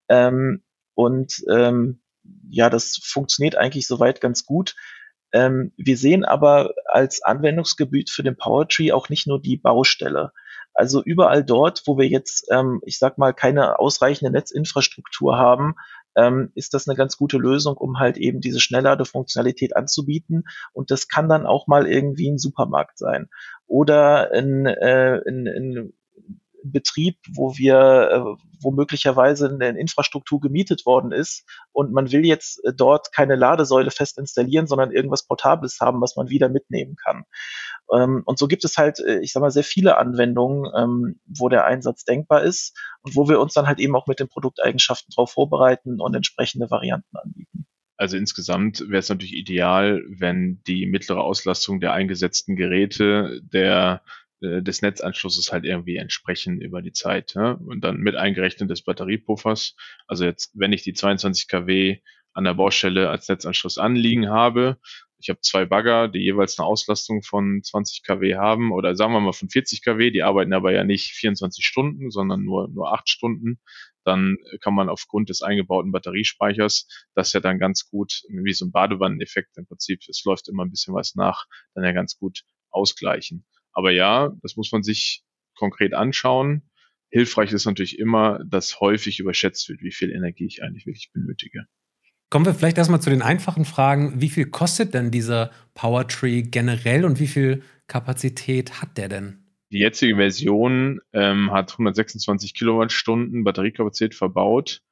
Ähm, 0.09 0.63
und 0.95 1.43
ähm, 1.51 2.01
ja, 2.51 2.71
das 2.71 3.01
funktioniert 3.03 3.57
eigentlich 3.57 3.87
soweit 3.87 4.21
ganz 4.21 4.45
gut. 4.45 4.75
Ähm, 5.33 5.73
wir 5.77 5.97
sehen 5.97 6.25
aber 6.25 6.73
als 6.87 7.23
Anwendungsgebiet 7.23 8.11
für 8.11 8.23
den 8.23 8.37
Powertree 8.37 8.93
auch 8.93 9.09
nicht 9.09 9.27
nur 9.27 9.41
die 9.41 9.57
Baustelle. 9.57 10.33
Also 10.75 11.03
überall 11.03 11.45
dort, 11.45 11.83
wo 11.87 11.99
wir 11.99 12.07
jetzt, 12.07 12.47
ähm, 12.51 12.81
ich 12.85 12.99
sag 12.99 13.19
mal, 13.19 13.35
keine 13.35 13.79
ausreichende 13.79 14.31
Netzinfrastruktur 14.31 15.37
haben, 15.37 15.75
ähm, 16.17 16.51
ist 16.55 16.73
das 16.73 16.89
eine 16.89 16.97
ganz 16.97 17.17
gute 17.17 17.37
Lösung, 17.37 17.77
um 17.77 17.99
halt 17.99 18.17
eben 18.17 18.41
diese 18.41 18.61
Schnellladefunktionalität 18.61 19.77
anzubieten. 19.77 20.45
Und 20.73 20.91
das 20.91 21.09
kann 21.09 21.29
dann 21.29 21.47
auch 21.47 21.67
mal 21.67 21.87
irgendwie 21.87 22.31
ein 22.31 22.39
Supermarkt 22.39 22.99
sein 22.99 23.29
oder 23.67 24.31
ein, 24.33 24.67
äh, 24.67 25.21
ein, 25.27 25.47
ein 25.47 25.93
Betrieb, 26.73 27.19
wo 27.35 27.57
wir, 27.57 27.77
äh, 28.11 28.43
wo 28.61 28.71
möglicherweise 28.71 29.49
eine 29.49 29.79
Infrastruktur 29.79 30.41
gemietet 30.41 30.87
worden 30.87 31.13
ist 31.13 31.45
und 31.73 31.93
man 31.93 32.13
will 32.13 32.25
jetzt 32.25 32.65
äh, 32.65 32.73
dort 32.75 33.13
keine 33.13 33.37
Ladesäule 33.37 33.91
fest 33.91 34.19
installieren, 34.19 34.67
sondern 34.67 34.93
irgendwas 34.93 35.27
Portables 35.27 35.79
haben, 35.81 36.01
was 36.01 36.17
man 36.17 36.29
wieder 36.29 36.49
mitnehmen 36.49 36.97
kann. 36.97 37.25
Ähm, 37.93 38.23
und 38.25 38.39
so 38.39 38.49
gibt 38.49 38.65
es 38.65 38.77
halt, 38.77 39.01
äh, 39.01 39.21
ich 39.21 39.33
sag 39.33 39.41
mal, 39.41 39.51
sehr 39.51 39.65
viele 39.65 39.97
Anwendungen, 39.97 40.71
ähm, 40.77 41.21
wo 41.27 41.49
der 41.49 41.65
Einsatz 41.65 42.05
denkbar 42.05 42.43
ist 42.43 42.77
und 43.03 43.17
wo 43.17 43.29
wir 43.29 43.41
uns 43.41 43.55
dann 43.55 43.67
halt 43.67 43.79
eben 43.79 43.97
auch 43.97 44.07
mit 44.07 44.21
den 44.21 44.29
Produkteigenschaften 44.29 45.13
darauf 45.15 45.33
vorbereiten 45.33 46.01
und 46.01 46.15
entsprechende 46.15 46.71
Varianten 46.71 47.17
anbieten. 47.17 47.67
Also 47.99 48.17
insgesamt 48.17 48.81
wäre 48.89 49.01
es 49.01 49.09
natürlich 49.09 49.35
ideal, 49.35 50.05
wenn 50.09 50.63
die 50.69 50.87
mittlere 50.87 51.21
Auslastung 51.21 51.81
der 51.81 51.93
eingesetzten 51.93 52.55
Geräte 52.55 53.41
der 53.43 54.03
äh, 54.41 54.63
des 54.63 54.83
Netzanschlusses 54.83 55.53
halt 55.53 55.65
irgendwie 55.65 55.97
entsprechen 55.97 56.61
über 56.61 56.83
die 56.83 56.93
Zeit. 56.93 57.35
Ja? 57.35 57.53
Und 57.53 57.83
dann 57.83 57.99
mit 57.99 58.17
eingerechnet 58.17 58.71
des 58.71 58.83
Batteriepuffers. 58.83 59.75
Also 60.07 60.25
jetzt, 60.25 60.53
wenn 60.55 60.73
ich 60.73 60.83
die 60.83 60.95
22 60.95 61.49
kW 61.49 61.99
an 62.33 62.45
der 62.45 62.55
Baustelle 62.55 63.11
als 63.11 63.29
Netzanschluss 63.29 63.79
anliegen 63.79 64.29
habe, 64.29 64.79
ich 65.21 65.29
habe 65.31 65.41
zwei 65.41 65.65
Bagger, 65.65 66.07
die 66.07 66.21
jeweils 66.21 66.59
eine 66.59 66.67
Auslastung 66.67 67.23
von 67.23 67.61
20 67.63 68.05
kW 68.05 68.37
haben 68.37 68.71
oder 68.71 68.95
sagen 68.95 69.13
wir 69.13 69.21
mal 69.21 69.33
von 69.33 69.49
40 69.49 69.83
kW, 69.83 70.11
die 70.13 70.23
arbeiten 70.23 70.53
aber 70.53 70.73
ja 70.73 70.85
nicht 70.85 71.11
24 71.11 71.67
Stunden, 71.67 72.11
sondern 72.11 72.45
nur, 72.45 72.69
nur 72.69 72.93
acht 72.93 73.09
Stunden. 73.09 73.59
Dann 74.05 74.37
kann 74.61 74.75
man 74.75 74.89
aufgrund 74.89 75.29
des 75.29 75.43
eingebauten 75.43 75.91
Batteriespeichers 75.91 76.87
das 77.15 77.33
ja 77.33 77.41
dann 77.41 77.59
ganz 77.59 77.91
gut, 77.91 78.23
wie 78.29 78.53
so 78.53 78.67
ein 78.67 78.73
Badewanneneffekt 78.73 79.57
im 79.57 79.67
Prinzip, 79.67 80.03
es 80.09 80.23
läuft 80.25 80.49
immer 80.49 80.65
ein 80.65 80.71
bisschen 80.71 80.95
was 80.95 81.17
nach, 81.17 81.47
dann 81.75 81.85
ja 81.85 81.93
ganz 81.93 82.17
gut 82.17 82.45
ausgleichen. 82.71 83.45
Aber 83.73 83.91
ja, 83.91 84.31
das 84.43 84.57
muss 84.57 84.73
man 84.73 84.83
sich 84.83 85.23
konkret 85.55 85.95
anschauen. 85.95 86.63
Hilfreich 87.11 87.53
ist 87.53 87.65
natürlich 87.65 87.99
immer, 87.99 88.41
dass 88.45 88.81
häufig 88.81 89.19
überschätzt 89.19 89.69
wird, 89.69 89.83
wie 89.83 89.93
viel 89.93 90.11
Energie 90.11 90.47
ich 90.47 90.63
eigentlich 90.63 90.87
wirklich 90.87 91.11
benötige. 91.13 91.67
Kommen 92.31 92.45
wir 92.45 92.55
vielleicht 92.55 92.77
erstmal 92.77 93.01
zu 93.01 93.09
den 93.09 93.23
einfachen 93.23 93.65
Fragen. 93.65 94.21
Wie 94.21 94.29
viel 94.29 94.47
kostet 94.47 94.93
denn 94.93 95.11
dieser 95.11 95.51
Powertree 95.73 96.43
generell 96.43 97.07
und 97.07 97.21
wie 97.21 97.27
viel 97.27 97.63
Kapazität 97.87 98.83
hat 98.83 98.99
der 98.99 99.09
denn? 99.09 99.39
Die 99.71 99.79
jetzige 99.79 100.17
Version 100.17 101.01
ähm, 101.13 101.51
hat 101.51 101.73
126 101.73 102.55
Kilowattstunden 102.55 103.45
Batteriekapazität 103.45 104.15
verbaut 104.15 104.83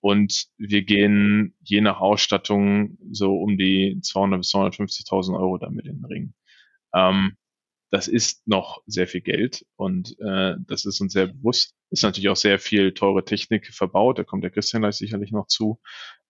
und 0.00 0.48
wir 0.58 0.82
gehen 0.82 1.54
je 1.62 1.80
nach 1.80 2.00
Ausstattung 2.00 2.98
so 3.10 3.36
um 3.36 3.56
die 3.56 3.98
200 4.02 4.40
bis 4.40 4.50
250.000 4.54 5.38
Euro 5.38 5.58
damit 5.58 5.86
in 5.86 5.96
den 5.96 6.04
Ring. 6.04 6.34
Ähm, 6.94 7.36
das 7.92 8.08
ist 8.08 8.48
noch 8.48 8.82
sehr 8.86 9.06
viel 9.06 9.20
Geld 9.20 9.66
und 9.76 10.18
äh, 10.18 10.54
das 10.66 10.86
ist 10.86 11.00
uns 11.02 11.12
sehr 11.12 11.26
bewusst. 11.26 11.76
Ist 11.90 12.02
natürlich 12.02 12.30
auch 12.30 12.36
sehr 12.36 12.58
viel 12.58 12.94
teure 12.94 13.22
Technik 13.22 13.66
verbaut, 13.66 14.18
da 14.18 14.24
kommt 14.24 14.42
der 14.42 14.50
Christian 14.50 14.80
gleich 14.80 14.96
sicherlich 14.96 15.30
noch 15.30 15.46
zu. 15.46 15.78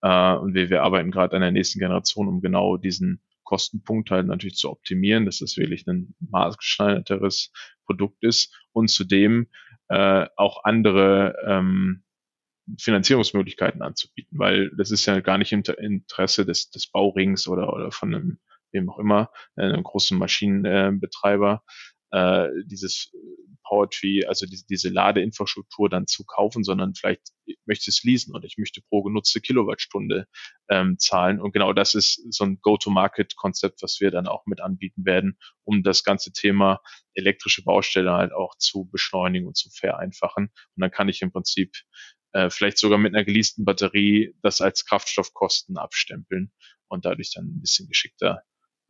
Äh, 0.03 0.35
und 0.35 0.55
wir, 0.55 0.71
wir 0.71 0.83
arbeiten 0.83 1.13
gerade 1.13 1.37
an 1.37 1.43
der 1.43 1.53
nächsten 1.53 1.79
Generation, 1.79 2.27
um 2.27 2.41
genau 2.41 2.79
diesen 2.79 3.23
Kostenpunkt 3.45 4.11
halt 4.11 4.27
natürlich 4.27 4.57
zu 4.57 4.71
optimieren, 4.71 5.25
dass 5.25 5.39
das 5.39 5.57
wirklich 5.57 5.87
ein 5.87 6.17
maßgeschneiderteres 6.19 7.53
Produkt 7.87 8.25
ist 8.25 8.53
und 8.73 8.89
zudem 8.89 9.47
äh, 9.89 10.27
auch 10.37 10.65
andere 10.65 11.37
ähm, 11.47 12.03
Finanzierungsmöglichkeiten 12.77 13.83
anzubieten, 13.83 14.37
weil 14.37 14.73
das 14.77 14.91
ist 14.91 15.07
ja 15.07 15.21
gar 15.21 15.39
nicht 15.39 15.53
im 15.53 15.63
Interesse 15.79 16.45
des, 16.45 16.71
des 16.71 16.89
Baurings 16.89 17.47
oder, 17.47 17.73
oder 17.73 17.93
von 17.93 18.13
einem 18.13 18.39
wem 18.73 18.91
auch 18.91 18.99
immer, 18.99 19.31
äh, 19.57 19.63
einem 19.63 19.83
großen 19.83 20.19
Maschinenbetreiber, 20.19 21.63
äh, 22.11 22.49
dieses 22.67 23.11
Powertree, 23.73 24.27
also 24.27 24.45
die, 24.45 24.63
diese 24.69 24.91
Ladeinfrastruktur 24.91 25.89
dann 25.89 26.07
zu 26.07 26.25
kaufen, 26.25 26.63
sondern 26.63 26.95
vielleicht 26.95 27.23
möchte 27.65 27.91
es 27.91 28.03
leasen 28.03 28.35
und 28.35 28.45
ich 28.45 28.59
möchte 28.59 28.83
pro 28.83 29.03
genutzte 29.03 29.41
Kilowattstunde 29.41 30.27
ähm, 30.69 30.99
zahlen. 30.99 31.41
Und 31.41 31.53
genau 31.53 31.73
das 31.73 31.95
ist 31.95 32.23
so 32.31 32.45
ein 32.45 32.59
Go-to-Market-Konzept, 32.61 33.83
was 33.83 34.01
wir 34.01 34.11
dann 34.11 34.27
auch 34.27 34.45
mit 34.45 34.61
anbieten 34.61 35.07
werden, 35.07 35.39
um 35.65 35.83
das 35.83 36.05
ganze 36.05 36.33
Thema 36.33 36.83
elektrische 37.15 37.63
Baustelle 37.65 38.13
halt 38.13 38.33
auch 38.33 38.57
zu 38.59 38.89
beschleunigen 38.91 39.47
und 39.47 39.57
zu 39.57 39.71
vereinfachen. 39.71 40.51
Und 40.77 40.81
dann 40.81 40.91
kann 40.91 41.09
ich 41.09 41.23
im 41.23 41.33
Prinzip 41.33 41.75
äh, 42.33 42.51
vielleicht 42.51 42.77
sogar 42.77 42.99
mit 42.99 43.15
einer 43.15 43.25
geleasten 43.25 43.65
Batterie 43.65 44.35
das 44.43 44.61
als 44.61 44.85
Kraftstoffkosten 44.85 45.79
abstempeln 45.79 46.53
und 46.89 47.07
dadurch 47.07 47.33
dann 47.33 47.47
ein 47.47 47.61
bisschen 47.63 47.89
geschickter 47.89 48.43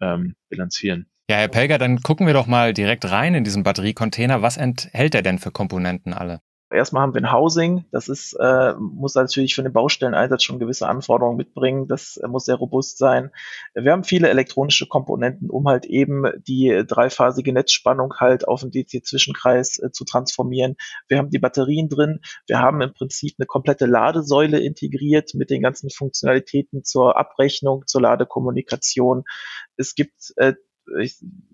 ähm, 0.03 0.35
bilanzieren. 0.51 1.07
Ja, 1.31 1.37
Herr 1.37 1.49
Pelger, 1.49 1.79
dann 1.79 2.03
gucken 2.03 2.27
wir 2.27 2.35
doch 2.35 2.47
mal 2.47 2.75
direkt 2.75 3.11
rein 3.11 3.35
in 3.35 3.45
diesen 3.45 3.63
Batteriecontainer. 3.63 4.43
Was 4.43 4.57
enthält 4.59 5.15
er 5.15 5.23
denn 5.23 5.39
für 5.39 5.51
Komponenten 5.51 6.13
alle? 6.13 6.41
Erstmal 6.73 7.03
haben 7.03 7.15
wir 7.15 7.21
ein 7.21 7.33
Housing. 7.33 7.85
Das 7.93 8.09
ist, 8.09 8.35
äh, 8.35 8.75
muss 8.75 9.15
natürlich 9.15 9.55
für 9.55 9.63
den 9.63 9.73
Baustelleneinsatz 9.73 10.43
schon 10.43 10.59
gewisse 10.59 10.89
Anforderungen 10.89 11.37
mitbringen. 11.37 11.87
Das 11.87 12.17
äh, 12.17 12.27
muss 12.29 12.47
sehr 12.47 12.57
robust 12.57 12.99
sein. 12.99 13.31
Wir 13.75 13.93
haben 13.93 14.05
viele 14.05 14.29
elektronische 14.29 14.87
Komponenten, 14.87 15.51
um 15.51 15.69
halt 15.69 15.85
eben 15.85 16.25
die 16.47 16.85
dreiphasige 16.87 17.53
Netzspannung 17.53 18.15
halt 18.19 18.49
auf 18.49 18.63
den 18.63 18.71
DC-Zwischenkreis 18.71 19.79
äh, 19.79 19.91
zu 19.93 20.05
transformieren. 20.05 20.77
Wir 21.09 21.19
haben 21.19 21.31
die 21.31 21.39
Batterien 21.39 21.89
drin. 21.89 22.21
Wir 22.47 22.61
haben 22.61 22.81
im 22.81 22.93
Prinzip 22.93 23.35
eine 23.39 23.47
komplette 23.47 23.87
Ladesäule 23.87 24.59
integriert 24.59 25.35
mit 25.35 25.51
den 25.51 25.63
ganzen 25.63 25.91
Funktionalitäten 25.91 26.85
zur 26.85 27.17
Abrechnung, 27.17 27.87
zur 27.87 28.03
Ladekommunikation. 28.03 29.25
Es 29.77 29.95
gibt 29.95 30.33
äh, 30.37 30.55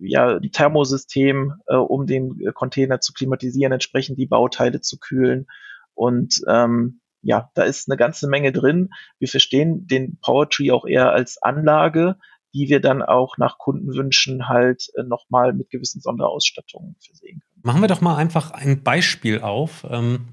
ja, 0.01 0.37
ein 0.37 0.53
Thermosystem, 0.53 1.55
äh, 1.67 1.77
um 1.77 2.07
den 2.07 2.53
Container 2.55 3.01
zu 3.01 3.13
klimatisieren, 3.13 3.73
entsprechend 3.73 4.19
die 4.19 4.27
Bauteile 4.27 4.81
zu 4.81 4.99
kühlen. 4.99 5.47
Und 5.95 6.41
ähm, 6.49 7.01
ja, 7.23 7.51
da 7.55 7.65
ist 7.65 7.91
eine 7.91 7.97
ganze 7.97 8.29
Menge 8.29 8.53
drin. 8.53 8.91
Wir 9.19 9.29
verstehen 9.29 9.87
den 9.87 10.19
Powertree 10.21 10.71
auch 10.71 10.87
eher 10.87 11.13
als 11.13 11.43
Anlage, 11.43 12.17
die 12.55 12.69
wir 12.69 12.81
dann 12.81 13.03
auch 13.03 13.37
nach 13.39 13.59
Kundenwünschen 13.59 14.49
halt 14.49 14.89
äh, 14.97 15.03
nochmal 15.03 15.53
mit 15.53 15.71
gewissen 15.71 16.01
Sonderausstattungen 16.01 16.97
versehen 17.05 17.41
können. 17.41 17.63
Machen 17.63 17.81
wir 17.83 17.89
doch 17.89 18.01
mal 18.01 18.17
einfach 18.17 18.53
ein 18.53 18.83
Beispiel 18.83 19.41
auf. 19.41 19.87
Ähm, 19.91 20.29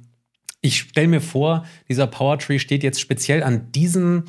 ich 0.61 0.79
stelle 0.79 1.07
mir 1.07 1.21
vor, 1.21 1.65
dieser 1.89 2.07
Powertree 2.07 2.59
steht 2.59 2.83
jetzt 2.83 3.01
speziell 3.01 3.43
an 3.43 3.71
diesem 3.71 4.25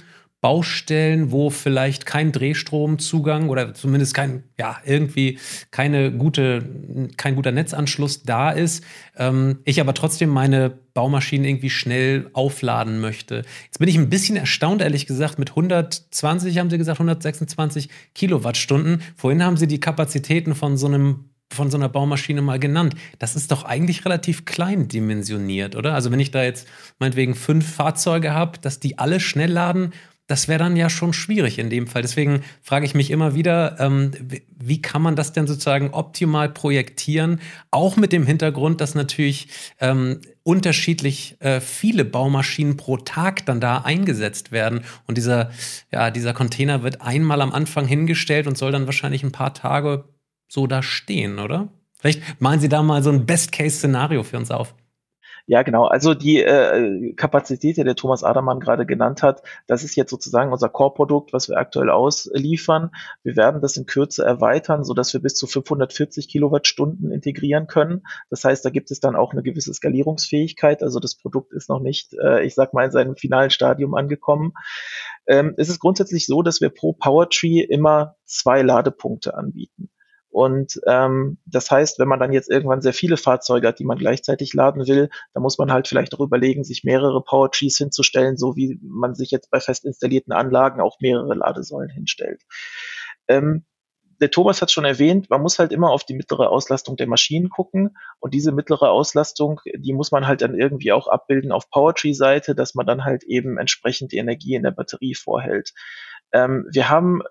Baustellen, 0.47 1.33
wo 1.33 1.51
vielleicht 1.51 2.07
kein 2.07 2.31
Drehstromzugang 2.31 3.49
oder 3.49 3.75
zumindest 3.75 4.15
kein, 4.15 4.45
ja, 4.57 4.77
irgendwie 4.85 5.41
keine 5.73 6.13
gute, 6.13 6.65
kein 7.17 7.35
guter 7.35 7.51
Netzanschluss 7.51 8.23
da 8.23 8.53
ist, 8.53 8.85
ähm, 9.17 9.59
ich 9.65 9.81
aber 9.81 9.93
trotzdem 9.93 10.31
meine 10.31 10.71
Baumaschinen 10.95 11.45
irgendwie 11.45 11.69
schnell 11.69 12.31
aufladen 12.33 13.01
möchte. 13.01 13.43
Jetzt 13.65 13.81
bin 13.81 13.89
ich 13.89 13.99
ein 13.99 14.09
bisschen 14.09 14.37
erstaunt, 14.37 14.83
ehrlich 14.83 15.09
gesagt, 15.09 15.41
mit 15.41 15.51
120, 15.51 16.57
haben 16.59 16.71
Sie 16.71 16.79
gesagt, 16.79 17.01
126 17.01 17.89
Kilowattstunden. 18.15 19.03
Vorhin 19.17 19.43
haben 19.43 19.57
Sie 19.57 19.67
die 19.67 19.81
Kapazitäten 19.81 20.55
von 20.55 20.77
so 20.77 20.87
einem 20.87 21.31
von 21.53 21.71
so 21.71 21.77
einer 21.77 21.89
Baumaschine 21.89 22.43
mal 22.43 22.59
genannt. 22.59 22.95
Das 23.21 23.37
ist 23.37 23.53
doch 23.53 23.65
eigentlich 23.65 24.05
relativ 24.05 24.45
klein 24.45 24.89
dimensioniert, 24.89 25.77
oder? 25.77 25.95
Also 25.95 26.11
wenn 26.11 26.19
ich 26.19 26.33
da 26.33 26.43
jetzt 26.43 26.67
meinetwegen 26.99 27.37
fünf 27.37 27.73
Fahrzeuge 27.73 28.33
habe, 28.33 28.59
dass 28.59 28.81
die 28.81 28.99
alle 28.99 29.21
schnell 29.21 29.53
laden, 29.53 29.93
das 30.27 30.49
wäre 30.49 30.59
dann 30.59 30.77
ja 30.77 30.91
schon 30.91 31.13
schwierig 31.13 31.59
in 31.59 31.71
dem 31.71 31.87
Fall. 31.87 32.03
Deswegen 32.03 32.43
frage 32.63 32.85
ich 32.85 32.95
mich 32.95 33.11
immer 33.11 33.35
wieder, 33.35 33.77
ähm, 33.79 34.11
wie 34.59 34.83
kann 34.83 35.01
man 35.03 35.15
das 35.15 35.33
denn 35.33 35.47
sozusagen 35.47 35.91
optimal 35.91 36.49
projektieren? 36.49 37.41
Auch 37.71 37.97
mit 37.97 38.13
dem 38.13 38.27
Hintergrund, 38.27 38.81
dass 38.81 38.95
natürlich 38.95 39.49
ähm, 39.81 40.21
unterschiedlich 40.43 41.37
äh, 41.41 41.61
viele 41.61 42.05
Baumaschinen 42.05 42.77
pro 42.77 42.97
Tag 42.97 43.47
dann 43.47 43.61
da 43.61 43.79
eingesetzt 43.79 44.51
werden. 44.51 44.83
Und 45.07 45.17
dieser, 45.17 45.51
ja, 45.93 46.11
dieser 46.11 46.35
Container 46.35 46.83
wird 46.83 47.03
einmal 47.03 47.41
am 47.41 47.53
Anfang 47.53 47.87
hingestellt 47.87 48.47
und 48.47 48.59
soll 48.59 48.73
dann 48.73 48.87
wahrscheinlich 48.87 49.23
ein 49.23 49.33
paar 49.33 49.55
Tage 49.55 50.05
so 50.49 50.67
da 50.67 50.83
stehen, 50.83 51.39
oder? 51.39 51.69
Vielleicht 51.99 52.41
malen 52.41 52.61
Sie 52.61 52.69
da 52.69 52.83
mal 52.83 53.03
so 53.03 53.11
ein 53.11 53.27
Best-Case-Szenario 53.27 54.23
für 54.23 54.37
uns 54.37 54.51
auf. 54.51 54.75
Ja, 55.49 55.63
genau. 55.63 55.85
Also 55.85 56.15
die 56.15 56.43
äh, 56.43 57.13
Kapazität, 57.15 57.77
die 57.77 57.85
der 57.85 57.95
Thomas 57.95 58.25
Adermann 58.25 58.59
gerade 58.59 58.85
genannt 58.85 59.23
hat, 59.23 59.43
das 59.69 59.85
ist 59.85 59.95
jetzt 59.95 60.11
sozusagen 60.11 60.51
unser 60.51 60.69
Core-Produkt, 60.69 61.33
was 61.33 61.49
wir 61.49 61.57
aktuell 61.57 61.89
ausliefern. 61.89 62.91
Wir 63.23 63.37
werden 63.37 63.61
das 63.61 63.77
in 63.77 63.87
Kürze 63.87 64.25
erweitern, 64.25 64.83
so 64.83 64.93
dass 64.93 65.13
wir 65.13 65.23
bis 65.23 65.37
zu 65.37 65.47
540 65.47 66.29
Kilowattstunden 66.29 67.13
integrieren 67.13 67.69
können. 67.69 68.03
Das 68.29 68.43
heißt, 68.43 68.65
da 68.65 68.71
gibt 68.71 68.91
es 68.91 68.99
dann 68.99 69.15
auch 69.15 69.33
eine 69.33 69.45
gewisse 69.45 69.73
Skalierungsfähigkeit. 69.73 70.83
Also 70.83 70.99
das 70.99 71.15
Produkt 71.15 71.53
ist 71.53 71.69
noch 71.69 71.81
nicht, 71.81 72.15
äh, 72.15 72.45
ich 72.45 72.57
sag 72.57 72.75
mal, 72.75 72.85
in 72.85 72.91
seinem 72.91 73.15
finalen 73.15 73.51
Stadium 73.51 73.95
angekommen. 73.95 74.53
Ähm, 75.29 75.55
es 75.59 75.69
ist 75.69 75.79
grundsätzlich 75.79 76.27
so, 76.27 76.43
dass 76.43 76.61
wir 76.61 76.71
pro 76.71 76.93
Powertree 76.93 77.61
immer 77.61 78.17
zwei 78.25 78.63
Ladepunkte 78.63 79.35
anbieten. 79.35 79.91
Und 80.37 80.79
ähm, 80.87 81.39
das 81.47 81.71
heißt, 81.71 81.99
wenn 81.99 82.09
man 82.09 82.21
dann 82.21 82.31
jetzt 82.31 82.51
irgendwann 82.51 82.83
sehr 82.83 82.93
viele 82.93 83.17
Fahrzeuge 83.17 83.69
hat, 83.69 83.79
die 83.79 83.87
man 83.87 83.97
gleichzeitig 83.97 84.53
laden 84.53 84.87
will, 84.87 85.09
dann 85.33 85.43
muss 85.43 85.57
man 85.57 85.73
halt 85.73 85.89
vielleicht 85.89 86.15
auch 86.15 86.21
überlegen, 86.21 86.63
sich 86.63 86.85
mehrere 86.85 87.25
Power 87.25 87.51
Trees 87.51 87.79
hinzustellen, 87.79 88.37
so 88.37 88.55
wie 88.55 88.79
man 88.83 89.15
sich 89.15 89.31
jetzt 89.31 89.51
bei 89.51 89.61
fest 89.61 89.87
installierten 89.87 90.35
Anlagen 90.35 90.83
auch 90.83 91.01
mehrere 91.01 91.33
Ladesäulen 91.33 91.89
hinstellt. 91.89 92.43
Ähm, 93.29 93.65
der 94.21 94.31
Thomas 94.31 94.61
hat 94.61 94.71
schon 94.71 94.85
erwähnt, 94.85 95.31
man 95.31 95.41
muss 95.41 95.59
halt 95.59 95.73
immer 95.73 95.91
auf 95.91 96.05
die 96.05 96.15
mittlere 96.15 96.51
Auslastung 96.51 96.97
der 96.97 97.07
Maschinen 97.07 97.49
gucken 97.49 97.97
und 98.21 98.35
diese 98.35 98.53
mittlere 98.53 98.91
Auslastung, 98.91 99.63
die 99.75 99.95
muss 99.95 100.11
man 100.11 100.27
halt 100.27 100.43
dann 100.43 100.55
irgendwie 100.55 100.93
auch 100.93 101.09
abbilden 101.09 101.51
auf 101.51 101.71
Powertree-Seite, 101.71 102.55
dass 102.55 102.75
man 102.75 102.85
dann 102.85 103.07
halt 103.07 103.25
eben 103.25 103.57
entsprechend 103.57 104.13
die 104.13 104.19
Energie 104.19 104.55
in 104.55 104.65
der 104.65 104.71
Batterie 104.71 105.15
vorhält. 105.15 105.73
Ähm, 106.33 106.67
wir 106.71 106.89
haben 106.89 107.23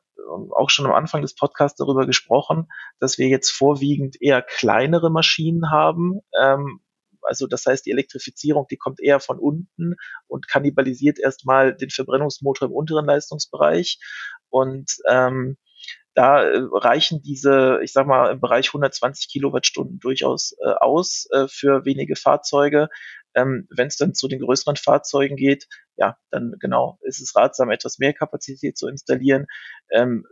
auch 0.57 0.69
schon 0.69 0.85
am 0.85 0.93
Anfang 0.93 1.21
des 1.21 1.35
Podcasts 1.35 1.77
darüber 1.77 2.05
gesprochen, 2.05 2.67
dass 2.99 3.17
wir 3.17 3.27
jetzt 3.27 3.51
vorwiegend 3.51 4.21
eher 4.21 4.41
kleinere 4.41 5.11
Maschinen 5.11 5.69
haben. 5.71 6.21
Ähm, 6.39 6.81
also 7.21 7.47
das 7.47 7.65
heißt, 7.65 7.85
die 7.85 7.91
Elektrifizierung, 7.91 8.67
die 8.69 8.77
kommt 8.77 8.99
eher 8.99 9.19
von 9.19 9.39
unten 9.39 9.95
und 10.27 10.47
kannibalisiert 10.47 11.19
erstmal 11.19 11.75
den 11.75 11.89
Verbrennungsmotor 11.89 12.67
im 12.67 12.73
unteren 12.73 13.05
Leistungsbereich. 13.05 13.99
Und 14.49 14.91
ähm, 15.09 15.57
da 16.13 16.43
äh, 16.43 16.61
reichen 16.71 17.21
diese, 17.21 17.79
ich 17.83 17.91
sag 17.91 18.07
mal, 18.07 18.31
im 18.31 18.39
Bereich 18.39 18.69
120 18.69 19.29
Kilowattstunden 19.29 19.99
durchaus 19.99 20.55
äh, 20.63 20.69
aus 20.79 21.27
äh, 21.31 21.47
für 21.47 21.85
wenige 21.85 22.15
Fahrzeuge. 22.15 22.89
Ähm, 23.35 23.67
Wenn 23.69 23.87
es 23.87 23.97
dann 23.97 24.13
zu 24.13 24.27
den 24.27 24.39
größeren 24.39 24.75
Fahrzeugen 24.77 25.35
geht, 25.35 25.67
ja, 25.97 26.17
dann 26.31 26.55
genau 26.59 26.99
ist 27.01 27.21
es 27.21 27.35
ratsam, 27.35 27.71
etwas 27.71 27.99
mehr 27.99 28.13
Kapazität 28.13 28.77
zu 28.77 28.87
installieren. 28.87 29.45
Ähm, 29.91 30.25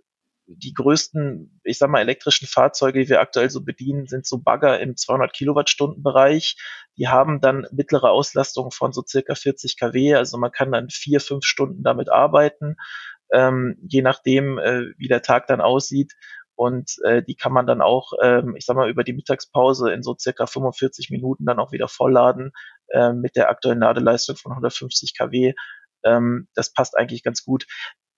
die 0.46 0.74
größten, 0.74 1.62
ich 1.64 1.78
sag 1.78 1.90
mal, 1.90 2.02
elektrischen 2.02 2.48
Fahrzeuge, 2.48 3.02
die 3.04 3.10
wir 3.10 3.22
aktuell 3.22 3.50
so 3.50 3.62
bedienen, 3.62 4.08
sind 4.08 4.26
so 4.26 4.40
Bagger 4.40 4.80
im 4.80 4.98
200 4.98 5.32
Kilowattstunden 5.34 6.04
Bereich. 6.04 6.58
Die 6.98 7.08
haben 7.08 7.40
dann 7.40 7.66
mittlere 7.72 8.12
Auslastung 8.12 8.72
von 8.72 8.92
so 8.92 9.04
circa 9.08 9.36
40 9.36 9.78
kW. 9.80 10.16
Also 10.16 10.38
man 10.38 10.52
kann 10.52 10.72
dann 10.72 10.90
vier, 10.90 11.22
fünf 11.22 11.46
Stunden 11.46 11.84
damit 11.84 12.10
arbeiten, 12.10 12.76
ähm, 13.32 13.78
je 13.88 14.02
nachdem, 14.02 14.58
äh, 14.60 14.88
wie 14.98 15.08
der 15.08 15.22
Tag 15.22 15.48
dann 15.48 15.62
aussieht. 15.62 16.14
Und 16.56 16.98
äh, 17.04 17.24
die 17.24 17.36
kann 17.36 17.52
man 17.52 17.66
dann 17.66 17.82
auch, 17.82 18.14
ähm, 18.22 18.56
ich 18.56 18.66
sag 18.66 18.76
mal, 18.76 18.90
über 18.90 19.04
die 19.04 19.14
Mittagspause 19.14 19.92
in 19.92 20.04
so 20.04 20.16
circa 20.18 20.46
45 20.46 21.10
Minuten 21.10 21.46
dann 21.46 21.60
auch 21.60 21.72
wieder 21.72 21.88
vollladen 21.88 22.52
äh, 22.90 23.12
mit 23.12 23.36
der 23.36 23.50
aktuellen 23.50 23.80
Ladeleistung 23.80 24.36
von 24.36 24.52
150 24.52 25.18
kW. 25.18 25.54
Ähm, 26.04 26.48
das 26.54 26.72
passt 26.72 26.98
eigentlich 26.98 27.24
ganz 27.24 27.44
gut. 27.44 27.66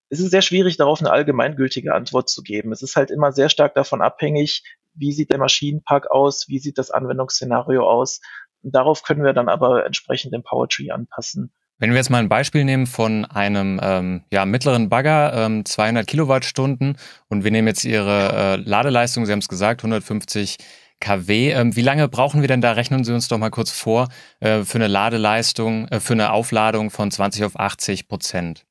Es 0.09 0.19
ist 0.19 0.31
sehr 0.31 0.41
schwierig, 0.41 0.77
darauf 0.77 0.99
eine 0.99 1.11
allgemeingültige 1.11 1.93
Antwort 1.93 2.29
zu 2.29 2.43
geben. 2.43 2.71
Es 2.71 2.81
ist 2.81 2.95
halt 2.95 3.09
immer 3.09 3.31
sehr 3.31 3.49
stark 3.49 3.73
davon 3.73 4.01
abhängig, 4.01 4.63
wie 4.93 5.11
sieht 5.11 5.31
der 5.31 5.39
Maschinenpark 5.39 6.11
aus, 6.11 6.47
wie 6.47 6.59
sieht 6.59 6.77
das 6.77 6.91
Anwendungsszenario 6.91 7.89
aus. 7.89 8.21
Und 8.61 8.75
darauf 8.75 9.03
können 9.03 9.23
wir 9.23 9.33
dann 9.33 9.49
aber 9.49 9.85
entsprechend 9.85 10.33
den 10.33 10.43
Powertree 10.43 10.91
anpassen. 10.91 11.53
Wenn 11.77 11.89
wir 11.89 11.97
jetzt 11.97 12.09
mal 12.09 12.19
ein 12.19 12.29
Beispiel 12.29 12.63
nehmen 12.63 12.87
von 12.87 13.25
einem 13.25 13.81
ähm, 13.83 14.23
ja, 14.31 14.45
mittleren 14.45 14.87
Bagger, 14.87 15.33
ähm, 15.33 15.65
200 15.65 16.07
Kilowattstunden 16.07 16.97
und 17.27 17.43
wir 17.43 17.51
nehmen 17.51 17.67
jetzt 17.67 17.83
Ihre 17.83 18.31
äh, 18.33 18.55
Ladeleistung, 18.55 19.25
Sie 19.25 19.33
haben 19.33 19.39
es 19.39 19.49
gesagt, 19.49 19.81
150 19.81 20.57
kW. 21.01 21.51
Ähm, 21.51 21.75
wie 21.75 21.81
lange 21.81 22.07
brauchen 22.07 22.39
wir 22.39 22.47
denn 22.47 22.61
da? 22.61 22.71
Rechnen 22.71 23.03
Sie 23.03 23.13
uns 23.13 23.27
doch 23.27 23.37
mal 23.37 23.49
kurz 23.49 23.71
vor 23.71 24.07
äh, 24.39 24.63
für 24.63 24.77
eine 24.77 24.87
Ladeleistung, 24.87 25.89
äh, 25.89 25.99
für 25.99 26.13
eine 26.13 26.31
Aufladung 26.31 26.91
von 26.91 27.11
20 27.11 27.43
auf 27.43 27.59
80 27.59 28.07
Prozent. 28.07 28.65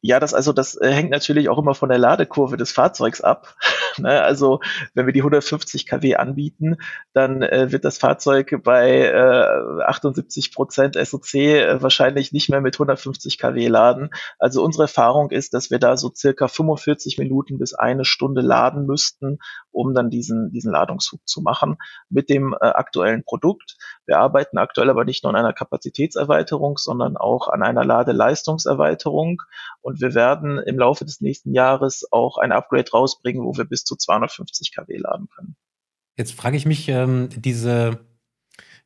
Ja, 0.00 0.18
das 0.18 0.34
also 0.34 0.52
das 0.52 0.80
äh, 0.80 0.92
hängt 0.92 1.10
natürlich 1.10 1.48
auch 1.48 1.58
immer 1.58 1.74
von 1.74 1.88
der 1.88 1.98
Ladekurve 1.98 2.56
des 2.56 2.72
Fahrzeugs 2.72 3.20
ab. 3.20 3.56
Ne? 3.98 4.22
Also 4.22 4.60
wenn 4.94 5.06
wir 5.06 5.12
die 5.12 5.20
150 5.20 5.86
kW 5.86 6.16
anbieten, 6.16 6.76
dann 7.12 7.42
äh, 7.42 7.72
wird 7.72 7.84
das 7.84 7.98
Fahrzeug 7.98 8.60
bei 8.62 9.06
äh, 9.06 9.82
78 9.84 10.52
Prozent 10.52 10.96
SOC 10.96 11.34
äh, 11.34 11.82
wahrscheinlich 11.82 12.32
nicht 12.32 12.48
mehr 12.48 12.60
mit 12.60 12.76
150 12.76 13.38
kW 13.38 13.66
laden. 13.68 14.10
Also 14.38 14.62
unsere 14.64 14.84
Erfahrung 14.84 15.30
ist, 15.30 15.54
dass 15.54 15.70
wir 15.70 15.78
da 15.78 15.96
so 15.96 16.12
circa 16.14 16.48
45 16.48 17.18
Minuten 17.18 17.58
bis 17.58 17.74
eine 17.74 18.04
Stunde 18.04 18.40
laden 18.40 18.86
müssten, 18.86 19.38
um 19.70 19.94
dann 19.94 20.10
diesen 20.10 20.50
diesen 20.50 20.72
Ladungshub 20.72 21.20
zu 21.24 21.40
machen 21.40 21.76
mit 22.08 22.30
dem 22.30 22.52
äh, 22.52 22.66
aktuellen 22.66 23.24
Produkt. 23.24 23.76
Wir 24.06 24.18
arbeiten 24.18 24.58
aktuell 24.58 24.90
aber 24.90 25.04
nicht 25.04 25.24
nur 25.24 25.30
an 25.30 25.38
einer 25.38 25.52
Kapazitätserweiterung, 25.52 26.78
sondern 26.78 27.16
auch 27.16 27.48
an 27.48 27.62
einer 27.62 27.84
Ladeleistungserweiterung 27.84 29.42
und 29.80 30.00
wir 30.00 30.14
werden 30.14 30.58
im 30.58 30.78
Laufe 30.78 31.04
des 31.04 31.20
nächsten 31.20 31.52
Jahres 31.52 32.06
auch 32.10 32.38
ein 32.38 32.52
Upgrade 32.52 32.90
rausbringen, 32.90 33.44
wo 33.44 33.56
wir 33.56 33.64
bis 33.64 33.84
zu 33.88 33.96
250 33.96 34.74
kW 34.74 34.96
laden 34.96 35.28
können. 35.34 35.56
Jetzt 36.16 36.32
frage 36.32 36.56
ich 36.56 36.66
mich, 36.66 36.88
ähm, 36.88 37.28
diese 37.34 38.00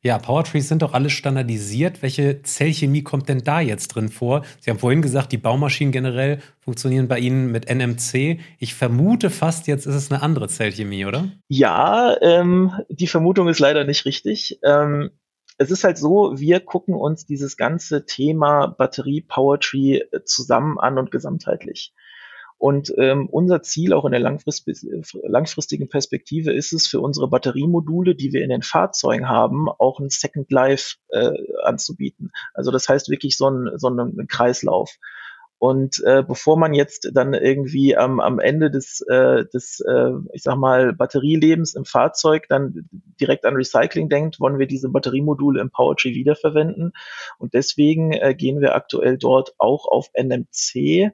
ja, 0.03 0.19
Powertrees 0.19 0.67
sind 0.67 0.81
doch 0.81 0.93
alle 0.93 1.09
standardisiert. 1.09 2.01
Welche 2.01 2.41
Zellchemie 2.41 3.03
kommt 3.03 3.29
denn 3.29 3.43
da 3.43 3.61
jetzt 3.61 3.87
drin 3.89 4.09
vor? 4.09 4.43
Sie 4.59 4.69
haben 4.69 4.77
vorhin 4.77 5.01
gesagt, 5.01 5.31
die 5.31 5.37
Baumaschinen 5.37 5.93
generell 5.93 6.39
funktionieren 6.59 7.07
bei 7.07 7.19
Ihnen 7.19 7.51
mit 7.51 7.69
NMC. 7.73 8.39
Ich 8.59 8.75
vermute 8.75 9.29
fast, 9.29 9.65
jetzt 9.67 9.85
ist 9.85 9.95
es 9.95 10.11
eine 10.11 10.21
andere 10.21 10.49
Zellchemie, 10.49 11.05
oder? 11.05 11.29
Ja, 11.47 12.17
ähm, 12.21 12.73
die 12.89 13.07
Vermutung 13.07 13.47
ist 13.47 13.59
leider 13.59 13.85
nicht 13.85 14.03
richtig. 14.03 14.59
Ähm, 14.63 15.11
es 15.57 15.71
ist 15.71 15.85
halt 15.85 15.97
so, 15.97 16.33
wir 16.35 16.59
gucken 16.59 16.95
uns 16.95 17.25
dieses 17.25 17.55
ganze 17.55 18.05
Thema 18.05 18.67
Batterie 18.67 19.21
Powertree 19.21 19.99
äh, 19.99 20.23
zusammen 20.25 20.79
an 20.79 20.97
und 20.97 21.11
gesamtheitlich. 21.11 21.93
Und 22.63 22.93
ähm, 22.97 23.27
unser 23.29 23.61
Ziel 23.61 23.91
auch 23.91 24.05
in 24.05 24.13
der 24.13 24.21
langfrist 24.21 24.65
langfristigen 25.21 25.89
Perspektive 25.89 26.53
ist 26.53 26.71
es, 26.71 26.87
für 26.87 27.01
unsere 27.01 27.27
Batteriemodule, 27.27 28.15
die 28.15 28.31
wir 28.31 28.41
in 28.41 28.51
den 28.51 28.61
Fahrzeugen 28.61 29.27
haben, 29.27 29.67
auch 29.67 29.99
ein 29.99 30.09
Second 30.09 30.49
Life 30.49 30.95
äh, 31.09 31.33
anzubieten. 31.61 32.31
Also 32.53 32.71
das 32.71 32.87
heißt 32.87 33.09
wirklich 33.09 33.35
so 33.35 33.49
ein, 33.49 33.71
so 33.75 33.89
ein 33.89 34.27
Kreislauf. 34.29 34.95
Und 35.59 36.01
äh, 36.05 36.23
bevor 36.25 36.57
man 36.57 36.73
jetzt 36.73 37.09
dann 37.13 37.33
irgendwie 37.33 37.97
am, 37.97 38.21
am 38.21 38.39
Ende 38.39 38.71
des, 38.71 39.01
äh, 39.09 39.43
des 39.53 39.81
äh, 39.81 40.11
ich 40.31 40.43
sag 40.43 40.55
mal, 40.55 40.93
Batterielebens 40.93 41.75
im 41.75 41.83
Fahrzeug 41.83 42.45
dann 42.47 42.87
direkt 43.19 43.43
an 43.43 43.57
Recycling 43.57 44.07
denkt, 44.07 44.39
wollen 44.39 44.57
wir 44.57 44.67
diese 44.67 44.87
Batteriemodule 44.87 45.59
im 45.59 45.69
Powertree 45.69 46.15
wiederverwenden. 46.15 46.93
Und 47.39 47.55
deswegen 47.55 48.13
äh, 48.13 48.33
gehen 48.33 48.61
wir 48.61 48.73
aktuell 48.73 49.17
dort 49.17 49.53
auch 49.57 49.85
auf 49.85 50.07
NMC. 50.17 51.11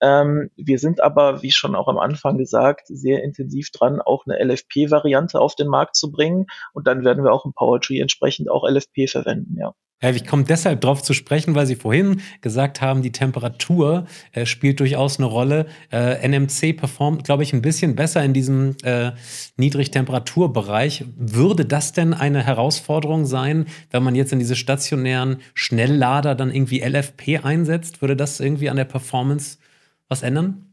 Ähm, 0.00 0.50
wir 0.56 0.78
sind 0.78 1.02
aber, 1.02 1.42
wie 1.42 1.50
schon 1.50 1.74
auch 1.74 1.88
am 1.88 1.98
Anfang 1.98 2.38
gesagt, 2.38 2.86
sehr 2.86 3.22
intensiv 3.22 3.70
dran, 3.70 4.00
auch 4.00 4.24
eine 4.26 4.42
LFP-Variante 4.42 5.40
auf 5.40 5.54
den 5.54 5.68
Markt 5.68 5.96
zu 5.96 6.10
bringen. 6.10 6.46
Und 6.72 6.86
dann 6.86 7.04
werden 7.04 7.24
wir 7.24 7.32
auch 7.32 7.44
im 7.44 7.52
Powertree 7.52 8.00
entsprechend 8.00 8.50
auch 8.50 8.68
LFP 8.68 9.06
verwenden, 9.08 9.56
ja. 9.58 9.74
Ich 10.00 10.26
komme 10.28 10.44
deshalb 10.44 10.82
darauf 10.82 11.02
zu 11.02 11.12
sprechen, 11.12 11.56
weil 11.56 11.66
Sie 11.66 11.74
vorhin 11.74 12.20
gesagt 12.40 12.80
haben, 12.80 13.02
die 13.02 13.10
Temperatur 13.10 14.06
äh, 14.30 14.46
spielt 14.46 14.78
durchaus 14.78 15.18
eine 15.18 15.26
Rolle. 15.26 15.66
Äh, 15.90 16.24
NMC 16.28 16.76
performt, 16.76 17.24
glaube 17.24 17.42
ich, 17.42 17.52
ein 17.52 17.62
bisschen 17.62 17.96
besser 17.96 18.22
in 18.22 18.32
diesem 18.32 18.76
äh, 18.84 19.10
Niedrigtemperaturbereich. 19.56 21.04
Würde 21.16 21.64
das 21.64 21.94
denn 21.94 22.14
eine 22.14 22.44
Herausforderung 22.44 23.26
sein, 23.26 23.66
wenn 23.90 24.04
man 24.04 24.14
jetzt 24.14 24.32
in 24.32 24.38
diese 24.38 24.54
stationären 24.54 25.38
Schnelllader 25.54 26.36
dann 26.36 26.54
irgendwie 26.54 26.80
LFP 26.80 27.38
einsetzt? 27.42 28.00
Würde 28.00 28.14
das 28.14 28.38
irgendwie 28.38 28.70
an 28.70 28.76
der 28.76 28.84
Performance 28.84 29.58
was 30.08 30.22
ändern? 30.22 30.68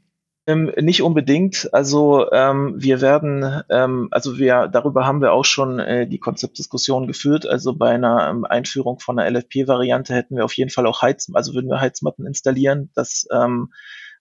Ähm, 0.48 0.72
nicht 0.78 1.02
unbedingt. 1.02 1.74
Also 1.74 2.32
ähm, 2.32 2.76
wir 2.78 3.02
werden, 3.02 3.64
ähm, 3.70 4.10
also 4.12 4.38
wir 4.38 4.68
darüber 4.68 5.06
haben 5.06 5.22
wir 5.22 5.34
auch 5.34 5.46
schon 5.46 5.80
äh, 5.80 6.08
die 6.08 6.20
Konzeptdiskussion 6.20 7.08
geführt. 7.08 7.48
Also 7.48 7.76
bei 7.76 7.90
einer 7.92 8.30
ähm, 8.30 8.46
Einführung 8.46 9.00
von 9.00 9.18
einer 9.18 9.40
LFP-Variante 9.40 10.14
hätten 10.14 10.36
wir 10.38 10.46
auf 10.46 10.54
jeden 10.54 10.70
Fall 10.70 10.86
auch 10.86 11.02
Heiz, 11.02 11.32
also 11.34 11.56
würden 11.56 11.70
wir 11.70 11.82
Heizmatten 11.82 12.28
installieren. 12.28 12.92
Das 12.94 13.28
ähm, 13.32 13.74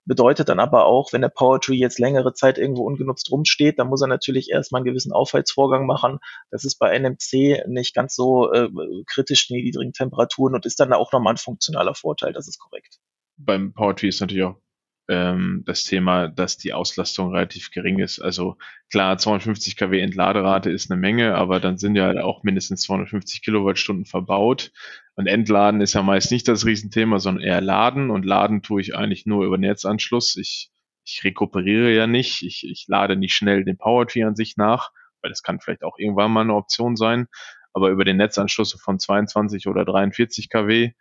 bedeutet 0.07 0.49
dann 0.49 0.61
aber 0.61 0.87
auch, 0.87 1.12
wenn 1.12 1.21
der 1.21 1.29
Powertree 1.29 1.77
jetzt 1.77 1.99
längere 1.99 2.33
Zeit 2.33 2.57
irgendwo 2.57 2.85
ungenutzt 2.85 3.31
rumsteht, 3.31 3.79
dann 3.79 3.89
muss 3.89 4.01
er 4.01 4.09
natürlich 4.09 4.51
erstmal 4.51 4.81
einen 4.81 4.87
gewissen 4.87 5.12
Aufheizvorgang 5.12 5.85
machen. 5.85 6.21
Das 6.51 6.65
ist 6.65 6.79
bei 6.79 6.99
NMC 6.99 7.67
nicht 7.69 7.95
ganz 7.95 8.15
so 8.15 8.51
äh, 8.51 8.71
kritisch 9.07 9.51
in 9.51 9.57
niedrigen 9.57 9.93
Temperaturen 9.93 10.55
und 10.55 10.65
ist 10.65 10.81
dann 10.81 10.93
auch 10.95 11.12
nochmal 11.12 11.35
ein 11.35 11.39
funktionaler 11.39 11.95
Vorteil. 11.95 12.33
Das 12.33 12.49
ist 12.49 12.59
korrekt. 12.59 12.99
Beim 13.37 13.75
Powertree 13.75 14.09
ist 14.09 14.21
natürlich 14.21 14.45
auch 14.45 14.64
ähm, 15.09 15.63
das 15.67 15.85
Thema, 15.85 16.29
dass 16.29 16.57
die 16.57 16.73
Auslastung 16.73 17.33
relativ 17.33 17.71
gering 17.71 17.99
ist. 17.99 18.21
Also 18.21 18.57
klar, 18.91 19.19
250 19.19 19.77
kW 19.77 20.01
Entladerate 20.01 20.71
ist 20.71 20.91
eine 20.91 21.01
Menge, 21.01 21.35
aber 21.35 21.61
dann 21.61 21.77
sind 21.79 21.95
ja 21.97 22.25
auch 22.25 22.43
mindestens 22.43 22.83
250 22.83 23.43
Kilowattstunden 23.43 24.07
verbaut. 24.07 24.73
Und 25.15 25.27
Entladen 25.27 25.81
ist 25.81 25.95
ja 25.95 26.03
meist 26.03 26.31
nicht 26.31 26.49
das 26.49 26.65
Riesenthema, 26.65 27.19
sondern 27.19 27.45
eher 27.45 27.61
Laden. 27.61 28.11
Und 28.11 28.25
Laden 28.25 28.63
tue 28.63 28.81
ich 28.81 28.97
eigentlich 28.97 29.27
nur 29.27 29.45
über 29.45 29.59
Netzanschluss. 29.59 30.37
Ich, 30.37 30.71
ich 31.05 31.23
rekuperiere 31.23 31.95
ja 31.95 32.07
nicht. 32.07 32.43
Ich, 32.43 32.65
ich 32.69 32.87
lade 32.89 33.17
nicht 33.17 33.35
schnell 33.35 33.65
den 33.65 33.77
Powertree 33.77 34.25
an 34.25 34.37
sich 34.37 34.57
nach, 34.57 34.91
weil 35.23 35.31
das 35.31 35.43
kann 35.43 35.61
vielleicht 35.61 35.85
auch 35.85 35.99
irgendwann 35.99 36.33
mal 36.33 36.41
eine 36.41 36.55
Option 36.55 36.97
sein. 36.97 37.27
Aber 37.75 37.91
über 37.91 38.05
den 38.05 38.17
Netzanschluss 38.17 38.73
von 38.81 38.99
22 38.99 39.67
oder 39.67 39.85
43 39.85 40.49
kW, 40.49 40.93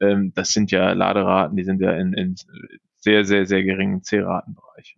ähm, 0.00 0.32
das 0.34 0.50
sind 0.50 0.70
ja 0.70 0.92
Laderaten, 0.92 1.56
die 1.56 1.64
sind 1.64 1.80
ja 1.80 1.92
in, 1.92 2.14
in 2.14 2.36
sehr, 3.00 3.24
sehr, 3.24 3.46
sehr 3.46 3.62
geringen 3.64 4.02
C-Ratenbereich. 4.02 4.96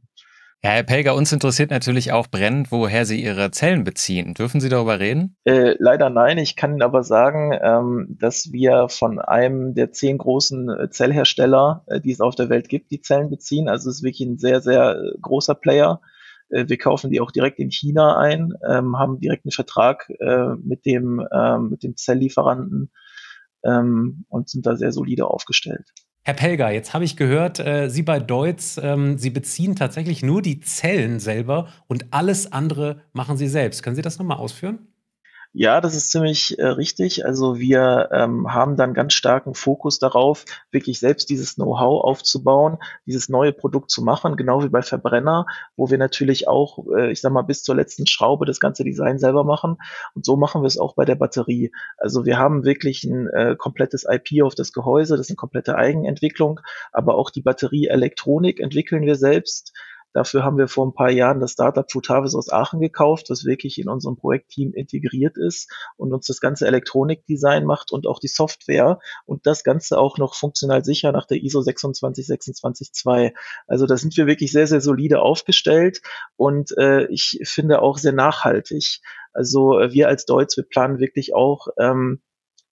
Ja, 0.64 0.70
Herr 0.70 0.84
Pelger, 0.84 1.16
uns 1.16 1.32
interessiert 1.32 1.72
natürlich 1.72 2.12
auch 2.12 2.28
brennend, 2.28 2.70
woher 2.70 3.04
Sie 3.04 3.20
Ihre 3.20 3.50
Zellen 3.50 3.82
beziehen. 3.82 4.32
Dürfen 4.34 4.60
Sie 4.60 4.68
darüber 4.68 5.00
reden? 5.00 5.34
Äh, 5.42 5.74
leider 5.80 6.08
nein. 6.08 6.38
Ich 6.38 6.54
kann 6.54 6.70
Ihnen 6.70 6.82
aber 6.82 7.02
sagen, 7.02 7.52
ähm, 7.60 8.16
dass 8.20 8.52
wir 8.52 8.88
von 8.88 9.18
einem 9.18 9.74
der 9.74 9.90
zehn 9.90 10.18
großen 10.18 10.68
äh, 10.68 10.88
Zellhersteller, 10.88 11.82
äh, 11.88 12.00
die 12.00 12.12
es 12.12 12.20
auf 12.20 12.36
der 12.36 12.48
Welt 12.48 12.68
gibt, 12.68 12.92
die 12.92 13.00
Zellen 13.00 13.28
beziehen. 13.28 13.68
Also 13.68 13.90
es 13.90 13.96
ist 13.96 14.02
wirklich 14.04 14.28
ein 14.28 14.38
sehr, 14.38 14.60
sehr 14.60 15.00
äh, 15.00 15.18
großer 15.20 15.56
Player. 15.56 16.00
Äh, 16.48 16.68
wir 16.68 16.78
kaufen 16.78 17.10
die 17.10 17.20
auch 17.20 17.32
direkt 17.32 17.58
in 17.58 17.72
China 17.72 18.18
ein, 18.18 18.52
ähm, 18.64 18.96
haben 18.96 19.18
direkt 19.18 19.44
einen 19.44 19.52
Vertrag 19.52 20.10
äh, 20.20 20.54
mit 20.62 20.86
dem, 20.86 21.26
ähm, 21.32 21.70
mit 21.70 21.82
dem 21.82 21.96
Zelllieferanten 21.96 22.92
ähm, 23.64 24.26
und 24.28 24.48
sind 24.48 24.64
da 24.64 24.76
sehr 24.76 24.92
solide 24.92 25.26
aufgestellt. 25.26 25.88
Herr 26.24 26.34
Pelger, 26.34 26.70
jetzt 26.70 26.94
habe 26.94 27.04
ich 27.04 27.16
gehört, 27.16 27.58
äh, 27.58 27.88
Sie 27.90 28.02
bei 28.02 28.20
Deutz, 28.20 28.78
ähm, 28.80 29.18
Sie 29.18 29.30
beziehen 29.30 29.74
tatsächlich 29.74 30.22
nur 30.22 30.40
die 30.40 30.60
Zellen 30.60 31.18
selber 31.18 31.68
und 31.88 32.12
alles 32.12 32.52
andere 32.52 33.02
machen 33.12 33.36
Sie 33.36 33.48
selbst. 33.48 33.82
Können 33.82 33.96
Sie 33.96 34.02
das 34.02 34.18
nochmal 34.18 34.38
ausführen? 34.38 34.91
Ja, 35.54 35.82
das 35.82 35.94
ist 35.94 36.10
ziemlich 36.10 36.58
äh, 36.58 36.66
richtig. 36.66 37.26
Also 37.26 37.58
wir 37.58 38.08
ähm, 38.10 38.54
haben 38.54 38.74
dann 38.76 38.94
ganz 38.94 39.12
starken 39.12 39.54
Fokus 39.54 39.98
darauf, 39.98 40.46
wirklich 40.70 40.98
selbst 40.98 41.28
dieses 41.28 41.56
Know-how 41.56 42.04
aufzubauen, 42.04 42.78
dieses 43.04 43.28
neue 43.28 43.52
Produkt 43.52 43.90
zu 43.90 44.02
machen, 44.02 44.36
genau 44.36 44.64
wie 44.64 44.70
bei 44.70 44.80
Verbrenner, 44.80 45.44
wo 45.76 45.90
wir 45.90 45.98
natürlich 45.98 46.48
auch, 46.48 46.78
äh, 46.96 47.12
ich 47.12 47.20
sag 47.20 47.32
mal, 47.32 47.42
bis 47.42 47.62
zur 47.62 47.76
letzten 47.76 48.06
Schraube 48.06 48.46
das 48.46 48.60
ganze 48.60 48.82
Design 48.82 49.18
selber 49.18 49.44
machen. 49.44 49.76
Und 50.14 50.24
so 50.24 50.38
machen 50.38 50.62
wir 50.62 50.68
es 50.68 50.78
auch 50.78 50.94
bei 50.94 51.04
der 51.04 51.16
Batterie. 51.16 51.70
Also 51.98 52.24
wir 52.24 52.38
haben 52.38 52.64
wirklich 52.64 53.04
ein 53.04 53.28
äh, 53.28 53.54
komplettes 53.54 54.06
IP 54.08 54.42
auf 54.42 54.54
das 54.54 54.72
Gehäuse, 54.72 55.18
das 55.18 55.26
ist 55.26 55.30
eine 55.32 55.36
komplette 55.36 55.76
Eigenentwicklung, 55.76 56.60
aber 56.92 57.16
auch 57.16 57.28
die 57.28 57.42
Batterieelektronik 57.42 58.58
entwickeln 58.58 59.04
wir 59.04 59.16
selbst. 59.16 59.74
Dafür 60.12 60.44
haben 60.44 60.58
wir 60.58 60.68
vor 60.68 60.86
ein 60.86 60.94
paar 60.94 61.10
Jahren 61.10 61.40
das 61.40 61.52
Startup 61.52 61.90
Futavis 61.90 62.34
aus 62.34 62.50
Aachen 62.50 62.80
gekauft, 62.80 63.30
das 63.30 63.44
wirklich 63.44 63.78
in 63.78 63.88
unserem 63.88 64.16
Projektteam 64.16 64.72
integriert 64.74 65.38
ist 65.38 65.70
und 65.96 66.12
uns 66.12 66.26
das 66.26 66.40
ganze 66.40 66.66
Elektronikdesign 66.66 67.64
macht 67.64 67.92
und 67.92 68.06
auch 68.06 68.18
die 68.18 68.28
Software 68.28 68.98
und 69.24 69.46
das 69.46 69.64
Ganze 69.64 69.98
auch 69.98 70.18
noch 70.18 70.34
funktional 70.34 70.84
sicher 70.84 71.12
nach 71.12 71.26
der 71.26 71.42
ISO 71.42 71.62
26262. 71.62 73.34
Also 73.66 73.86
da 73.86 73.96
sind 73.96 74.16
wir 74.16 74.26
wirklich 74.26 74.52
sehr, 74.52 74.66
sehr 74.66 74.80
solide 74.80 75.20
aufgestellt 75.20 76.02
und 76.36 76.76
äh, 76.76 77.06
ich 77.06 77.40
finde 77.44 77.82
auch 77.82 77.98
sehr 77.98 78.12
nachhaltig. 78.12 79.00
Also 79.32 79.78
äh, 79.78 79.92
wir 79.92 80.08
als 80.08 80.26
Deutsch, 80.26 80.56
wir 80.56 80.64
planen 80.64 80.98
wirklich 80.98 81.34
auch 81.34 81.68
ähm, 81.78 82.20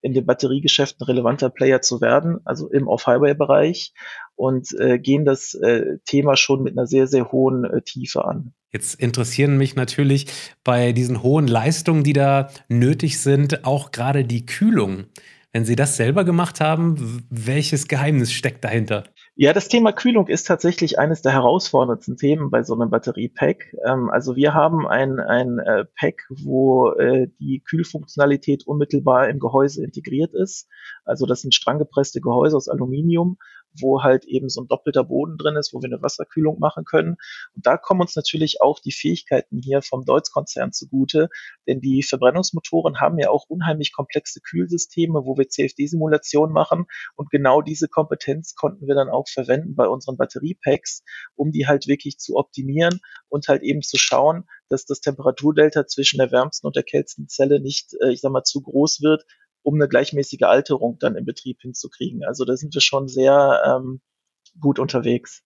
in 0.02 0.12
dem 0.14 0.26
Batteriegeschäft 0.26 1.00
ein 1.00 1.04
relevanter 1.04 1.50
Player 1.50 1.82
zu 1.82 2.00
werden, 2.00 2.38
also 2.44 2.68
im 2.70 2.88
Off-Highway-Bereich 2.88 3.92
und 4.34 4.68
äh, 4.78 4.98
gehen 4.98 5.24
das 5.24 5.54
äh, 5.54 5.98
Thema 6.04 6.36
schon 6.36 6.62
mit 6.62 6.76
einer 6.76 6.86
sehr, 6.86 7.06
sehr 7.06 7.30
hohen 7.32 7.64
äh, 7.64 7.82
Tiefe 7.82 8.24
an. 8.24 8.54
Jetzt 8.72 9.00
interessieren 9.00 9.58
mich 9.58 9.74
natürlich 9.74 10.26
bei 10.62 10.92
diesen 10.92 11.22
hohen 11.22 11.48
Leistungen, 11.48 12.04
die 12.04 12.12
da 12.12 12.48
nötig 12.68 13.20
sind, 13.20 13.64
auch 13.64 13.90
gerade 13.90 14.24
die 14.24 14.46
Kühlung. 14.46 15.06
Wenn 15.52 15.64
Sie 15.64 15.74
das 15.74 15.96
selber 15.96 16.24
gemacht 16.24 16.60
haben, 16.60 17.26
welches 17.28 17.88
Geheimnis 17.88 18.32
steckt 18.32 18.64
dahinter? 18.64 19.04
Ja, 19.42 19.54
das 19.54 19.68
Thema 19.68 19.92
Kühlung 19.92 20.28
ist 20.28 20.46
tatsächlich 20.46 20.98
eines 20.98 21.22
der 21.22 21.32
herausforderndsten 21.32 22.18
Themen 22.18 22.50
bei 22.50 22.62
so 22.62 22.74
einem 22.74 22.90
Batteriepack. 22.90 23.74
Ähm, 23.86 24.10
also 24.10 24.36
wir 24.36 24.52
haben 24.52 24.86
ein, 24.86 25.18
ein 25.18 25.58
äh, 25.60 25.86
Pack, 25.98 26.28
wo 26.28 26.90
äh, 26.90 27.28
die 27.40 27.62
Kühlfunktionalität 27.66 28.66
unmittelbar 28.66 29.30
im 29.30 29.38
Gehäuse 29.38 29.82
integriert 29.82 30.34
ist. 30.34 30.68
Also 31.06 31.24
das 31.24 31.40
sind 31.40 31.54
stranggepresste 31.54 32.20
Gehäuse 32.20 32.54
aus 32.54 32.68
Aluminium, 32.68 33.38
wo 33.78 34.02
halt 34.02 34.24
eben 34.24 34.48
so 34.48 34.62
ein 34.62 34.68
doppelter 34.68 35.04
Boden 35.04 35.36
drin 35.36 35.56
ist, 35.56 35.72
wo 35.72 35.80
wir 35.80 35.86
eine 35.86 36.02
Wasserkühlung 36.02 36.58
machen 36.58 36.84
können. 36.84 37.16
Und 37.54 37.66
da 37.66 37.76
kommen 37.76 38.00
uns 38.00 38.16
natürlich 38.16 38.60
auch 38.60 38.80
die 38.80 38.92
Fähigkeiten 38.92 39.60
hier 39.62 39.82
vom 39.82 40.04
Deutz-Konzern 40.04 40.72
zugute, 40.72 41.28
denn 41.66 41.80
die 41.80 42.02
Verbrennungsmotoren 42.02 43.00
haben 43.00 43.18
ja 43.18 43.30
auch 43.30 43.44
unheimlich 43.48 43.92
komplexe 43.92 44.40
Kühlsysteme, 44.40 45.24
wo 45.24 45.36
wir 45.36 45.48
CFD-Simulationen 45.48 46.52
machen 46.52 46.86
und 47.16 47.30
genau 47.30 47.62
diese 47.62 47.88
Kompetenz 47.88 48.54
konnten 48.54 48.86
wir 48.86 48.94
dann 48.94 49.08
auch 49.08 49.28
verwenden 49.28 49.74
bei 49.74 49.86
unseren 49.86 50.16
Batteriepacks, 50.16 51.02
um 51.34 51.52
die 51.52 51.66
halt 51.66 51.86
wirklich 51.86 52.18
zu 52.18 52.36
optimieren 52.36 53.00
und 53.28 53.48
halt 53.48 53.62
eben 53.62 53.82
zu 53.82 53.98
schauen, 53.98 54.44
dass 54.68 54.86
das 54.86 55.00
Temperaturdelta 55.00 55.86
zwischen 55.86 56.18
der 56.18 56.30
wärmsten 56.30 56.66
und 56.66 56.76
der 56.76 56.84
kältesten 56.84 57.28
Zelle 57.28 57.60
nicht, 57.60 57.94
äh, 58.00 58.12
ich 58.12 58.20
sag 58.20 58.32
mal, 58.32 58.44
zu 58.44 58.62
groß 58.62 59.02
wird, 59.02 59.24
um 59.70 59.76
eine 59.76 59.88
gleichmäßige 59.88 60.42
Alterung 60.42 60.98
dann 60.98 61.14
im 61.14 61.24
Betrieb 61.24 61.60
hinzukriegen. 61.60 62.24
Also 62.24 62.44
da 62.44 62.56
sind 62.56 62.74
wir 62.74 62.80
schon 62.80 63.06
sehr 63.06 63.62
ähm, 63.64 64.00
gut 64.60 64.80
unterwegs. 64.80 65.44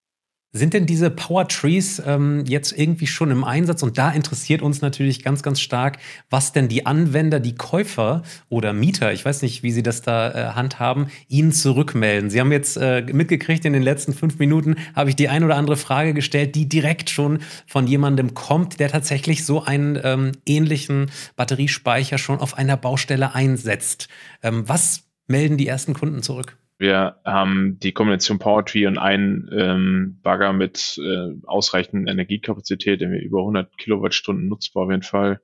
Sind 0.57 0.73
denn 0.73 0.87
diese 0.87 1.11
Power 1.11 1.49
Trees 1.49 2.01
ähm, 2.07 2.45
jetzt 2.47 2.79
irgendwie 2.79 3.09
schon 3.09 3.33
im 3.33 3.43
Einsatz? 3.43 3.83
Und 3.83 3.99
da 3.99 4.11
interessiert 4.11 4.63
uns 4.63 4.83
natürlich 4.83 5.25
ganz, 5.25 5.43
ganz 5.43 5.61
stark, 5.61 5.99
was 6.31 6.53
denn 6.53 6.69
die 6.69 6.87
Anwender, 6.87 7.41
die 7.41 7.57
Käufer 7.57 8.23
oder 8.49 8.73
Mieter, 8.73 9.13
ich 9.13 9.25
weiß 9.25 9.43
nicht, 9.43 9.65
wie 9.65 9.73
sie 9.73 9.83
das 9.83 10.03
da 10.03 10.31
äh, 10.31 10.55
handhaben, 10.55 11.09
ihnen 11.27 11.51
zurückmelden. 11.51 12.31
Sie 12.31 12.39
haben 12.39 12.53
jetzt 12.53 12.77
äh, 12.77 13.03
mitgekriegt, 13.03 13.65
in 13.65 13.73
den 13.73 13.83
letzten 13.83 14.15
fünf 14.15 14.39
Minuten 14.39 14.77
habe 14.95 15.11
ich 15.11 15.17
die 15.17 15.29
ein 15.29 15.43
oder 15.43 15.57
andere 15.57 15.77
Frage 15.77 16.15
gestellt, 16.15 16.55
die 16.55 16.69
direkt 16.69 17.11
schon 17.11 17.41
von 17.67 17.89
jemandem 17.89 18.35
kommt, 18.35 18.79
der 18.79 18.91
tatsächlich 18.91 19.45
so 19.45 19.65
einen 19.65 19.99
ähm, 20.05 20.33
ähnlichen 20.47 21.11
Batteriespeicher 21.35 22.17
schon 22.17 22.39
auf 22.39 22.57
einer 22.57 22.77
Baustelle 22.77 23.35
einsetzt. 23.35 24.07
Ähm, 24.41 24.69
was 24.69 25.03
melden 25.27 25.57
die 25.57 25.67
ersten 25.67 25.95
Kunden 25.95 26.23
zurück? 26.23 26.57
Wir 26.85 27.19
haben 27.25 27.79
die 27.79 27.93
Kombination 27.93 28.39
PowerTree 28.39 28.87
und 28.87 28.99
einen 28.99 29.49
ähm, 29.59 30.21
Bagger 30.23 30.53
mit 30.53 31.01
äh, 31.03 31.31
ausreichend 31.47 32.11
Energiekapazität, 32.11 33.01
über 33.01 33.39
100 33.39 33.79
Kilowattstunden 33.79 34.49
nutzbar 34.49 34.85
auf 34.85 34.91
jeden 34.91 35.03
Fall, 35.03 35.41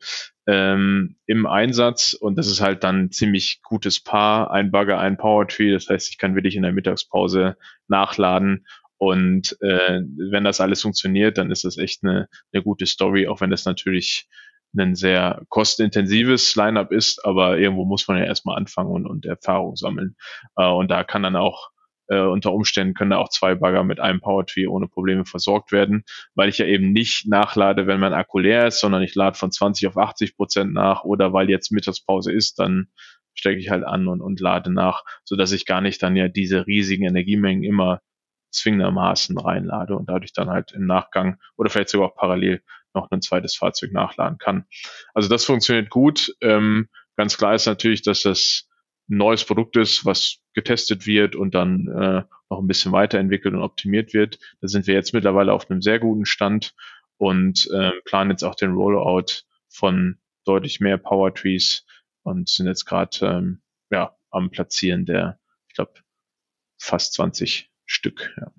ähm, 0.46 1.16
im 1.24 1.46
Einsatz. 1.46 2.12
Und 2.12 2.36
das 2.36 2.46
ist 2.46 2.60
halt 2.60 2.84
dann 2.84 3.04
ein 3.04 3.10
ziemlich 3.10 3.62
gutes 3.62 4.02
Paar, 4.02 4.50
ein 4.50 4.70
Bagger, 4.70 4.98
ein 4.98 5.16
PowerTree. 5.16 5.72
Das 5.72 5.88
heißt, 5.88 6.10
ich 6.10 6.18
kann 6.18 6.34
wirklich 6.34 6.56
in 6.56 6.62
der 6.62 6.74
Mittagspause 6.74 7.56
nachladen. 7.88 8.66
Und 8.98 9.56
äh, 9.62 10.02
wenn 10.18 10.44
das 10.44 10.60
alles 10.60 10.82
funktioniert, 10.82 11.38
dann 11.38 11.50
ist 11.50 11.64
das 11.64 11.78
echt 11.78 12.04
eine, 12.04 12.28
eine 12.52 12.62
gute 12.62 12.84
Story, 12.84 13.28
auch 13.28 13.40
wenn 13.40 13.48
das 13.48 13.64
natürlich 13.64 14.28
ein 14.76 14.94
sehr 14.94 15.42
kostenintensives 15.48 16.54
Lineup 16.54 16.92
ist, 16.92 17.24
aber 17.24 17.58
irgendwo 17.58 17.84
muss 17.84 18.06
man 18.08 18.18
ja 18.18 18.24
erstmal 18.24 18.56
anfangen 18.56 18.90
und, 18.90 19.06
und 19.06 19.26
Erfahrung 19.26 19.76
sammeln. 19.76 20.16
Äh, 20.56 20.66
und 20.66 20.90
da 20.90 21.04
kann 21.04 21.22
dann 21.22 21.36
auch 21.36 21.70
äh, 22.10 22.20
unter 22.20 22.52
Umständen 22.52 22.94
können 22.94 23.12
da 23.12 23.18
auch 23.18 23.30
zwei 23.30 23.54
Bagger 23.54 23.84
mit 23.84 24.00
einem 24.00 24.20
Power-Tree 24.20 24.66
ohne 24.66 24.88
Probleme 24.88 25.24
versorgt 25.24 25.72
werden, 25.72 26.04
weil 26.34 26.48
ich 26.48 26.58
ja 26.58 26.66
eben 26.66 26.92
nicht 26.92 27.26
nachlade, 27.26 27.86
wenn 27.86 28.00
mein 28.00 28.12
Akku 28.12 28.38
leer 28.38 28.66
ist, 28.66 28.80
sondern 28.80 29.02
ich 29.02 29.14
lade 29.14 29.38
von 29.38 29.52
20 29.52 29.88
auf 29.88 29.96
80 29.96 30.36
Prozent 30.36 30.74
nach 30.74 31.04
oder 31.04 31.32
weil 31.32 31.48
jetzt 31.48 31.72
Mittagspause 31.72 32.32
ist, 32.32 32.58
dann 32.58 32.88
stecke 33.34 33.60
ich 33.60 33.70
halt 33.70 33.84
an 33.84 34.08
und, 34.08 34.20
und 34.20 34.40
lade 34.40 34.72
nach, 34.72 35.04
so 35.24 35.36
dass 35.36 35.52
ich 35.52 35.66
gar 35.66 35.80
nicht 35.80 36.02
dann 36.02 36.16
ja 36.16 36.28
diese 36.28 36.66
riesigen 36.66 37.04
Energiemengen 37.06 37.62
immer 37.62 38.00
zwingendermaßen 38.50 39.38
reinlade 39.38 39.94
und 39.94 40.08
dadurch 40.08 40.32
dann 40.32 40.50
halt 40.50 40.72
im 40.72 40.86
Nachgang 40.86 41.38
oder 41.56 41.70
vielleicht 41.70 41.90
sogar 41.90 42.08
auch 42.08 42.16
parallel 42.16 42.62
noch 42.94 43.10
ein 43.10 43.22
zweites 43.22 43.56
Fahrzeug 43.56 43.92
nachladen 43.92 44.38
kann. 44.38 44.64
Also 45.14 45.28
das 45.28 45.44
funktioniert 45.44 45.90
gut. 45.90 46.34
Ähm, 46.40 46.88
ganz 47.16 47.36
klar 47.36 47.54
ist 47.54 47.66
natürlich, 47.66 48.02
dass 48.02 48.22
das 48.22 48.68
ein 49.08 49.16
neues 49.16 49.44
Produkt 49.44 49.76
ist, 49.76 50.04
was 50.04 50.38
getestet 50.54 51.06
wird 51.06 51.34
und 51.36 51.54
dann 51.54 51.88
äh, 51.88 52.22
noch 52.48 52.58
ein 52.58 52.66
bisschen 52.66 52.92
weiterentwickelt 52.92 53.54
und 53.54 53.62
optimiert 53.62 54.14
wird. 54.14 54.38
Da 54.60 54.68
sind 54.68 54.86
wir 54.86 54.94
jetzt 54.94 55.14
mittlerweile 55.14 55.52
auf 55.52 55.70
einem 55.70 55.82
sehr 55.82 55.98
guten 55.98 56.26
Stand 56.26 56.74
und 57.16 57.68
äh, 57.72 57.90
planen 58.04 58.30
jetzt 58.30 58.44
auch 58.44 58.54
den 58.54 58.72
Rollout 58.72 59.44
von 59.68 60.18
deutlich 60.44 60.80
mehr 60.80 60.98
Power 60.98 61.34
Trees 61.34 61.84
und 62.22 62.48
sind 62.48 62.66
jetzt 62.66 62.86
gerade 62.86 63.18
ähm, 63.22 63.62
ja, 63.90 64.16
am 64.30 64.50
Platzieren 64.50 65.04
der, 65.04 65.38
ich 65.68 65.74
glaube, 65.74 65.94
fast 66.78 67.14
20 67.14 67.70
Stück. 67.84 68.34
Ja. 68.38 68.52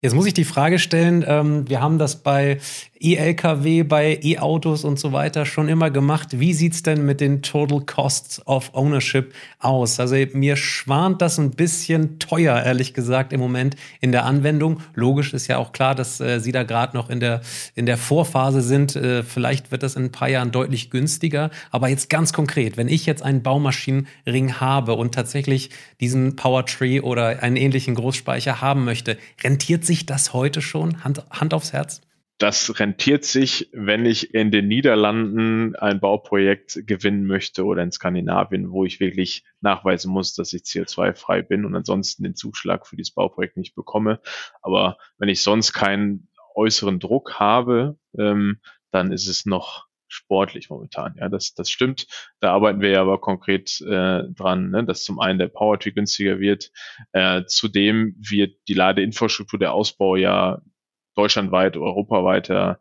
Jetzt 0.00 0.14
muss 0.14 0.26
ich 0.26 0.34
die 0.34 0.44
Frage 0.44 0.78
stellen, 0.78 1.24
ähm, 1.26 1.68
wir 1.68 1.80
haben 1.80 1.98
das 1.98 2.22
bei 2.22 2.58
E-Lkw, 3.00 3.82
bei 3.82 4.18
E-Autos 4.22 4.84
und 4.84 4.98
so 4.98 5.12
weiter 5.12 5.46
schon 5.46 5.68
immer 5.68 5.90
gemacht. 5.90 6.38
Wie 6.40 6.52
sieht 6.52 6.74
es 6.74 6.82
denn 6.82 7.04
mit 7.04 7.20
den 7.20 7.42
Total 7.42 7.80
Costs 7.80 8.44
of 8.46 8.70
Ownership 8.74 9.32
aus? 9.58 10.00
Also 10.00 10.16
mir 10.32 10.56
schwant 10.56 11.22
das 11.22 11.38
ein 11.38 11.50
bisschen 11.50 12.18
teuer, 12.18 12.60
ehrlich 12.62 12.94
gesagt, 12.94 13.32
im 13.32 13.40
Moment 13.40 13.76
in 14.00 14.12
der 14.12 14.24
Anwendung. 14.24 14.80
Logisch 14.94 15.32
ist 15.32 15.46
ja 15.46 15.58
auch 15.58 15.72
klar, 15.72 15.94
dass 15.94 16.20
äh, 16.20 16.40
Sie 16.40 16.52
da 16.52 16.62
gerade 16.62 16.96
noch 16.96 17.10
in 17.10 17.20
der, 17.20 17.40
in 17.74 17.86
der 17.86 17.96
Vorphase 17.96 18.62
sind. 18.62 18.96
Äh, 18.96 19.22
vielleicht 19.22 19.70
wird 19.70 19.82
das 19.82 19.96
in 19.96 20.04
ein 20.04 20.12
paar 20.12 20.28
Jahren 20.28 20.50
deutlich 20.52 20.90
günstiger. 20.90 21.50
Aber 21.70 21.88
jetzt 21.88 22.10
ganz 22.10 22.32
konkret, 22.32 22.76
wenn 22.76 22.88
ich 22.88 23.06
jetzt 23.06 23.22
einen 23.22 23.42
Baumaschinenring 23.42 24.54
habe 24.60 24.94
und 24.94 25.14
tatsächlich 25.14 25.70
diesen 26.00 26.36
Powertree 26.36 27.00
oder 27.00 27.42
einen 27.42 27.56
ähnlichen 27.56 27.94
Großspeicher 27.94 28.60
haben 28.60 28.84
möchte, 28.84 29.18
rentiert 29.42 29.84
sich 29.88 30.06
das 30.06 30.32
heute 30.32 30.62
schon? 30.62 31.02
Hand, 31.02 31.24
Hand 31.30 31.52
aufs 31.52 31.72
Herz? 31.72 32.00
das 32.38 32.78
rentiert 32.78 33.24
sich, 33.24 33.68
wenn 33.72 34.06
ich 34.06 34.32
in 34.32 34.52
den 34.52 34.68
Niederlanden 34.68 35.74
ein 35.74 35.98
Bauprojekt 35.98 36.86
gewinnen 36.86 37.26
möchte 37.26 37.64
oder 37.64 37.82
in 37.82 37.90
Skandinavien, 37.90 38.70
wo 38.70 38.84
ich 38.84 39.00
wirklich 39.00 39.44
nachweisen 39.60 40.12
muss, 40.12 40.34
dass 40.34 40.52
ich 40.52 40.62
CO2-frei 40.62 41.42
bin 41.42 41.64
und 41.64 41.74
ansonsten 41.74 42.22
den 42.22 42.36
Zuschlag 42.36 42.86
für 42.86 42.94
dieses 42.94 43.12
Bauprojekt 43.12 43.56
nicht 43.56 43.74
bekomme. 43.74 44.20
Aber 44.62 44.98
wenn 45.18 45.28
ich 45.28 45.42
sonst 45.42 45.72
keinen 45.72 46.28
äußeren 46.54 47.00
Druck 47.00 47.40
habe, 47.40 47.98
ähm, 48.16 48.60
dann 48.92 49.10
ist 49.10 49.26
es 49.26 49.44
noch 49.44 49.87
sportlich 50.08 50.70
momentan. 50.70 51.14
Ja, 51.18 51.28
das, 51.28 51.54
das 51.54 51.70
stimmt. 51.70 52.06
Da 52.40 52.52
arbeiten 52.52 52.80
wir 52.80 52.90
ja 52.90 53.00
aber 53.00 53.20
konkret 53.20 53.80
äh, 53.82 54.24
dran, 54.30 54.70
ne, 54.70 54.84
dass 54.84 55.04
zum 55.04 55.20
einen 55.20 55.38
der 55.38 55.48
Powertree 55.48 55.92
günstiger 55.92 56.40
wird. 56.40 56.70
Äh, 57.12 57.44
zudem 57.46 58.16
wird 58.18 58.56
die 58.68 58.74
Ladeinfrastruktur, 58.74 59.58
der 59.58 59.72
Ausbau 59.72 60.16
ja 60.16 60.60
deutschlandweit, 61.18 61.76
europaweit 61.76 62.48
äh, 62.48 62.76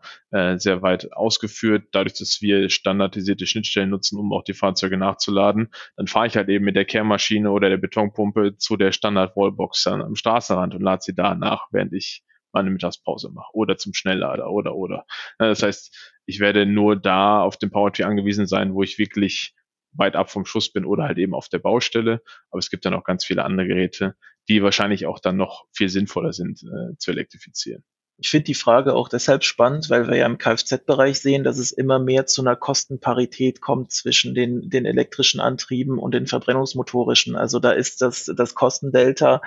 sehr 0.58 0.84
weit 0.84 1.12
ausgeführt. 1.12 1.88
Dadurch, 1.92 2.14
dass 2.20 2.40
wir 2.40 2.70
standardisierte 2.70 3.48
Schnittstellen 3.48 3.90
nutzen, 3.90 4.20
um 4.20 4.32
auch 4.32 4.44
die 4.44 4.54
Fahrzeuge 4.54 4.96
nachzuladen, 4.96 5.72
dann 5.96 6.06
fahre 6.06 6.28
ich 6.28 6.38
halt 6.38 6.48
eben 6.48 6.64
mit 6.64 6.76
der 6.76 6.86
Kehrmaschine 6.86 7.50
oder 7.50 7.70
der 7.70 7.78
Betonpumpe 7.78 8.56
zu 8.58 8.78
der 8.78 8.92
Standard-Wallbox 8.92 9.88
am 9.88 10.16
Straßenrand 10.16 10.76
und 10.76 10.84
lade 10.84 11.02
sie 11.02 11.16
da 11.16 11.34
nach, 11.34 11.66
während 11.72 11.94
ich 11.94 12.24
meine 12.54 12.70
Mittagspause 12.70 13.30
mache 13.32 13.54
oder 13.54 13.78
zum 13.78 13.94
Schnelllader 13.94 14.50
oder 14.52 14.76
oder. 14.76 15.06
Das 15.40 15.64
heißt, 15.64 16.17
ich 16.28 16.40
werde 16.40 16.66
nur 16.66 16.96
da 16.98 17.42
auf 17.42 17.58
den 17.58 17.72
Powertree 17.72 18.04
angewiesen 18.04 18.46
sein, 18.46 18.74
wo 18.74 18.84
ich 18.84 19.00
wirklich 19.00 19.56
weit 19.94 20.16
ab 20.16 20.30
vom 20.30 20.46
Schuss 20.46 20.72
bin 20.72 20.86
oder 20.86 21.06
halt 21.06 21.18
eben 21.18 21.34
auf 21.34 21.50
der 21.50 21.60
Baustelle. 21.60 22.22
Aber 22.52 22.60
es 22.60 22.70
gibt 22.70 22.86
dann 22.86 22.94
auch 22.94 23.06
ganz 23.06 23.26
viele 23.26 23.46
andere 23.46 23.66
Geräte, 23.66 24.16
die 24.50 24.62
wahrscheinlich 24.62 25.08
auch 25.08 25.20
dann 25.20 25.38
noch 25.38 25.66
viel 25.72 25.90
sinnvoller 25.90 26.34
sind 26.34 26.62
äh, 26.64 26.98
zu 26.98 27.12
elektrifizieren. 27.12 27.84
Ich 28.20 28.30
finde 28.30 28.46
die 28.46 28.56
Frage 28.56 28.96
auch 28.96 29.10
deshalb 29.10 29.44
spannend, 29.44 29.92
weil 29.92 30.08
wir 30.08 30.18
ja 30.18 30.26
im 30.26 30.40
Kfz-Bereich 30.40 31.20
sehen, 31.20 31.44
dass 31.44 31.60
es 31.60 31.72
immer 31.72 32.00
mehr 32.00 32.26
zu 32.26 32.42
einer 32.42 32.56
Kostenparität 32.56 33.62
kommt 33.62 33.92
zwischen 33.92 34.34
den, 34.34 34.70
den 34.70 34.86
elektrischen 34.86 35.40
Antrieben 35.40 36.00
und 36.00 36.16
den 36.16 36.26
verbrennungsmotorischen. 36.26 37.36
Also 37.36 37.60
da 37.60 37.72
ist 37.72 38.02
das, 38.02 38.26
das 38.36 38.56
Kostendelta 38.56 39.42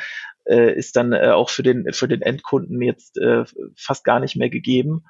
äh, 0.44 0.72
ist 0.72 0.94
dann 0.94 1.12
äh, 1.12 1.30
auch 1.30 1.50
für 1.50 1.64
den, 1.64 1.92
für 1.92 2.06
den 2.06 2.22
Endkunden 2.22 2.80
jetzt 2.80 3.18
äh, 3.18 3.44
fast 3.76 4.04
gar 4.04 4.20
nicht 4.20 4.36
mehr 4.36 4.50
gegeben. 4.50 5.04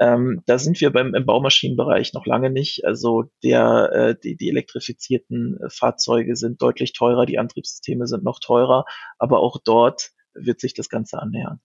Ähm, 0.00 0.42
da 0.46 0.58
sind 0.58 0.80
wir 0.80 0.92
beim 0.92 1.14
im 1.14 1.26
Baumaschinenbereich 1.26 2.12
noch 2.14 2.26
lange 2.26 2.50
nicht. 2.50 2.84
Also 2.84 3.24
der, 3.42 3.90
äh, 3.92 4.16
die, 4.22 4.36
die 4.36 4.48
elektrifizierten 4.48 5.58
Fahrzeuge 5.68 6.36
sind 6.36 6.62
deutlich 6.62 6.92
teurer, 6.92 7.26
die 7.26 7.38
Antriebssysteme 7.38 8.06
sind 8.06 8.24
noch 8.24 8.38
teurer, 8.40 8.84
aber 9.18 9.40
auch 9.40 9.58
dort 9.62 10.10
wird 10.34 10.60
sich 10.60 10.74
das 10.74 10.88
Ganze 10.88 11.18
annähern. 11.20 11.60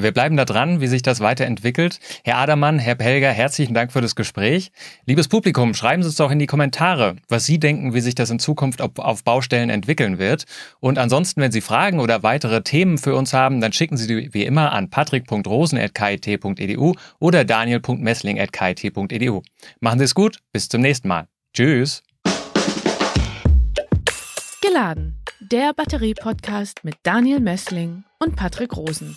Wir 0.00 0.12
bleiben 0.12 0.38
da 0.38 0.46
dran, 0.46 0.80
wie 0.80 0.86
sich 0.86 1.02
das 1.02 1.20
weiterentwickelt. 1.20 1.98
Herr 2.24 2.38
Adermann, 2.38 2.78
Herr 2.78 2.94
Pelger, 2.94 3.30
herzlichen 3.30 3.74
Dank 3.74 3.92
für 3.92 4.00
das 4.00 4.16
Gespräch. 4.16 4.72
Liebes 5.04 5.28
Publikum, 5.28 5.74
schreiben 5.74 6.02
Sie 6.02 6.08
es 6.08 6.16
doch 6.16 6.30
in 6.30 6.38
die 6.38 6.46
Kommentare, 6.46 7.16
was 7.28 7.44
Sie 7.44 7.58
denken, 7.58 7.92
wie 7.92 8.00
sich 8.00 8.14
das 8.14 8.30
in 8.30 8.38
Zukunft 8.38 8.80
auf 8.80 9.24
Baustellen 9.24 9.68
entwickeln 9.68 10.18
wird. 10.18 10.46
Und 10.80 10.98
ansonsten, 10.98 11.42
wenn 11.42 11.52
Sie 11.52 11.60
Fragen 11.60 12.00
oder 12.00 12.22
weitere 12.22 12.62
Themen 12.62 12.96
für 12.96 13.14
uns 13.14 13.34
haben, 13.34 13.60
dann 13.60 13.74
schicken 13.74 13.98
Sie 13.98 14.06
die 14.06 14.32
wie 14.32 14.44
immer 14.44 14.72
an 14.72 14.88
patrick.rosen.kit.edu 14.88 16.94
oder 17.18 17.44
daniel.messling.kit.edu. 17.44 19.42
Machen 19.80 19.98
Sie 19.98 20.04
es 20.04 20.14
gut, 20.14 20.38
bis 20.52 20.70
zum 20.70 20.80
nächsten 20.80 21.08
Mal. 21.08 21.26
Tschüss. 21.52 22.02
Geladen, 24.62 25.20
der 25.40 25.74
Batterie-Podcast 25.74 26.82
mit 26.82 26.94
Daniel 27.02 27.40
Messling 27.40 28.04
und 28.20 28.36
Patrick 28.36 28.74
Rosen. 28.74 29.14